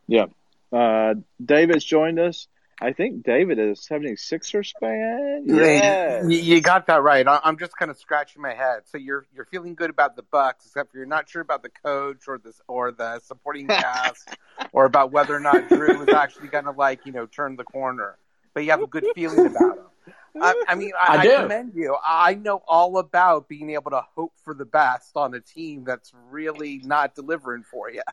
Yeah. 0.07 0.25
Uh, 0.73 1.15
David's 1.43 1.85
joined 1.85 2.19
us. 2.19 2.47
I 2.83 2.91
think 2.91 3.23
David 3.23 3.59
is 3.59 3.79
76ers 3.79 4.73
fan. 4.77 5.43
Yeah, 5.45 6.27
you 6.27 6.59
got 6.59 6.87
that 6.87 7.01
right. 7.01 7.25
I'm 7.25 7.57
just 7.57 7.77
kind 7.77 7.89
of 7.89 7.97
scratching 7.97 8.41
my 8.41 8.53
head. 8.53 8.81
So 8.91 8.97
you're 8.97 9.25
you're 9.33 9.45
feeling 9.45 9.73
good 9.73 9.89
about 9.89 10.17
the 10.17 10.23
Bucks, 10.23 10.65
except 10.65 10.91
for 10.91 10.97
you're 10.97 11.05
not 11.05 11.29
sure 11.29 11.41
about 11.41 11.63
the 11.63 11.69
coach 11.69 12.27
or 12.27 12.39
the 12.39 12.51
or 12.67 12.91
the 12.91 13.21
supporting 13.21 13.67
cast, 13.67 14.35
or 14.73 14.83
about 14.83 15.13
whether 15.13 15.33
or 15.33 15.39
not 15.39 15.69
Jrue 15.69 16.05
is 16.05 16.13
actually 16.13 16.49
going 16.49 16.65
to 16.65 16.71
like 16.71 17.05
you 17.05 17.13
know 17.13 17.25
turn 17.25 17.55
the 17.55 17.63
corner. 17.63 18.17
But 18.53 18.65
you 18.65 18.71
have 18.71 18.83
a 18.83 18.87
good 18.87 19.05
feeling 19.15 19.45
about 19.45 19.77
him. 19.77 20.13
I, 20.41 20.63
I 20.67 20.75
mean, 20.75 20.91
I, 21.01 21.15
I, 21.15 21.19
I 21.19 21.41
commend 21.41 21.73
you. 21.75 21.95
I 22.05 22.33
know 22.33 22.63
all 22.67 22.97
about 22.97 23.47
being 23.47 23.69
able 23.69 23.91
to 23.91 24.03
hope 24.13 24.33
for 24.43 24.53
the 24.53 24.65
best 24.65 25.15
on 25.15 25.33
a 25.35 25.39
team 25.39 25.85
that's 25.85 26.11
really 26.29 26.81
not 26.83 27.15
delivering 27.15 27.63
for 27.63 27.89
you. 27.89 28.01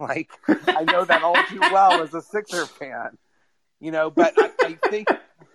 Like 0.00 0.30
I 0.46 0.84
know 0.84 1.04
that 1.04 1.24
all 1.24 1.34
too 1.50 1.58
well 1.58 2.00
as 2.00 2.14
a 2.14 2.22
Sixer 2.22 2.66
fan 2.66 3.18
you 3.80 3.90
know, 3.90 4.10
but 4.10 4.34
I, 4.36 4.50
I 4.60 4.88
think, 4.88 5.08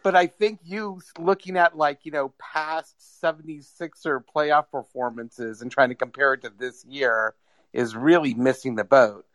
but 0.04 0.16
I 0.16 0.28
think 0.28 0.60
you 0.64 1.02
looking 1.18 1.58
at 1.58 1.78
like, 1.78 2.00
you 2.04 2.12
know, 2.12 2.34
past 2.40 2.96
76er 3.24 4.22
playoff 4.36 4.70
performances 4.72 5.62
and 5.62 5.72
trying 5.72 5.90
to 5.90 5.96
compare 5.96 6.34
it 6.34 6.42
to 6.42 6.52
this 6.58 6.86
year 6.86 7.36
is 7.72 7.96
really 7.96 8.34
missing 8.34 8.76
the 8.76 8.84
boat. 8.84 9.26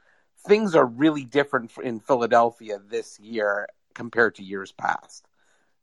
Things 0.46 0.74
are 0.74 0.86
really 0.86 1.24
different 1.24 1.72
in 1.82 2.00
Philadelphia 2.00 2.78
this 2.88 3.18
year 3.18 3.68
compared 3.94 4.36
to 4.36 4.44
years 4.44 4.72
past. 4.72 5.26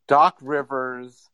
Doc 0.07 0.37
Rivers 0.41 1.29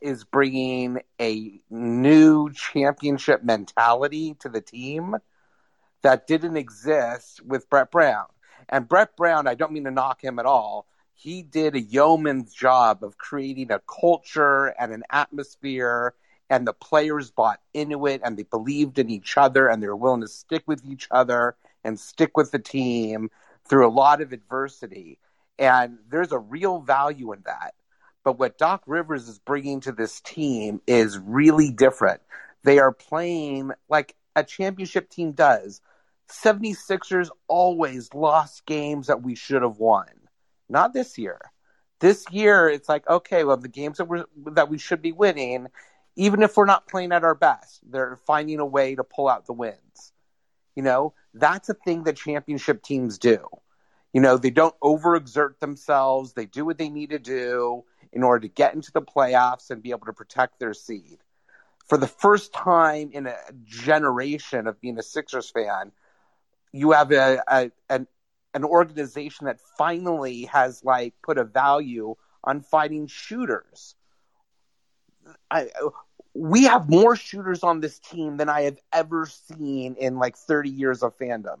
is 0.00 0.24
bringing 0.24 1.00
a 1.20 1.60
new 1.70 2.50
championship 2.52 3.42
mentality 3.42 4.34
to 4.40 4.48
the 4.48 4.60
team 4.60 5.16
that 6.02 6.26
didn't 6.26 6.56
exist 6.56 7.44
with 7.44 7.68
Brett 7.68 7.90
Brown. 7.90 8.26
And 8.68 8.88
Brett 8.88 9.16
Brown, 9.16 9.46
I 9.46 9.54
don't 9.54 9.72
mean 9.72 9.84
to 9.84 9.90
knock 9.90 10.22
him 10.22 10.38
at 10.38 10.46
all. 10.46 10.86
He 11.14 11.42
did 11.42 11.74
a 11.74 11.80
yeoman's 11.80 12.54
job 12.54 13.02
of 13.02 13.18
creating 13.18 13.72
a 13.72 13.80
culture 13.80 14.66
and 14.78 14.92
an 14.92 15.02
atmosphere, 15.10 16.14
and 16.50 16.66
the 16.66 16.72
players 16.72 17.30
bought 17.30 17.60
into 17.74 18.06
it 18.06 18.20
and 18.24 18.36
they 18.36 18.44
believed 18.44 18.98
in 18.98 19.10
each 19.10 19.36
other 19.36 19.68
and 19.68 19.82
they 19.82 19.88
were 19.88 19.96
willing 19.96 20.20
to 20.20 20.28
stick 20.28 20.62
with 20.66 20.84
each 20.84 21.08
other 21.10 21.56
and 21.84 21.98
stick 21.98 22.36
with 22.36 22.50
the 22.50 22.58
team 22.58 23.30
through 23.68 23.86
a 23.86 23.90
lot 23.90 24.20
of 24.20 24.32
adversity. 24.32 25.18
And 25.58 25.98
there's 26.08 26.32
a 26.32 26.38
real 26.38 26.80
value 26.80 27.32
in 27.32 27.42
that. 27.46 27.74
But 28.24 28.38
what 28.38 28.58
Doc 28.58 28.82
Rivers 28.86 29.28
is 29.28 29.38
bringing 29.38 29.80
to 29.80 29.92
this 29.92 30.20
team 30.20 30.80
is 30.86 31.18
really 31.18 31.70
different. 31.70 32.20
They 32.62 32.78
are 32.78 32.92
playing 32.92 33.72
like 33.88 34.14
a 34.36 34.44
championship 34.44 35.10
team 35.10 35.32
does 35.32 35.80
76ers 36.28 37.30
always 37.46 38.12
lost 38.14 38.66
games 38.66 39.06
that 39.06 39.22
we 39.22 39.34
should 39.34 39.62
have 39.62 39.78
won. 39.78 40.06
Not 40.68 40.92
this 40.92 41.18
year. 41.18 41.40
This 42.00 42.24
year, 42.30 42.68
it's 42.68 42.88
like, 42.88 43.08
okay, 43.08 43.44
well, 43.44 43.56
the 43.56 43.68
games 43.68 43.98
that 43.98 44.04
we 44.04 44.22
that 44.52 44.68
we 44.68 44.78
should 44.78 45.02
be 45.02 45.12
winning, 45.12 45.66
even 46.16 46.42
if 46.42 46.56
we're 46.56 46.64
not 46.64 46.86
playing 46.86 47.12
at 47.12 47.24
our 47.24 47.34
best, 47.34 47.80
they're 47.90 48.18
finding 48.26 48.60
a 48.60 48.66
way 48.66 48.94
to 48.94 49.02
pull 49.02 49.28
out 49.28 49.46
the 49.46 49.52
wins. 49.52 50.12
You 50.76 50.82
know, 50.82 51.14
that's 51.34 51.68
a 51.68 51.74
thing 51.74 52.04
that 52.04 52.16
championship 52.16 52.82
teams 52.82 53.18
do. 53.18 53.44
You 54.12 54.20
know, 54.20 54.36
they 54.36 54.50
don't 54.50 54.78
overexert 54.80 55.58
themselves. 55.58 56.34
They 56.34 56.46
do 56.46 56.64
what 56.64 56.78
they 56.78 56.88
need 56.88 57.10
to 57.10 57.18
do 57.18 57.84
in 58.12 58.22
order 58.22 58.46
to 58.46 58.48
get 58.48 58.74
into 58.74 58.92
the 58.92 59.02
playoffs 59.02 59.70
and 59.70 59.82
be 59.82 59.90
able 59.90 60.06
to 60.06 60.12
protect 60.12 60.58
their 60.58 60.74
seed. 60.74 61.18
For 61.88 61.98
the 61.98 62.06
first 62.06 62.52
time 62.52 63.10
in 63.12 63.26
a 63.26 63.36
generation 63.64 64.66
of 64.66 64.80
being 64.80 64.98
a 64.98 65.02
Sixers 65.02 65.50
fan, 65.50 65.90
you 66.78 66.92
have 66.92 67.12
a, 67.12 67.42
a 67.48 67.70
an, 67.90 68.06
an 68.54 68.64
organization 68.64 69.46
that 69.46 69.60
finally 69.76 70.44
has 70.44 70.84
like 70.84 71.14
put 71.22 71.38
a 71.38 71.44
value 71.44 72.14
on 72.44 72.60
fighting 72.60 73.06
shooters. 73.06 73.94
I, 75.50 75.68
we 76.34 76.64
have 76.64 76.88
more 76.88 77.16
shooters 77.16 77.62
on 77.62 77.80
this 77.80 77.98
team 77.98 78.36
than 78.36 78.48
I 78.48 78.62
have 78.62 78.78
ever 78.92 79.26
seen 79.26 79.96
in 79.96 80.18
like 80.18 80.36
30 80.36 80.70
years 80.70 81.02
of 81.02 81.18
fandom. 81.18 81.58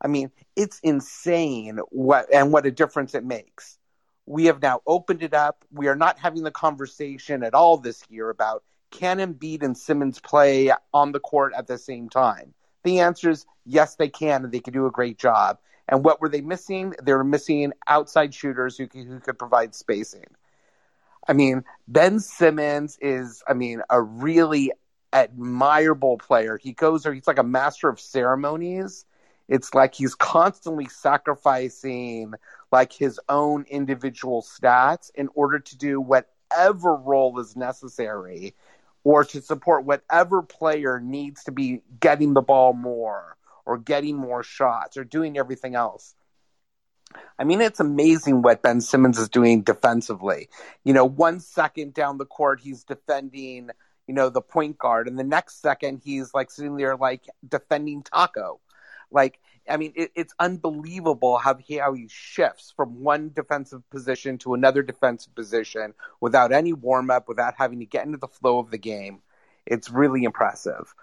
I 0.00 0.08
mean, 0.08 0.30
it's 0.56 0.80
insane 0.80 1.78
what 1.90 2.32
and 2.32 2.52
what 2.52 2.66
a 2.66 2.70
difference 2.70 3.14
it 3.14 3.24
makes. 3.24 3.78
We 4.26 4.46
have 4.46 4.62
now 4.62 4.80
opened 4.86 5.22
it 5.22 5.34
up. 5.34 5.64
We 5.72 5.88
are 5.88 5.96
not 5.96 6.18
having 6.18 6.44
the 6.44 6.50
conversation 6.50 7.42
at 7.42 7.54
all 7.54 7.76
this 7.76 8.02
year 8.08 8.30
about 8.30 8.62
can 8.90 9.18
Embiid 9.18 9.62
and 9.62 9.76
Simmons 9.76 10.20
play 10.20 10.72
on 10.92 11.12
the 11.12 11.20
court 11.20 11.52
at 11.56 11.66
the 11.66 11.78
same 11.78 12.08
time. 12.08 12.54
The 12.84 13.00
answer 13.00 13.30
is 13.30 13.46
yes, 13.64 13.96
they 13.96 14.08
can, 14.08 14.44
and 14.44 14.52
they 14.52 14.60
can 14.60 14.72
do 14.72 14.86
a 14.86 14.90
great 14.90 15.18
job. 15.18 15.58
And 15.88 16.04
what 16.04 16.20
were 16.20 16.28
they 16.28 16.40
missing? 16.40 16.94
They 17.02 17.12
were 17.12 17.24
missing 17.24 17.72
outside 17.86 18.34
shooters 18.34 18.76
who, 18.76 18.88
who 18.92 19.20
could 19.20 19.38
provide 19.38 19.74
spacing. 19.74 20.26
I 21.26 21.34
mean, 21.34 21.64
Ben 21.86 22.18
Simmons 22.18 22.98
is, 23.00 23.42
I 23.48 23.54
mean, 23.54 23.82
a 23.90 24.00
really 24.00 24.72
admirable 25.12 26.18
player. 26.18 26.58
He 26.58 26.72
goes 26.72 27.02
there, 27.02 27.12
he's 27.12 27.26
like 27.26 27.38
a 27.38 27.44
master 27.44 27.88
of 27.88 28.00
ceremonies. 28.00 29.04
It's 29.48 29.74
like 29.74 29.94
he's 29.94 30.14
constantly 30.14 30.86
sacrificing 30.86 32.34
like 32.70 32.92
his 32.92 33.20
own 33.28 33.64
individual 33.68 34.42
stats 34.42 35.10
in 35.14 35.28
order 35.34 35.58
to 35.58 35.76
do 35.76 36.00
whatever 36.00 36.96
role 36.96 37.38
is 37.38 37.54
necessary 37.54 38.54
or 39.04 39.24
to 39.24 39.42
support 39.42 39.84
whatever 39.84 40.42
player 40.42 41.00
needs 41.00 41.44
to 41.44 41.52
be 41.52 41.82
getting 42.00 42.34
the 42.34 42.42
ball 42.42 42.72
more 42.72 43.36
or 43.64 43.78
getting 43.78 44.16
more 44.16 44.42
shots 44.42 44.96
or 44.96 45.04
doing 45.04 45.38
everything 45.38 45.74
else. 45.74 46.14
I 47.38 47.44
mean, 47.44 47.60
it's 47.60 47.80
amazing 47.80 48.42
what 48.42 48.62
Ben 48.62 48.80
Simmons 48.80 49.18
is 49.18 49.28
doing 49.28 49.62
defensively. 49.62 50.48
You 50.84 50.94
know, 50.94 51.04
one 51.04 51.40
second 51.40 51.94
down 51.94 52.18
the 52.18 52.26
court, 52.26 52.60
he's 52.60 52.84
defending, 52.84 53.70
you 54.06 54.14
know, 54.14 54.30
the 54.30 54.40
point 54.40 54.78
guard, 54.78 55.08
and 55.08 55.18
the 55.18 55.24
next 55.24 55.60
second, 55.60 56.00
he's 56.04 56.32
like 56.32 56.50
sitting 56.50 56.76
there, 56.76 56.96
like 56.96 57.24
defending 57.46 58.02
Tacko. 58.02 58.60
Like, 59.10 59.40
I 59.68 59.76
mean, 59.76 59.92
it, 59.94 60.10
it's 60.14 60.34
unbelievable 60.38 61.38
how 61.38 61.56
he, 61.56 61.76
how 61.76 61.92
he 61.92 62.08
shifts 62.08 62.72
from 62.76 63.02
one 63.02 63.30
defensive 63.34 63.88
position 63.90 64.38
to 64.38 64.54
another 64.54 64.82
defensive 64.82 65.34
position 65.34 65.94
without 66.20 66.52
any 66.52 66.72
warm 66.72 67.10
up, 67.10 67.28
without 67.28 67.54
having 67.56 67.78
to 67.80 67.86
get 67.86 68.04
into 68.04 68.18
the 68.18 68.28
flow 68.28 68.58
of 68.58 68.70
the 68.70 68.78
game. 68.78 69.20
It's 69.66 69.90
really 69.90 70.24
impressive. 70.24 70.94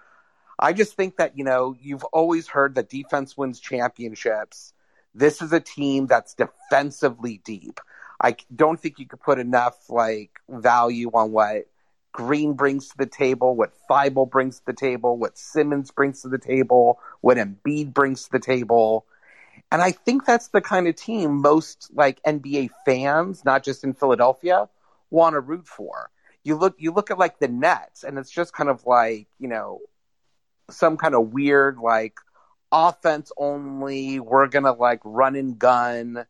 I 0.58 0.74
just 0.74 0.94
think 0.94 1.16
that, 1.16 1.38
you 1.38 1.44
know, 1.44 1.74
you've 1.80 2.04
always 2.04 2.48
heard 2.48 2.74
that 2.74 2.90
defense 2.90 3.36
wins 3.36 3.60
championships. 3.60 4.74
This 5.14 5.40
is 5.40 5.52
a 5.52 5.60
team 5.60 6.06
that's 6.06 6.34
defensively 6.34 7.40
deep. 7.44 7.80
I 8.20 8.36
don't 8.54 8.78
think 8.78 8.98
you 8.98 9.06
could 9.06 9.20
put 9.20 9.38
enough 9.38 9.88
like 9.88 10.30
value 10.48 11.10
on 11.14 11.32
what 11.32 11.66
Green 12.12 12.54
brings 12.54 12.88
to 12.88 12.98
the 12.98 13.06
table, 13.06 13.54
what 13.54 13.72
Thybulle 13.88 14.30
brings 14.30 14.58
to 14.58 14.66
the 14.66 14.72
table, 14.72 15.16
what 15.16 15.38
Simmons 15.38 15.90
brings 15.90 16.22
to 16.22 16.28
the 16.28 16.38
table, 16.38 16.98
what 17.20 17.36
Embiid 17.36 17.92
brings 17.94 18.24
to 18.24 18.32
the 18.32 18.40
table. 18.40 19.06
And 19.70 19.80
I 19.80 19.92
think 19.92 20.24
that's 20.24 20.48
the 20.48 20.60
kind 20.60 20.88
of 20.88 20.96
team 20.96 21.40
most 21.40 21.90
like 21.94 22.22
NBA 22.24 22.70
fans, 22.84 23.44
not 23.44 23.62
just 23.62 23.84
in 23.84 23.94
Philadelphia, 23.94 24.68
want 25.10 25.34
to 25.34 25.40
root 25.40 25.66
for. 25.68 26.10
You 26.42 26.56
look 26.56 26.76
you 26.78 26.92
look 26.92 27.10
at 27.10 27.18
like 27.18 27.38
the 27.38 27.48
Nets 27.48 28.02
and 28.02 28.18
it's 28.18 28.30
just 28.30 28.52
kind 28.52 28.70
of 28.70 28.84
like, 28.86 29.28
you 29.38 29.48
know, 29.48 29.80
some 30.70 30.96
kind 30.96 31.14
of 31.14 31.32
weird 31.32 31.78
like 31.78 32.14
offense 32.72 33.30
only. 33.36 34.18
We're 34.18 34.48
gonna 34.48 34.72
like 34.72 35.00
run 35.04 35.36
and 35.36 35.58
gun. 35.58 36.26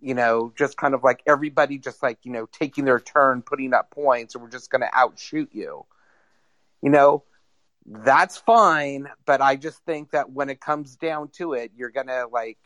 You 0.00 0.14
know, 0.14 0.52
just 0.56 0.76
kind 0.76 0.94
of 0.94 1.02
like 1.02 1.22
everybody 1.26 1.78
just 1.78 2.02
like, 2.02 2.18
you 2.22 2.32
know, 2.32 2.46
taking 2.46 2.84
their 2.84 3.00
turn, 3.00 3.42
putting 3.42 3.74
up 3.74 3.90
points, 3.90 4.34
and 4.34 4.42
we're 4.42 4.50
just 4.50 4.70
going 4.70 4.82
to 4.82 4.90
outshoot 4.92 5.50
you. 5.52 5.84
You 6.82 6.90
know, 6.90 7.24
that's 7.86 8.36
fine, 8.36 9.08
but 9.24 9.40
I 9.40 9.56
just 9.56 9.78
think 9.84 10.10
that 10.12 10.30
when 10.30 10.50
it 10.50 10.60
comes 10.60 10.96
down 10.96 11.30
to 11.36 11.54
it, 11.54 11.72
you're 11.76 11.90
going 11.90 12.08
to 12.08 12.26
like 12.30 12.58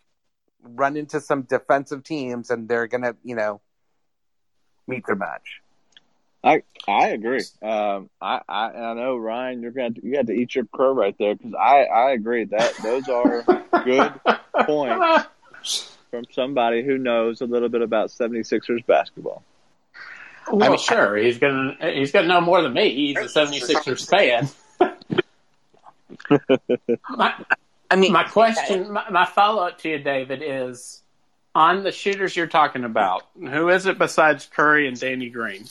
run 0.63 0.97
into 0.97 1.21
some 1.21 1.43
defensive 1.43 2.05
teams 2.05 2.51
and 2.51 2.69
they're 2.69 2.87
going 2.87 3.03
to, 3.03 3.17
you 3.23 3.37
know, 3.37 3.61
meet 4.87 5.07
their 5.07 5.17
match. 5.17 5.61
I 6.45 6.65
I 6.89 7.09
agree. 7.09 7.45
Um, 7.63 8.11
I, 8.21 8.41
I 8.49 8.65
I 8.71 8.95
know 8.95 9.17
Ryan, 9.17 9.63
you're 9.63 9.71
going 9.71 9.95
to 9.95 10.05
you 10.05 10.17
had 10.17 10.27
to 10.27 10.33
eat 10.33 10.57
your 10.57 10.65
crow 10.65 10.93
right 10.93 11.15
there 11.17 11.37
because 11.37 11.55
I 11.55 11.85
I 11.85 12.11
agree 12.11 12.47
that 12.47 12.75
those 12.83 13.09
are 13.09 13.45
good 13.85 14.13
points 14.67 15.29
from 16.13 16.25
somebody 16.31 16.85
who 16.85 16.99
knows 16.99 17.41
a 17.41 17.47
little 17.47 17.71
bit 17.71 17.81
about 17.81 18.11
76ers 18.11 18.85
basketball. 18.85 19.43
Well, 20.53 20.63
I 20.63 20.69
mean, 20.69 20.79
sure, 20.79 21.17
he's 21.17 21.39
gonna 21.39 21.77
he's 21.95 22.13
gonna 22.13 22.29
know 22.29 22.41
more 22.43 22.61
than 22.61 22.75
me. 22.75 22.95
He's 22.95 23.17
a 23.17 23.23
76ers 23.47 24.09
fan. 24.09 24.49
my, 27.09 27.35
I 27.91 27.97
mean, 27.97 28.13
my 28.13 28.25
question, 28.25 28.93
my, 28.93 29.09
my 29.09 29.25
follow 29.25 29.63
up 29.67 29.79
to 29.79 29.89
you, 29.89 29.99
David, 30.01 30.43
is 30.45 31.03
on 31.55 31.83
the 31.83 31.93
shooters 31.93 32.37
you're 32.37 32.47
talking 32.47 32.85
about. 32.85 33.23
Who 33.39 33.71
is 33.71 33.87
it 33.87 33.99
besides 33.99 34.51
Curry 34.53 34.89
and 34.89 34.99
Danny 35.01 35.31
Green? 35.31 35.65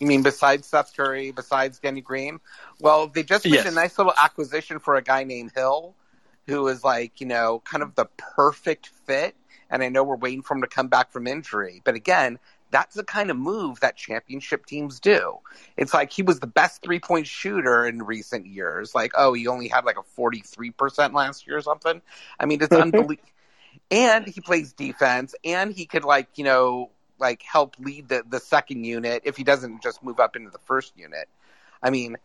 You 0.00 0.06
mean 0.06 0.22
besides 0.22 0.66
Seth 0.66 0.94
Curry, 0.96 1.30
besides 1.30 1.78
Danny 1.78 2.02
Green? 2.02 2.40
Well, 2.80 3.06
they 3.06 3.22
just 3.22 3.44
made 3.46 3.54
Yes. 3.54 3.66
a 3.66 3.70
nice 3.70 3.96
little 3.96 4.12
acquisition 4.20 4.80
for 4.80 4.96
a 4.96 5.02
guy 5.02 5.24
named 5.24 5.52
Hill, 5.54 5.94
who 6.48 6.66
is 6.68 6.82
like, 6.82 7.20
you 7.20 7.26
know, 7.26 7.62
kind 7.64 7.82
of 7.82 7.94
the 7.94 8.06
perfect 8.16 8.88
fit. 9.06 9.36
And 9.70 9.82
I 9.82 9.90
know 9.90 10.02
we're 10.02 10.16
waiting 10.16 10.42
for 10.42 10.54
him 10.54 10.62
to 10.62 10.66
come 10.66 10.88
back 10.88 11.12
from 11.12 11.26
injury. 11.26 11.82
But 11.84 11.94
again, 11.94 12.38
that's 12.70 12.94
the 12.96 13.04
kind 13.04 13.30
of 13.30 13.36
move 13.36 13.80
that 13.80 13.96
championship 13.96 14.64
teams 14.64 14.98
do. 14.98 15.38
It's 15.76 15.92
like 15.92 16.10
he 16.10 16.22
was 16.22 16.40
the 16.40 16.46
best 16.46 16.82
three 16.82 17.00
point 17.00 17.26
shooter 17.26 17.86
in 17.86 18.02
recent 18.02 18.46
years. 18.46 18.94
Like, 18.94 19.12
oh, 19.16 19.34
he 19.34 19.46
only 19.46 19.68
had 19.68 19.84
like 19.84 19.98
a 19.98 20.20
43% 20.20 21.12
last 21.12 21.46
year 21.46 21.58
or 21.58 21.62
something. 21.62 22.00
I 22.40 22.46
mean, 22.46 22.62
it's 22.62 22.72
mm-hmm. 22.72 22.82
unbelievable. 22.82 23.28
And 23.90 24.26
he 24.26 24.40
plays 24.40 24.72
defense, 24.72 25.34
and 25.44 25.72
he 25.72 25.86
could, 25.86 26.04
like, 26.04 26.28
you 26.36 26.44
know, 26.44 26.90
like 27.18 27.42
help 27.42 27.78
lead 27.78 28.08
the, 28.08 28.22
the 28.28 28.40
second 28.40 28.84
unit 28.84 29.22
if 29.24 29.36
he 29.36 29.44
doesn't 29.44 29.82
just 29.82 30.02
move 30.02 30.20
up 30.20 30.36
into 30.36 30.50
the 30.50 30.58
first 30.66 30.92
unit. 30.96 31.28
I 31.82 31.90
mean, 31.90 32.16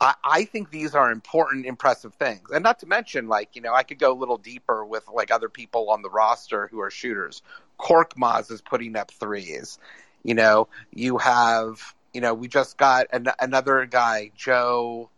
I, 0.00 0.14
I 0.24 0.44
think 0.44 0.70
these 0.70 0.94
are 0.94 1.10
important, 1.10 1.66
impressive 1.66 2.14
things. 2.14 2.50
And 2.52 2.62
not 2.62 2.78
to 2.80 2.86
mention, 2.86 3.28
like, 3.28 3.56
you 3.56 3.62
know, 3.62 3.74
I 3.74 3.82
could 3.82 3.98
go 3.98 4.12
a 4.12 4.18
little 4.18 4.38
deeper 4.38 4.84
with 4.84 5.08
like 5.12 5.30
other 5.30 5.48
people 5.48 5.90
on 5.90 6.02
the 6.02 6.10
roster 6.10 6.68
who 6.68 6.80
are 6.80 6.90
shooters. 6.90 7.42
Korkmaz 7.80 8.50
is 8.50 8.60
putting 8.60 8.96
up 8.96 9.10
threes. 9.10 9.78
You 10.22 10.34
know, 10.34 10.68
you 10.92 11.18
have, 11.18 11.94
you 12.12 12.20
know, 12.20 12.34
we 12.34 12.48
just 12.48 12.76
got 12.76 13.06
an, 13.12 13.26
another 13.40 13.86
guy, 13.86 14.30
Joe, 14.36 15.10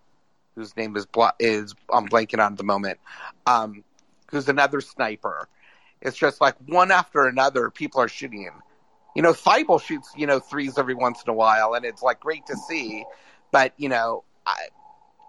whose 0.55 0.77
name 0.77 0.97
is 0.97 1.07
bl- 1.07 1.37
is 1.39 1.75
I'm 1.93 2.09
blanking 2.09 2.45
on 2.45 2.53
at 2.53 2.59
the 2.59 2.65
moment, 2.65 2.99
um, 3.47 3.85
who's 4.31 4.49
another 4.49 4.81
sniper. 4.81 5.49
It's 6.01 6.17
just 6.17 6.41
like 6.41 6.57
one 6.67 6.91
after 6.91 7.27
another, 7.27 7.71
people 7.71 8.01
are 8.01 8.09
shooting. 8.09 8.51
You 9.15 9.23
know, 9.23 9.33
Thybulle 9.33 9.83
shoots, 9.83 10.13
you 10.17 10.27
know, 10.27 10.39
threes 10.39 10.79
every 10.79 10.95
once 10.95 11.23
in 11.23 11.31
a 11.31 11.35
while, 11.35 11.75
and 11.75 11.85
it's 11.85 12.03
like 12.03 12.21
great 12.21 12.47
to 12.47 12.57
see. 12.57 13.05
But 13.51 13.75
you 13.77 13.89
know, 13.89 14.25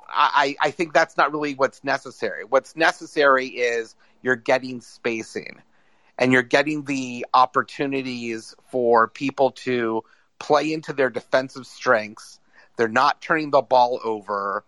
I, 0.10 0.56
I, 0.62 0.68
I 0.68 0.72
think 0.72 0.94
that's 0.94 1.18
not 1.18 1.32
really 1.32 1.54
what's 1.56 1.84
necessary. 1.84 2.44
What's 2.44 2.76
necessary 2.76 3.48
is 3.48 3.96
you're 4.22 4.36
getting 4.36 4.82
spacing, 4.82 5.62
and 6.18 6.32
you're 6.32 6.44
getting 6.44 6.84
the 6.84 7.26
opportunities 7.34 8.56
for 8.70 9.08
people 9.08 9.52
to 9.52 10.04
play 10.40 10.74
into 10.74 10.94
their 10.94 11.10
defensive 11.10 11.66
strengths. 11.66 12.40
They're 12.78 12.88
not 12.88 13.22
turning 13.22 13.52
the 13.52 13.62
ball 13.62 14.00
over. 14.04 14.64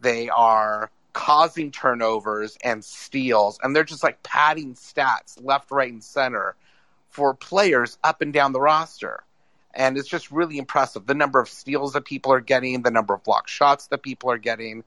They 0.00 0.28
are 0.28 0.90
causing 1.12 1.70
turnovers 1.70 2.58
and 2.62 2.84
steals, 2.84 3.58
and 3.62 3.74
they're 3.74 3.84
just 3.84 4.02
like 4.02 4.22
padding 4.22 4.74
stats 4.74 5.42
left, 5.42 5.70
right, 5.70 5.92
and 5.92 6.02
center 6.02 6.56
for 7.08 7.32
players 7.34 7.98
up 8.02 8.20
and 8.20 8.32
down 8.32 8.52
the 8.52 8.60
roster. 8.60 9.22
And 9.74 9.98
it's 9.98 10.08
just 10.08 10.30
really 10.30 10.58
impressive. 10.58 11.06
The 11.06 11.14
number 11.14 11.40
of 11.40 11.48
steals 11.48 11.94
that 11.94 12.04
people 12.04 12.32
are 12.32 12.40
getting, 12.40 12.82
the 12.82 12.90
number 12.90 13.14
of 13.14 13.24
block 13.24 13.48
shots 13.48 13.88
that 13.88 14.02
people 14.02 14.30
are 14.30 14.38
getting. 14.38 14.84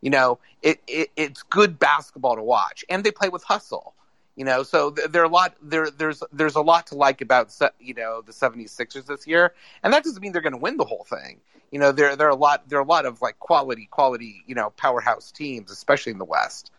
You 0.00 0.10
know, 0.10 0.38
it, 0.62 0.80
it 0.86 1.10
it's 1.16 1.42
good 1.42 1.78
basketball 1.78 2.36
to 2.36 2.42
watch, 2.42 2.84
and 2.88 3.04
they 3.04 3.10
play 3.10 3.28
with 3.28 3.42
hustle. 3.42 3.94
You 4.36 4.46
know, 4.46 4.62
so 4.62 4.90
th- 4.92 5.10
there 5.10 5.20
are 5.20 5.26
a 5.26 5.28
lot 5.28 5.54
there 5.60 5.90
there's 5.90 6.22
there's 6.32 6.54
a 6.54 6.62
lot 6.62 6.86
to 6.86 6.94
like 6.94 7.20
about 7.20 7.54
you 7.78 7.92
know 7.92 8.22
the 8.22 8.32
76ers 8.32 9.04
this 9.04 9.26
year, 9.26 9.52
and 9.82 9.92
that 9.92 10.04
doesn't 10.04 10.22
mean 10.22 10.32
they're 10.32 10.40
going 10.40 10.54
to 10.54 10.58
win 10.58 10.78
the 10.78 10.84
whole 10.84 11.04
thing. 11.04 11.40
You 11.70 11.78
know, 11.78 11.92
there 11.92 12.16
there 12.16 12.28
are 12.28 12.30
a 12.30 12.36
lot 12.36 12.68
there 12.68 12.78
are 12.78 12.82
a 12.82 12.86
lot 12.86 13.04
of 13.04 13.20
like 13.20 13.38
quality 13.38 13.86
quality 13.90 14.42
you 14.46 14.54
know 14.54 14.70
powerhouse 14.70 15.30
teams, 15.30 15.70
especially 15.70 16.12
in 16.12 16.18
the 16.18 16.24
West. 16.24 16.70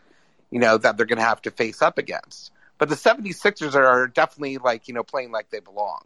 You 0.50 0.60
know 0.60 0.78
that 0.80 0.98
they're 0.98 1.06
going 1.06 1.20
to 1.20 1.24
have 1.24 1.42
to 1.44 1.52
face 1.52 1.82
up 1.84 2.00
against. 2.00 2.52
But 2.78 2.90
the 2.90 2.96
76ers 2.96 3.76
are 3.76 4.08
definitely 4.08 4.58
like 4.58 4.88
you 4.88 4.96
know 4.96 5.04
playing 5.04 5.32
like 5.32 5.52
they 5.52 5.60
belong. 5.60 6.02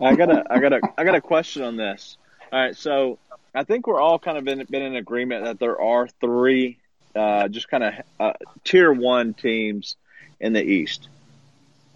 I 0.00 0.14
got 0.16 0.30
a, 0.30 0.44
I 0.50 0.58
got 0.60 0.72
a, 0.72 0.80
I 0.96 1.04
got 1.04 1.14
a 1.14 1.20
question 1.20 1.62
on 1.62 1.76
this. 1.76 2.16
All 2.52 2.58
right, 2.58 2.76
so 2.76 3.18
I 3.54 3.64
think 3.64 3.86
we're 3.86 4.00
all 4.00 4.18
kind 4.18 4.38
of 4.38 4.44
been 4.44 4.64
been 4.68 4.82
in 4.82 4.96
agreement 4.96 5.44
that 5.44 5.58
there 5.58 5.80
are 5.80 6.08
three, 6.20 6.78
uh, 7.14 7.48
just 7.48 7.68
kind 7.68 7.84
of 7.84 7.94
uh, 8.18 8.32
tier 8.64 8.92
one 8.92 9.34
teams 9.34 9.96
in 10.40 10.52
the 10.52 10.62
East. 10.62 11.08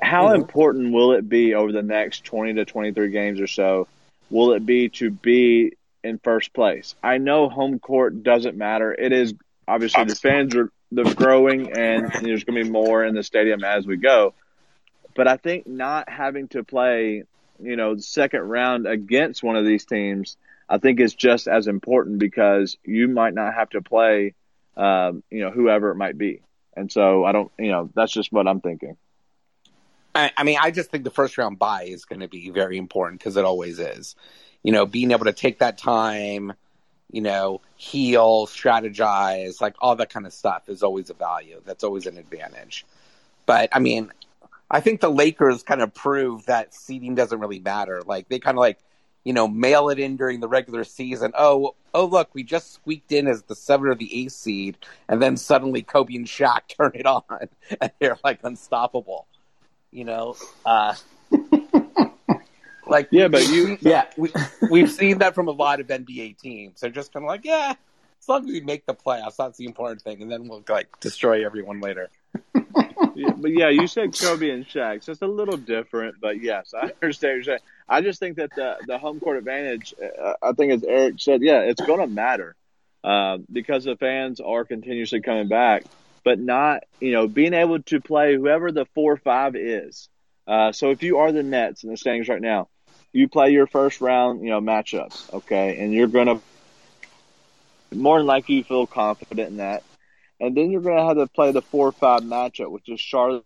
How 0.00 0.28
Mhm. 0.28 0.34
important 0.36 0.92
will 0.92 1.12
it 1.12 1.28
be 1.28 1.54
over 1.54 1.72
the 1.72 1.82
next 1.82 2.24
twenty 2.24 2.54
to 2.54 2.64
twenty 2.64 2.92
three 2.92 3.10
games 3.10 3.40
or 3.40 3.46
so? 3.46 3.88
Will 4.30 4.52
it 4.52 4.64
be 4.66 4.88
to 4.90 5.10
be 5.10 5.72
in 6.02 6.18
first 6.18 6.52
place? 6.52 6.94
I 7.02 7.18
know 7.18 7.48
home 7.48 7.78
court 7.78 8.22
doesn't 8.22 8.56
matter. 8.56 8.92
It 8.92 9.12
is 9.12 9.34
obviously 9.66 10.04
the 10.04 10.14
fans 10.14 10.54
are 10.54 10.70
they're 10.92 11.14
growing, 11.14 11.72
and 11.72 12.10
there's 12.20 12.44
going 12.44 12.58
to 12.58 12.64
be 12.64 12.70
more 12.70 13.04
in 13.04 13.14
the 13.14 13.22
stadium 13.22 13.64
as 13.64 13.86
we 13.86 13.96
go. 13.96 14.34
But 15.16 15.28
I 15.28 15.36
think 15.36 15.66
not 15.66 16.08
having 16.08 16.48
to 16.48 16.62
play 16.62 17.24
you 17.60 17.76
know, 17.76 17.94
the 17.94 18.02
second 18.02 18.42
round 18.42 18.86
against 18.86 19.42
one 19.42 19.56
of 19.56 19.66
these 19.66 19.84
teams, 19.84 20.36
I 20.68 20.78
think 20.78 21.00
is 21.00 21.14
just 21.14 21.46
as 21.46 21.66
important 21.66 22.18
because 22.18 22.76
you 22.84 23.08
might 23.08 23.34
not 23.34 23.54
have 23.54 23.70
to 23.70 23.82
play, 23.82 24.34
um, 24.76 25.22
you 25.30 25.40
know, 25.40 25.50
whoever 25.50 25.90
it 25.90 25.96
might 25.96 26.18
be. 26.18 26.42
And 26.76 26.90
so 26.90 27.24
I 27.24 27.32
don't, 27.32 27.52
you 27.58 27.70
know, 27.70 27.90
that's 27.94 28.12
just 28.12 28.32
what 28.32 28.48
I'm 28.48 28.60
thinking. 28.60 28.96
I, 30.14 30.32
I 30.36 30.44
mean, 30.44 30.58
I 30.60 30.70
just 30.70 30.90
think 30.90 31.04
the 31.04 31.10
first 31.10 31.38
round 31.38 31.58
bye 31.58 31.84
is 31.84 32.04
going 32.04 32.20
to 32.20 32.28
be 32.28 32.50
very 32.50 32.78
important 32.78 33.20
because 33.20 33.36
it 33.36 33.44
always 33.44 33.78
is. 33.78 34.16
You 34.62 34.72
know, 34.72 34.86
being 34.86 35.10
able 35.10 35.26
to 35.26 35.32
take 35.32 35.58
that 35.58 35.76
time, 35.76 36.52
you 37.10 37.20
know, 37.20 37.60
heal, 37.76 38.46
strategize, 38.46 39.60
like 39.60 39.74
all 39.78 39.96
that 39.96 40.10
kind 40.10 40.26
of 40.26 40.32
stuff 40.32 40.68
is 40.68 40.82
always 40.82 41.10
a 41.10 41.14
value. 41.14 41.60
That's 41.64 41.84
always 41.84 42.06
an 42.06 42.16
advantage. 42.16 42.86
But 43.46 43.68
I 43.72 43.78
mean, 43.78 44.10
I 44.70 44.80
think 44.80 45.00
the 45.00 45.10
Lakers 45.10 45.62
kind 45.62 45.82
of 45.82 45.94
prove 45.94 46.46
that 46.46 46.74
seeding 46.74 47.14
doesn't 47.14 47.38
really 47.38 47.60
matter. 47.60 48.02
Like 48.04 48.28
they 48.28 48.38
kind 48.38 48.56
of 48.56 48.60
like, 48.60 48.78
you 49.22 49.32
know, 49.32 49.46
mail 49.48 49.88
it 49.90 49.98
in 49.98 50.16
during 50.16 50.40
the 50.40 50.48
regular 50.48 50.84
season. 50.84 51.32
Oh, 51.38 51.74
oh, 51.94 52.06
look, 52.06 52.30
we 52.34 52.42
just 52.42 52.72
squeaked 52.74 53.12
in 53.12 53.26
as 53.28 53.42
the 53.42 53.54
seven 53.54 53.88
or 53.88 53.94
the 53.94 54.22
eighth 54.24 54.32
seed, 54.32 54.76
and 55.08 55.22
then 55.22 55.36
suddenly 55.36 55.82
Kobe 55.82 56.14
and 56.16 56.26
Shaq 56.26 56.60
turn 56.76 56.92
it 56.94 57.06
on, 57.06 57.22
and 57.80 57.90
they're 58.00 58.18
like 58.24 58.40
unstoppable. 58.42 59.26
You 59.92 60.04
know, 60.04 60.36
uh, 60.66 60.94
like 62.86 63.08
Yeah, 63.10 63.28
but 63.28 63.48
you- 63.48 63.78
Yeah. 63.80 64.06
we, 64.16 64.30
we've 64.70 64.90
seen 64.90 65.18
that 65.18 65.34
from 65.34 65.48
a 65.48 65.52
lot 65.52 65.80
of 65.80 65.86
NBA 65.86 66.38
teams. 66.38 66.80
They're 66.80 66.90
just 66.90 67.12
kind 67.12 67.24
of 67.24 67.28
like, 67.28 67.44
yeah, 67.44 67.74
as 68.20 68.28
long 68.28 68.44
as 68.44 68.50
we 68.50 68.60
make 68.60 68.86
the 68.86 68.94
playoffs, 68.94 69.36
that's 69.36 69.56
the 69.58 69.66
important 69.66 70.02
thing, 70.02 70.20
and 70.22 70.30
then 70.30 70.48
we'll 70.48 70.64
like 70.68 70.88
destroy 71.00 71.44
everyone 71.46 71.80
later. 71.80 72.10
But 73.14 73.52
yeah, 73.52 73.68
you 73.68 73.86
said 73.86 74.18
Kobe 74.18 74.50
and 74.50 74.66
Shaq, 74.66 75.04
so 75.04 75.12
it's 75.12 75.22
a 75.22 75.26
little 75.26 75.56
different. 75.56 76.16
But 76.20 76.40
yes, 76.40 76.74
I 76.74 76.92
understand 77.02 77.36
you're 77.36 77.42
saying. 77.44 77.60
I 77.88 78.00
just 78.00 78.18
think 78.18 78.36
that 78.36 78.54
the 78.54 78.76
the 78.86 78.98
home 78.98 79.20
court 79.20 79.36
advantage, 79.36 79.94
uh, 80.02 80.34
I 80.42 80.52
think 80.52 80.72
as 80.72 80.84
Eric 80.84 81.14
said, 81.18 81.42
yeah, 81.42 81.60
it's 81.60 81.80
going 81.80 82.00
to 82.00 82.06
matter 82.06 82.56
uh, 83.02 83.38
because 83.52 83.84
the 83.84 83.96
fans 83.96 84.40
are 84.40 84.64
continuously 84.64 85.20
coming 85.20 85.48
back, 85.48 85.84
but 86.24 86.38
not 86.38 86.84
you 87.00 87.12
know 87.12 87.28
being 87.28 87.54
able 87.54 87.82
to 87.82 88.00
play 88.00 88.34
whoever 88.34 88.72
the 88.72 88.86
four 88.94 89.16
five 89.16 89.54
is. 89.56 90.08
Uh, 90.46 90.72
so 90.72 90.90
if 90.90 91.02
you 91.02 91.18
are 91.18 91.32
the 91.32 91.42
Nets 91.42 91.84
in 91.84 91.90
the 91.90 91.96
standings 91.96 92.28
right 92.28 92.42
now, 92.42 92.68
you 93.12 93.28
play 93.28 93.50
your 93.50 93.66
first 93.66 94.00
round, 94.00 94.42
you 94.42 94.50
know, 94.50 94.60
matchups, 94.60 95.32
okay, 95.32 95.78
and 95.78 95.92
you're 95.92 96.06
going 96.06 96.26
to 96.26 96.40
more 97.94 98.18
than 98.18 98.26
likely 98.26 98.56
you 98.56 98.64
feel 98.64 98.86
confident 98.86 99.50
in 99.50 99.56
that 99.58 99.84
and 100.46 100.56
then 100.56 100.70
you're 100.70 100.80
going 100.80 100.96
to 100.96 101.04
have 101.04 101.16
to 101.16 101.26
play 101.26 101.52
the 101.52 101.62
four 101.62 101.88
or 101.88 101.92
five 101.92 102.22
matchup, 102.22 102.70
which 102.70 102.88
is 102.88 103.00
Charlotte 103.00 103.44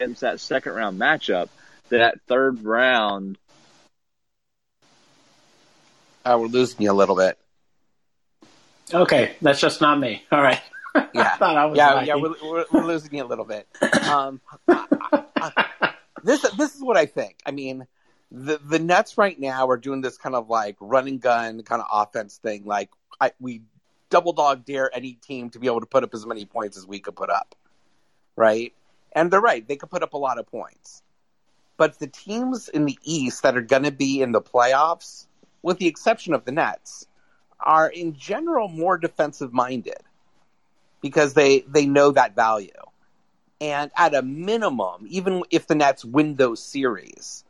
against 0.00 0.20
that 0.22 0.40
second 0.40 0.72
round 0.74 1.00
matchup. 1.00 1.48
That 1.90 2.20
third 2.28 2.64
round, 2.64 3.38
Uh, 6.24 6.36
we're 6.38 6.46
losing 6.48 6.82
you 6.82 6.90
a 6.90 6.92
little 6.92 7.16
bit. 7.16 7.38
Okay, 8.92 9.34
that's 9.40 9.60
just 9.60 9.80
not 9.80 9.98
me. 9.98 10.22
All 10.30 10.42
right. 10.42 10.60
I 10.94 11.08
Yeah. 11.14 11.36
thought 11.36 11.56
I 11.56 11.64
was 11.66 11.76
Yeah, 11.78 11.94
lagging. 11.94 12.08
yeah, 12.08 12.14
we're, 12.16 12.34
we're, 12.42 12.64
we're 12.72 12.84
losing 12.86 13.14
you 13.14 13.24
a 13.24 13.26
little 13.26 13.44
bit. 13.46 13.66
Um, 14.08 14.40
I- 14.68 15.24
I- 15.36 15.92
this 16.24 16.42
this 16.56 16.74
is 16.74 16.82
what 16.82 16.96
I 16.98 17.06
think. 17.06 17.38
I 17.46 17.50
mean, 17.52 17.86
the 18.30 18.58
the 18.62 18.78
Nets 18.78 19.16
right 19.16 19.38
now 19.38 19.68
are 19.68 19.76
doing 19.78 20.02
this 20.02 20.18
kind 20.18 20.34
of 20.34 20.50
like 20.50 20.76
run 20.80 21.08
and 21.08 21.20
gun 21.20 21.62
kind 21.62 21.80
of 21.80 21.86
offense 21.90 22.36
thing. 22.38 22.64
Like 22.66 22.90
I, 23.20 23.32
we 23.40 23.62
double 24.10 24.32
dog 24.32 24.64
dare 24.64 24.94
any 24.94 25.14
team 25.14 25.50
to 25.50 25.58
be 25.58 25.66
able 25.66 25.80
to 25.80 25.86
put 25.86 26.04
up 26.04 26.14
as 26.14 26.26
many 26.26 26.44
points 26.44 26.76
as 26.76 26.86
we 26.86 27.00
could 27.00 27.16
put 27.16 27.30
up, 27.30 27.54
right? 28.36 28.72
And 29.12 29.30
they're 29.30 29.40
right; 29.40 29.66
they 29.66 29.76
could 29.76 29.90
put 29.90 30.02
up 30.02 30.14
a 30.14 30.18
lot 30.18 30.38
of 30.38 30.46
points. 30.46 31.02
But 31.76 31.98
the 31.98 32.08
teams 32.08 32.68
in 32.68 32.84
the 32.86 32.98
East 33.04 33.42
that 33.44 33.56
are 33.56 33.62
going 33.62 33.84
to 33.84 33.92
be 33.92 34.20
in 34.20 34.32
the 34.32 34.42
playoffs, 34.42 35.26
with 35.62 35.78
the 35.78 35.86
exception 35.86 36.34
of 36.34 36.44
the 36.44 36.52
Nets, 36.52 37.06
are 37.60 37.88
in 37.88 38.14
general 38.14 38.68
more 38.68 38.98
defensive 38.98 39.52
minded 39.52 39.98
because 41.00 41.34
they 41.34 41.60
they 41.60 41.86
know 41.86 42.10
that 42.10 42.34
value. 42.34 42.70
And 43.60 43.90
at 43.96 44.14
a 44.14 44.22
minimum, 44.22 45.06
even 45.08 45.42
if 45.50 45.66
the 45.66 45.74
Nets 45.74 46.04
win 46.04 46.36
those 46.36 46.62
series, 46.62 47.44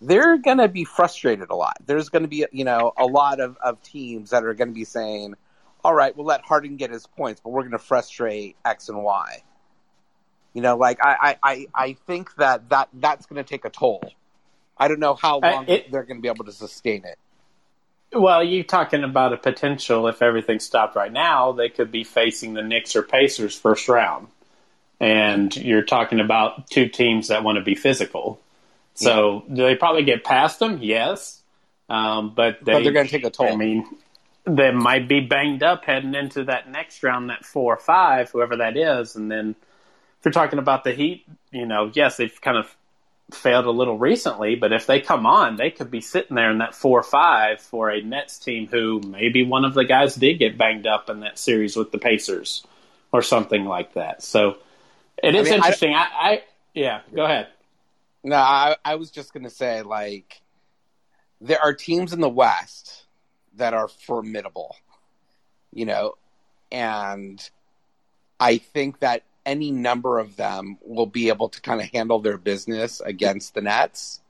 they're 0.00 0.38
going 0.38 0.58
to 0.58 0.68
be 0.68 0.84
frustrated 0.84 1.50
a 1.50 1.54
lot. 1.54 1.76
There's 1.84 2.08
going 2.08 2.22
to 2.22 2.28
be, 2.28 2.46
you 2.52 2.64
know, 2.64 2.92
a 2.96 3.04
lot 3.04 3.38
of, 3.38 3.56
of 3.62 3.82
teams 3.82 4.30
that 4.30 4.44
are 4.44 4.54
going 4.54 4.68
to 4.68 4.74
be 4.74 4.84
saying, 4.84 5.34
all 5.84 5.94
right, 5.94 6.16
we'll 6.16 6.26
let 6.26 6.42
Harden 6.42 6.76
get 6.76 6.90
his 6.90 7.06
points, 7.06 7.40
but 7.42 7.50
we're 7.50 7.62
going 7.62 7.72
to 7.72 7.78
frustrate 7.78 8.56
X 8.64 8.88
and 8.88 9.02
Y. 9.02 9.42
You 10.54 10.62
know, 10.62 10.76
like 10.76 10.98
I, 11.02 11.36
I, 11.42 11.66
I, 11.74 11.92
think 12.06 12.34
that, 12.36 12.68
that 12.68 12.90
that's 12.92 13.26
going 13.26 13.42
to 13.42 13.48
take 13.48 13.64
a 13.64 13.70
toll. 13.70 14.02
I 14.76 14.88
don't 14.88 15.00
know 15.00 15.14
how 15.14 15.40
long 15.40 15.66
it, 15.66 15.90
they're 15.90 16.02
going 16.02 16.18
to 16.18 16.22
be 16.22 16.28
able 16.28 16.44
to 16.44 16.52
sustain 16.52 17.04
it. 17.04 17.18
Well, 18.12 18.44
you're 18.44 18.64
talking 18.64 19.04
about 19.04 19.32
a 19.32 19.38
potential 19.38 20.06
if 20.08 20.20
everything 20.20 20.58
stopped 20.58 20.94
right 20.94 21.12
now, 21.12 21.52
they 21.52 21.70
could 21.70 21.90
be 21.90 22.04
facing 22.04 22.52
the 22.52 22.62
Knicks 22.62 22.94
or 22.94 23.02
Pacers 23.02 23.56
first 23.56 23.88
round. 23.88 24.28
And 25.00 25.54
you're 25.56 25.82
talking 25.82 26.20
about 26.20 26.68
two 26.68 26.88
teams 26.88 27.28
that 27.28 27.42
want 27.42 27.56
to 27.56 27.64
be 27.64 27.74
physical. 27.74 28.38
So 28.94 29.44
yeah. 29.48 29.54
do 29.54 29.62
they 29.62 29.74
probably 29.74 30.04
get 30.04 30.22
past 30.22 30.58
them? 30.58 30.80
Yes. 30.82 31.40
Um, 31.88 32.34
but, 32.34 32.62
they, 32.62 32.72
but 32.72 32.82
they're 32.84 32.92
going 32.92 33.06
to 33.06 33.10
take 33.12 33.24
a 33.24 33.30
toll. 33.30 33.48
I 33.48 33.56
mean, 33.56 33.86
they 34.44 34.70
might 34.72 35.08
be 35.08 35.20
banged 35.20 35.62
up 35.62 35.84
heading 35.84 36.14
into 36.14 36.44
that 36.44 36.70
next 36.70 37.02
round, 37.02 37.30
that 37.30 37.44
four 37.44 37.74
or 37.74 37.80
five, 37.80 38.30
whoever 38.30 38.56
that 38.56 38.76
is. 38.76 39.14
And 39.16 39.30
then 39.30 39.54
if 40.18 40.24
you're 40.24 40.32
talking 40.32 40.58
about 40.58 40.84
the 40.84 40.92
Heat, 40.92 41.24
you 41.50 41.66
know, 41.66 41.90
yes, 41.92 42.16
they've 42.16 42.40
kind 42.40 42.56
of 42.56 42.74
failed 43.30 43.66
a 43.66 43.70
little 43.70 43.98
recently, 43.98 44.56
but 44.56 44.72
if 44.72 44.86
they 44.86 45.00
come 45.00 45.26
on, 45.26 45.56
they 45.56 45.70
could 45.70 45.90
be 45.90 46.00
sitting 46.00 46.34
there 46.34 46.50
in 46.50 46.58
that 46.58 46.74
four 46.74 47.00
or 47.00 47.04
five 47.04 47.60
for 47.60 47.90
a 47.90 48.02
Nets 48.02 48.38
team 48.38 48.66
who 48.66 49.00
maybe 49.00 49.44
one 49.44 49.64
of 49.64 49.74
the 49.74 49.84
guys 49.84 50.14
did 50.14 50.38
get 50.38 50.58
banged 50.58 50.86
up 50.86 51.08
in 51.08 51.20
that 51.20 51.38
series 51.38 51.76
with 51.76 51.92
the 51.92 51.98
Pacers 51.98 52.66
or 53.12 53.22
something 53.22 53.64
like 53.64 53.94
that. 53.94 54.22
So 54.22 54.58
it 55.22 55.34
is 55.34 55.46
I 55.46 55.50
mean, 55.50 55.54
interesting. 55.54 55.94
I, 55.94 55.98
I, 55.98 56.28
I, 56.30 56.42
yeah, 56.74 57.00
go 57.14 57.24
ahead. 57.24 57.48
No, 58.24 58.36
I, 58.36 58.76
I 58.84 58.96
was 58.96 59.10
just 59.10 59.32
going 59.32 59.44
to 59.44 59.50
say, 59.50 59.82
like, 59.82 60.40
there 61.40 61.60
are 61.60 61.72
teams 61.72 62.12
in 62.12 62.20
the 62.20 62.28
West 62.28 63.04
that 63.56 63.74
are 63.74 63.88
formidable, 63.88 64.76
you 65.72 65.84
know, 65.86 66.14
and 66.70 67.50
I 68.40 68.58
think 68.58 69.00
that 69.00 69.22
any 69.44 69.70
number 69.70 70.18
of 70.18 70.36
them 70.36 70.78
will 70.84 71.06
be 71.06 71.28
able 71.28 71.48
to 71.48 71.60
kind 71.60 71.80
of 71.80 71.88
handle 71.90 72.20
their 72.20 72.38
business 72.38 73.00
against 73.00 73.54
the 73.54 73.60
Nets. 73.60 74.20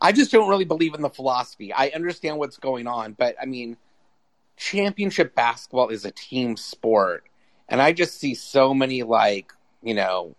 I 0.00 0.12
just 0.12 0.30
don't 0.30 0.48
really 0.48 0.64
believe 0.64 0.94
in 0.94 1.02
the 1.02 1.10
philosophy. 1.10 1.72
I 1.72 1.88
understand 1.88 2.38
what's 2.38 2.58
going 2.58 2.86
on, 2.86 3.12
but 3.12 3.34
I 3.40 3.46
mean, 3.46 3.76
championship 4.56 5.34
basketball 5.34 5.88
is 5.88 6.04
a 6.04 6.10
team 6.10 6.56
sport. 6.56 7.24
And 7.68 7.82
I 7.82 7.92
just 7.92 8.20
see 8.20 8.34
so 8.34 8.72
many, 8.74 9.02
like, 9.02 9.52
you 9.82 9.94
know, 9.94 10.34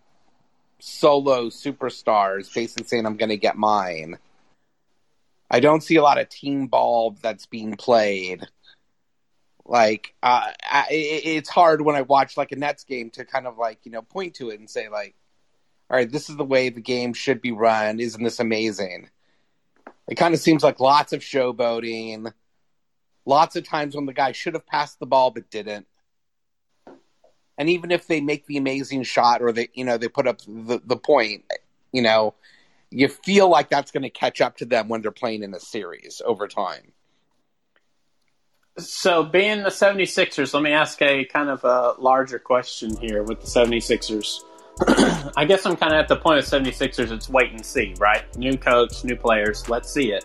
solo 0.78 1.48
superstars 1.48 2.52
basically 2.52 2.86
saying, 2.86 3.04
I'm 3.04 3.16
going 3.16 3.28
to 3.28 3.36
get 3.36 3.56
mine. 3.56 4.18
I 5.50 5.60
don't 5.60 5.82
see 5.82 5.96
a 5.96 6.02
lot 6.02 6.18
of 6.18 6.28
team 6.28 6.66
ball 6.66 7.16
that's 7.22 7.46
being 7.46 7.76
played. 7.76 8.46
Like, 9.64 10.14
uh, 10.22 10.50
I, 10.62 10.86
it's 10.90 11.48
hard 11.48 11.82
when 11.82 11.96
I 11.96 12.02
watch 12.02 12.36
like 12.36 12.52
a 12.52 12.56
Nets 12.56 12.84
game 12.84 13.10
to 13.10 13.24
kind 13.24 13.46
of 13.46 13.58
like 13.58 13.80
you 13.84 13.90
know 13.90 14.02
point 14.02 14.34
to 14.36 14.50
it 14.50 14.60
and 14.60 14.68
say 14.68 14.88
like, 14.88 15.14
all 15.90 15.96
right, 15.96 16.10
this 16.10 16.28
is 16.28 16.36
the 16.36 16.44
way 16.44 16.68
the 16.68 16.80
game 16.80 17.12
should 17.12 17.40
be 17.40 17.52
run. 17.52 18.00
Isn't 18.00 18.22
this 18.22 18.40
amazing? 18.40 19.08
It 20.08 20.16
kind 20.16 20.34
of 20.34 20.40
seems 20.40 20.62
like 20.62 20.80
lots 20.80 21.12
of 21.12 21.20
showboating, 21.20 22.32
lots 23.26 23.56
of 23.56 23.64
times 23.64 23.94
when 23.94 24.06
the 24.06 24.14
guy 24.14 24.32
should 24.32 24.54
have 24.54 24.66
passed 24.66 24.98
the 24.98 25.06
ball 25.06 25.30
but 25.30 25.50
didn't. 25.50 25.86
And 27.58 27.68
even 27.68 27.90
if 27.90 28.06
they 28.06 28.20
make 28.20 28.46
the 28.46 28.56
amazing 28.56 29.02
shot 29.02 29.42
or 29.42 29.52
they, 29.52 29.68
you 29.74 29.84
know, 29.84 29.98
they 29.98 30.08
put 30.08 30.28
up 30.28 30.40
the, 30.46 30.80
the 30.84 30.96
point, 30.96 31.44
you 31.92 32.00
know, 32.00 32.34
you 32.90 33.08
feel 33.08 33.48
like 33.48 33.68
that's 33.68 33.90
going 33.90 34.02
to 34.02 34.10
catch 34.10 34.40
up 34.40 34.56
to 34.58 34.64
them 34.64 34.88
when 34.88 35.02
they're 35.02 35.10
playing 35.10 35.42
in 35.42 35.54
a 35.54 35.60
series 35.60 36.22
over 36.24 36.48
time. 36.48 36.92
So, 38.78 39.24
being 39.24 39.64
the 39.64 39.70
76ers, 39.70 40.54
let 40.54 40.62
me 40.62 40.70
ask 40.70 41.02
a 41.02 41.24
kind 41.24 41.50
of 41.50 41.64
a 41.64 41.94
larger 41.98 42.38
question 42.38 42.96
here 42.96 43.24
with 43.24 43.40
the 43.40 43.46
76ers. 43.46 44.38
I 45.36 45.44
guess 45.44 45.66
I'm 45.66 45.76
kind 45.76 45.92
of 45.92 45.98
at 45.98 46.06
the 46.06 46.16
point 46.16 46.38
of 46.38 46.44
76ers, 46.44 47.10
it's 47.10 47.28
wait 47.28 47.50
and 47.50 47.66
see, 47.66 47.94
right? 47.98 48.24
New 48.36 48.56
coach, 48.56 49.02
new 49.04 49.16
players, 49.16 49.68
let's 49.68 49.92
see 49.92 50.12
it. 50.12 50.24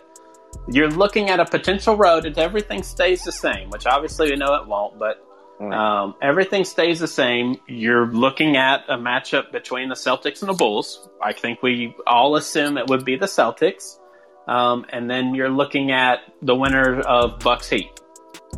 You're 0.68 0.90
looking 0.90 1.30
at 1.30 1.40
a 1.40 1.44
potential 1.44 1.96
road 1.96 2.26
if 2.26 2.38
everything 2.38 2.84
stays 2.84 3.24
the 3.24 3.32
same, 3.32 3.70
which 3.70 3.86
obviously 3.86 4.30
we 4.30 4.36
know 4.36 4.54
it 4.54 4.68
won't, 4.68 5.00
but 5.00 5.26
um, 5.72 6.14
everything 6.22 6.64
stays 6.64 7.00
the 7.00 7.08
same. 7.08 7.56
You're 7.66 8.06
looking 8.06 8.56
at 8.56 8.84
a 8.88 8.96
matchup 8.96 9.52
between 9.52 9.88
the 9.88 9.94
Celtics 9.94 10.40
and 10.40 10.48
the 10.48 10.54
Bulls. 10.54 11.08
I 11.22 11.32
think 11.32 11.62
we 11.62 11.94
all 12.06 12.36
assume 12.36 12.78
it 12.78 12.88
would 12.88 13.04
be 13.04 13.16
the 13.16 13.26
Celtics. 13.26 13.98
Um, 14.46 14.84
and 14.90 15.08
then 15.08 15.34
you're 15.34 15.50
looking 15.50 15.90
at 15.90 16.20
the 16.42 16.54
winner 16.54 17.00
of 17.00 17.38
Bucks 17.40 17.70
Heat 17.70 17.88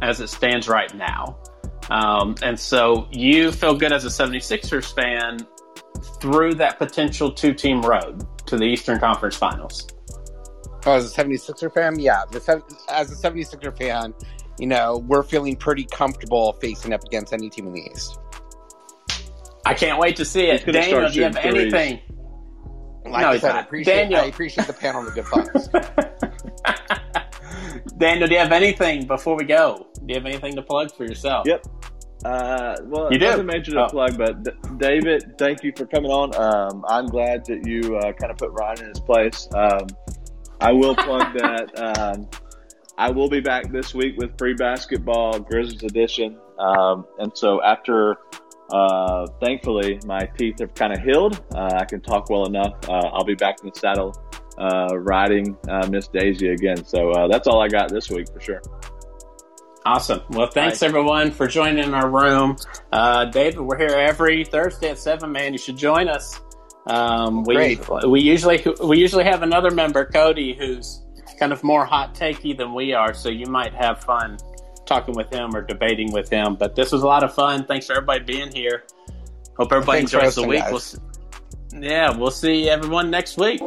as 0.02 0.20
it 0.20 0.28
stands 0.28 0.68
right 0.68 0.92
now. 0.94 1.38
Um, 1.90 2.34
and 2.42 2.58
so 2.58 3.08
you 3.12 3.52
feel 3.52 3.74
good 3.74 3.92
as 3.92 4.04
a 4.04 4.08
76ers 4.08 4.92
fan 4.94 5.46
through 6.20 6.54
that 6.54 6.78
potential 6.78 7.30
two 7.30 7.54
team 7.54 7.82
road 7.82 8.26
to 8.46 8.56
the 8.56 8.64
Eastern 8.64 8.98
Conference 8.98 9.36
Finals. 9.36 9.86
Oh, 10.86 10.92
as 10.92 11.12
a 11.12 11.22
76er 11.24 11.74
fan, 11.74 11.98
yeah. 11.98 12.22
The, 12.30 12.62
as 12.88 13.10
a 13.12 13.30
76er 13.30 13.76
fan, 13.76 14.14
you 14.58 14.68
know, 14.68 14.98
we're 14.98 15.24
feeling 15.24 15.56
pretty 15.56 15.84
comfortable 15.84 16.52
facing 16.60 16.92
up 16.92 17.02
against 17.04 17.32
any 17.32 17.50
team 17.50 17.66
in 17.66 17.72
the 17.72 17.90
East. 17.90 18.18
I 19.64 19.74
can't 19.74 19.98
wait 19.98 20.14
to 20.16 20.24
see 20.24 20.46
it. 20.46 20.64
Daniel, 20.64 21.08
do 21.10 21.14
you 21.18 21.24
have 21.24 21.36
anything? 21.36 22.00
Like 23.04 23.20
no, 23.20 23.28
I 23.30 23.38
said, 23.38 23.56
I 23.56 23.60
appreciate, 23.60 23.94
Daniel. 23.94 24.20
I 24.20 24.24
appreciate 24.26 24.66
the 24.66 24.72
panel 24.72 25.02
and 25.02 25.10
the 25.10 25.14
good 25.14 25.26
thoughts. 25.26 25.68
Daniel, 27.98 28.28
do 28.28 28.34
you 28.34 28.40
have 28.40 28.52
anything 28.52 29.06
before 29.06 29.36
we 29.36 29.44
go? 29.44 29.88
Do 29.94 30.04
you 30.06 30.14
have 30.14 30.26
anything 30.26 30.54
to 30.54 30.62
plug 30.62 30.94
for 30.94 31.04
yourself? 31.04 31.46
Yep. 31.46 31.66
Uh, 32.24 32.76
well, 32.84 33.12
you 33.12 33.18
do. 33.18 33.42
mention 33.42 33.74
to 33.74 33.86
oh. 33.86 33.88
plug, 33.88 34.16
but 34.16 34.42
D- 34.42 34.50
David, 34.78 35.36
thank 35.38 35.62
you 35.62 35.72
for 35.76 35.86
coming 35.86 36.10
on. 36.10 36.34
Um, 36.36 36.84
I'm 36.88 37.06
glad 37.06 37.44
that 37.46 37.66
you 37.66 37.96
uh, 37.96 38.12
kind 38.12 38.30
of 38.30 38.38
put 38.38 38.50
Ryan 38.52 38.80
in 38.80 38.88
his 38.88 39.00
place. 39.00 39.48
Um, 39.54 39.86
I 40.60 40.72
will 40.72 40.94
plug 40.94 41.34
that. 41.34 41.78
Um, 41.78 42.28
I 42.98 43.10
will 43.10 43.28
be 43.28 43.40
back 43.40 43.70
this 43.70 43.94
week 43.94 44.16
with 44.16 44.36
free 44.38 44.54
basketball 44.54 45.38
Grizzlies 45.38 45.82
edition. 45.82 46.38
Um, 46.58 47.06
and 47.18 47.36
so 47.36 47.62
after, 47.62 48.16
uh, 48.72 49.26
thankfully, 49.40 50.00
my 50.06 50.24
teeth 50.38 50.60
have 50.60 50.74
kind 50.74 50.92
of 50.94 51.00
healed. 51.00 51.42
Uh, 51.54 51.72
I 51.74 51.84
can 51.84 52.00
talk 52.00 52.30
well 52.30 52.46
enough. 52.46 52.74
Uh, 52.88 53.10
I'll 53.12 53.24
be 53.24 53.34
back 53.34 53.56
in 53.62 53.68
the 53.68 53.78
saddle 53.78 54.14
uh, 54.58 54.98
riding 54.98 55.56
uh, 55.68 55.86
Miss 55.90 56.08
Daisy 56.08 56.48
again. 56.48 56.84
So 56.84 57.10
uh, 57.10 57.28
that's 57.28 57.46
all 57.46 57.60
I 57.60 57.68
got 57.68 57.90
this 57.90 58.08
week 58.08 58.28
for 58.32 58.40
sure. 58.40 58.62
Awesome. 59.84 60.22
Well, 60.30 60.48
thanks 60.48 60.80
right. 60.80 60.88
everyone 60.88 61.30
for 61.30 61.46
joining 61.46 61.84
in 61.84 61.94
our 61.94 62.10
room. 62.10 62.56
David, 63.30 63.60
we're 63.60 63.78
here 63.78 63.96
every 63.96 64.44
Thursday 64.44 64.90
at 64.90 64.98
seven. 64.98 65.30
Man, 65.30 65.52
you 65.52 65.58
should 65.58 65.76
join 65.76 66.08
us. 66.08 66.40
Um, 66.86 67.42
we 67.44 67.54
Great. 67.54 68.08
we 68.08 68.20
usually 68.20 68.64
we 68.82 68.98
usually 68.98 69.24
have 69.24 69.42
another 69.42 69.70
member, 69.70 70.04
Cody, 70.04 70.54
who's 70.54 71.02
kind 71.38 71.52
of 71.52 71.62
more 71.62 71.84
hot 71.84 72.14
takey 72.14 72.56
than 72.56 72.72
we 72.74 72.92
are, 72.92 73.12
so 73.12 73.28
you 73.28 73.46
might 73.46 73.74
have 73.74 74.02
fun 74.04 74.38
talking 74.86 75.14
with 75.14 75.30
him 75.30 75.54
or 75.54 75.62
debating 75.62 76.12
with 76.12 76.28
him. 76.30 76.54
But 76.54 76.76
this 76.76 76.92
was 76.92 77.02
a 77.02 77.06
lot 77.06 77.24
of 77.24 77.34
fun. 77.34 77.66
Thanks 77.66 77.86
for 77.86 77.94
everybody 77.94 78.24
being 78.24 78.52
here. 78.52 78.84
Hope 79.56 79.72
everybody 79.72 80.00
Thanks 80.00 80.14
enjoys 80.14 80.34
the 80.36 80.46
week. 80.46 80.62
We'll, 80.70 81.82
yeah, 81.82 82.16
we'll 82.16 82.30
see 82.30 82.68
everyone 82.68 83.10
next 83.10 83.36
week. 83.36 83.60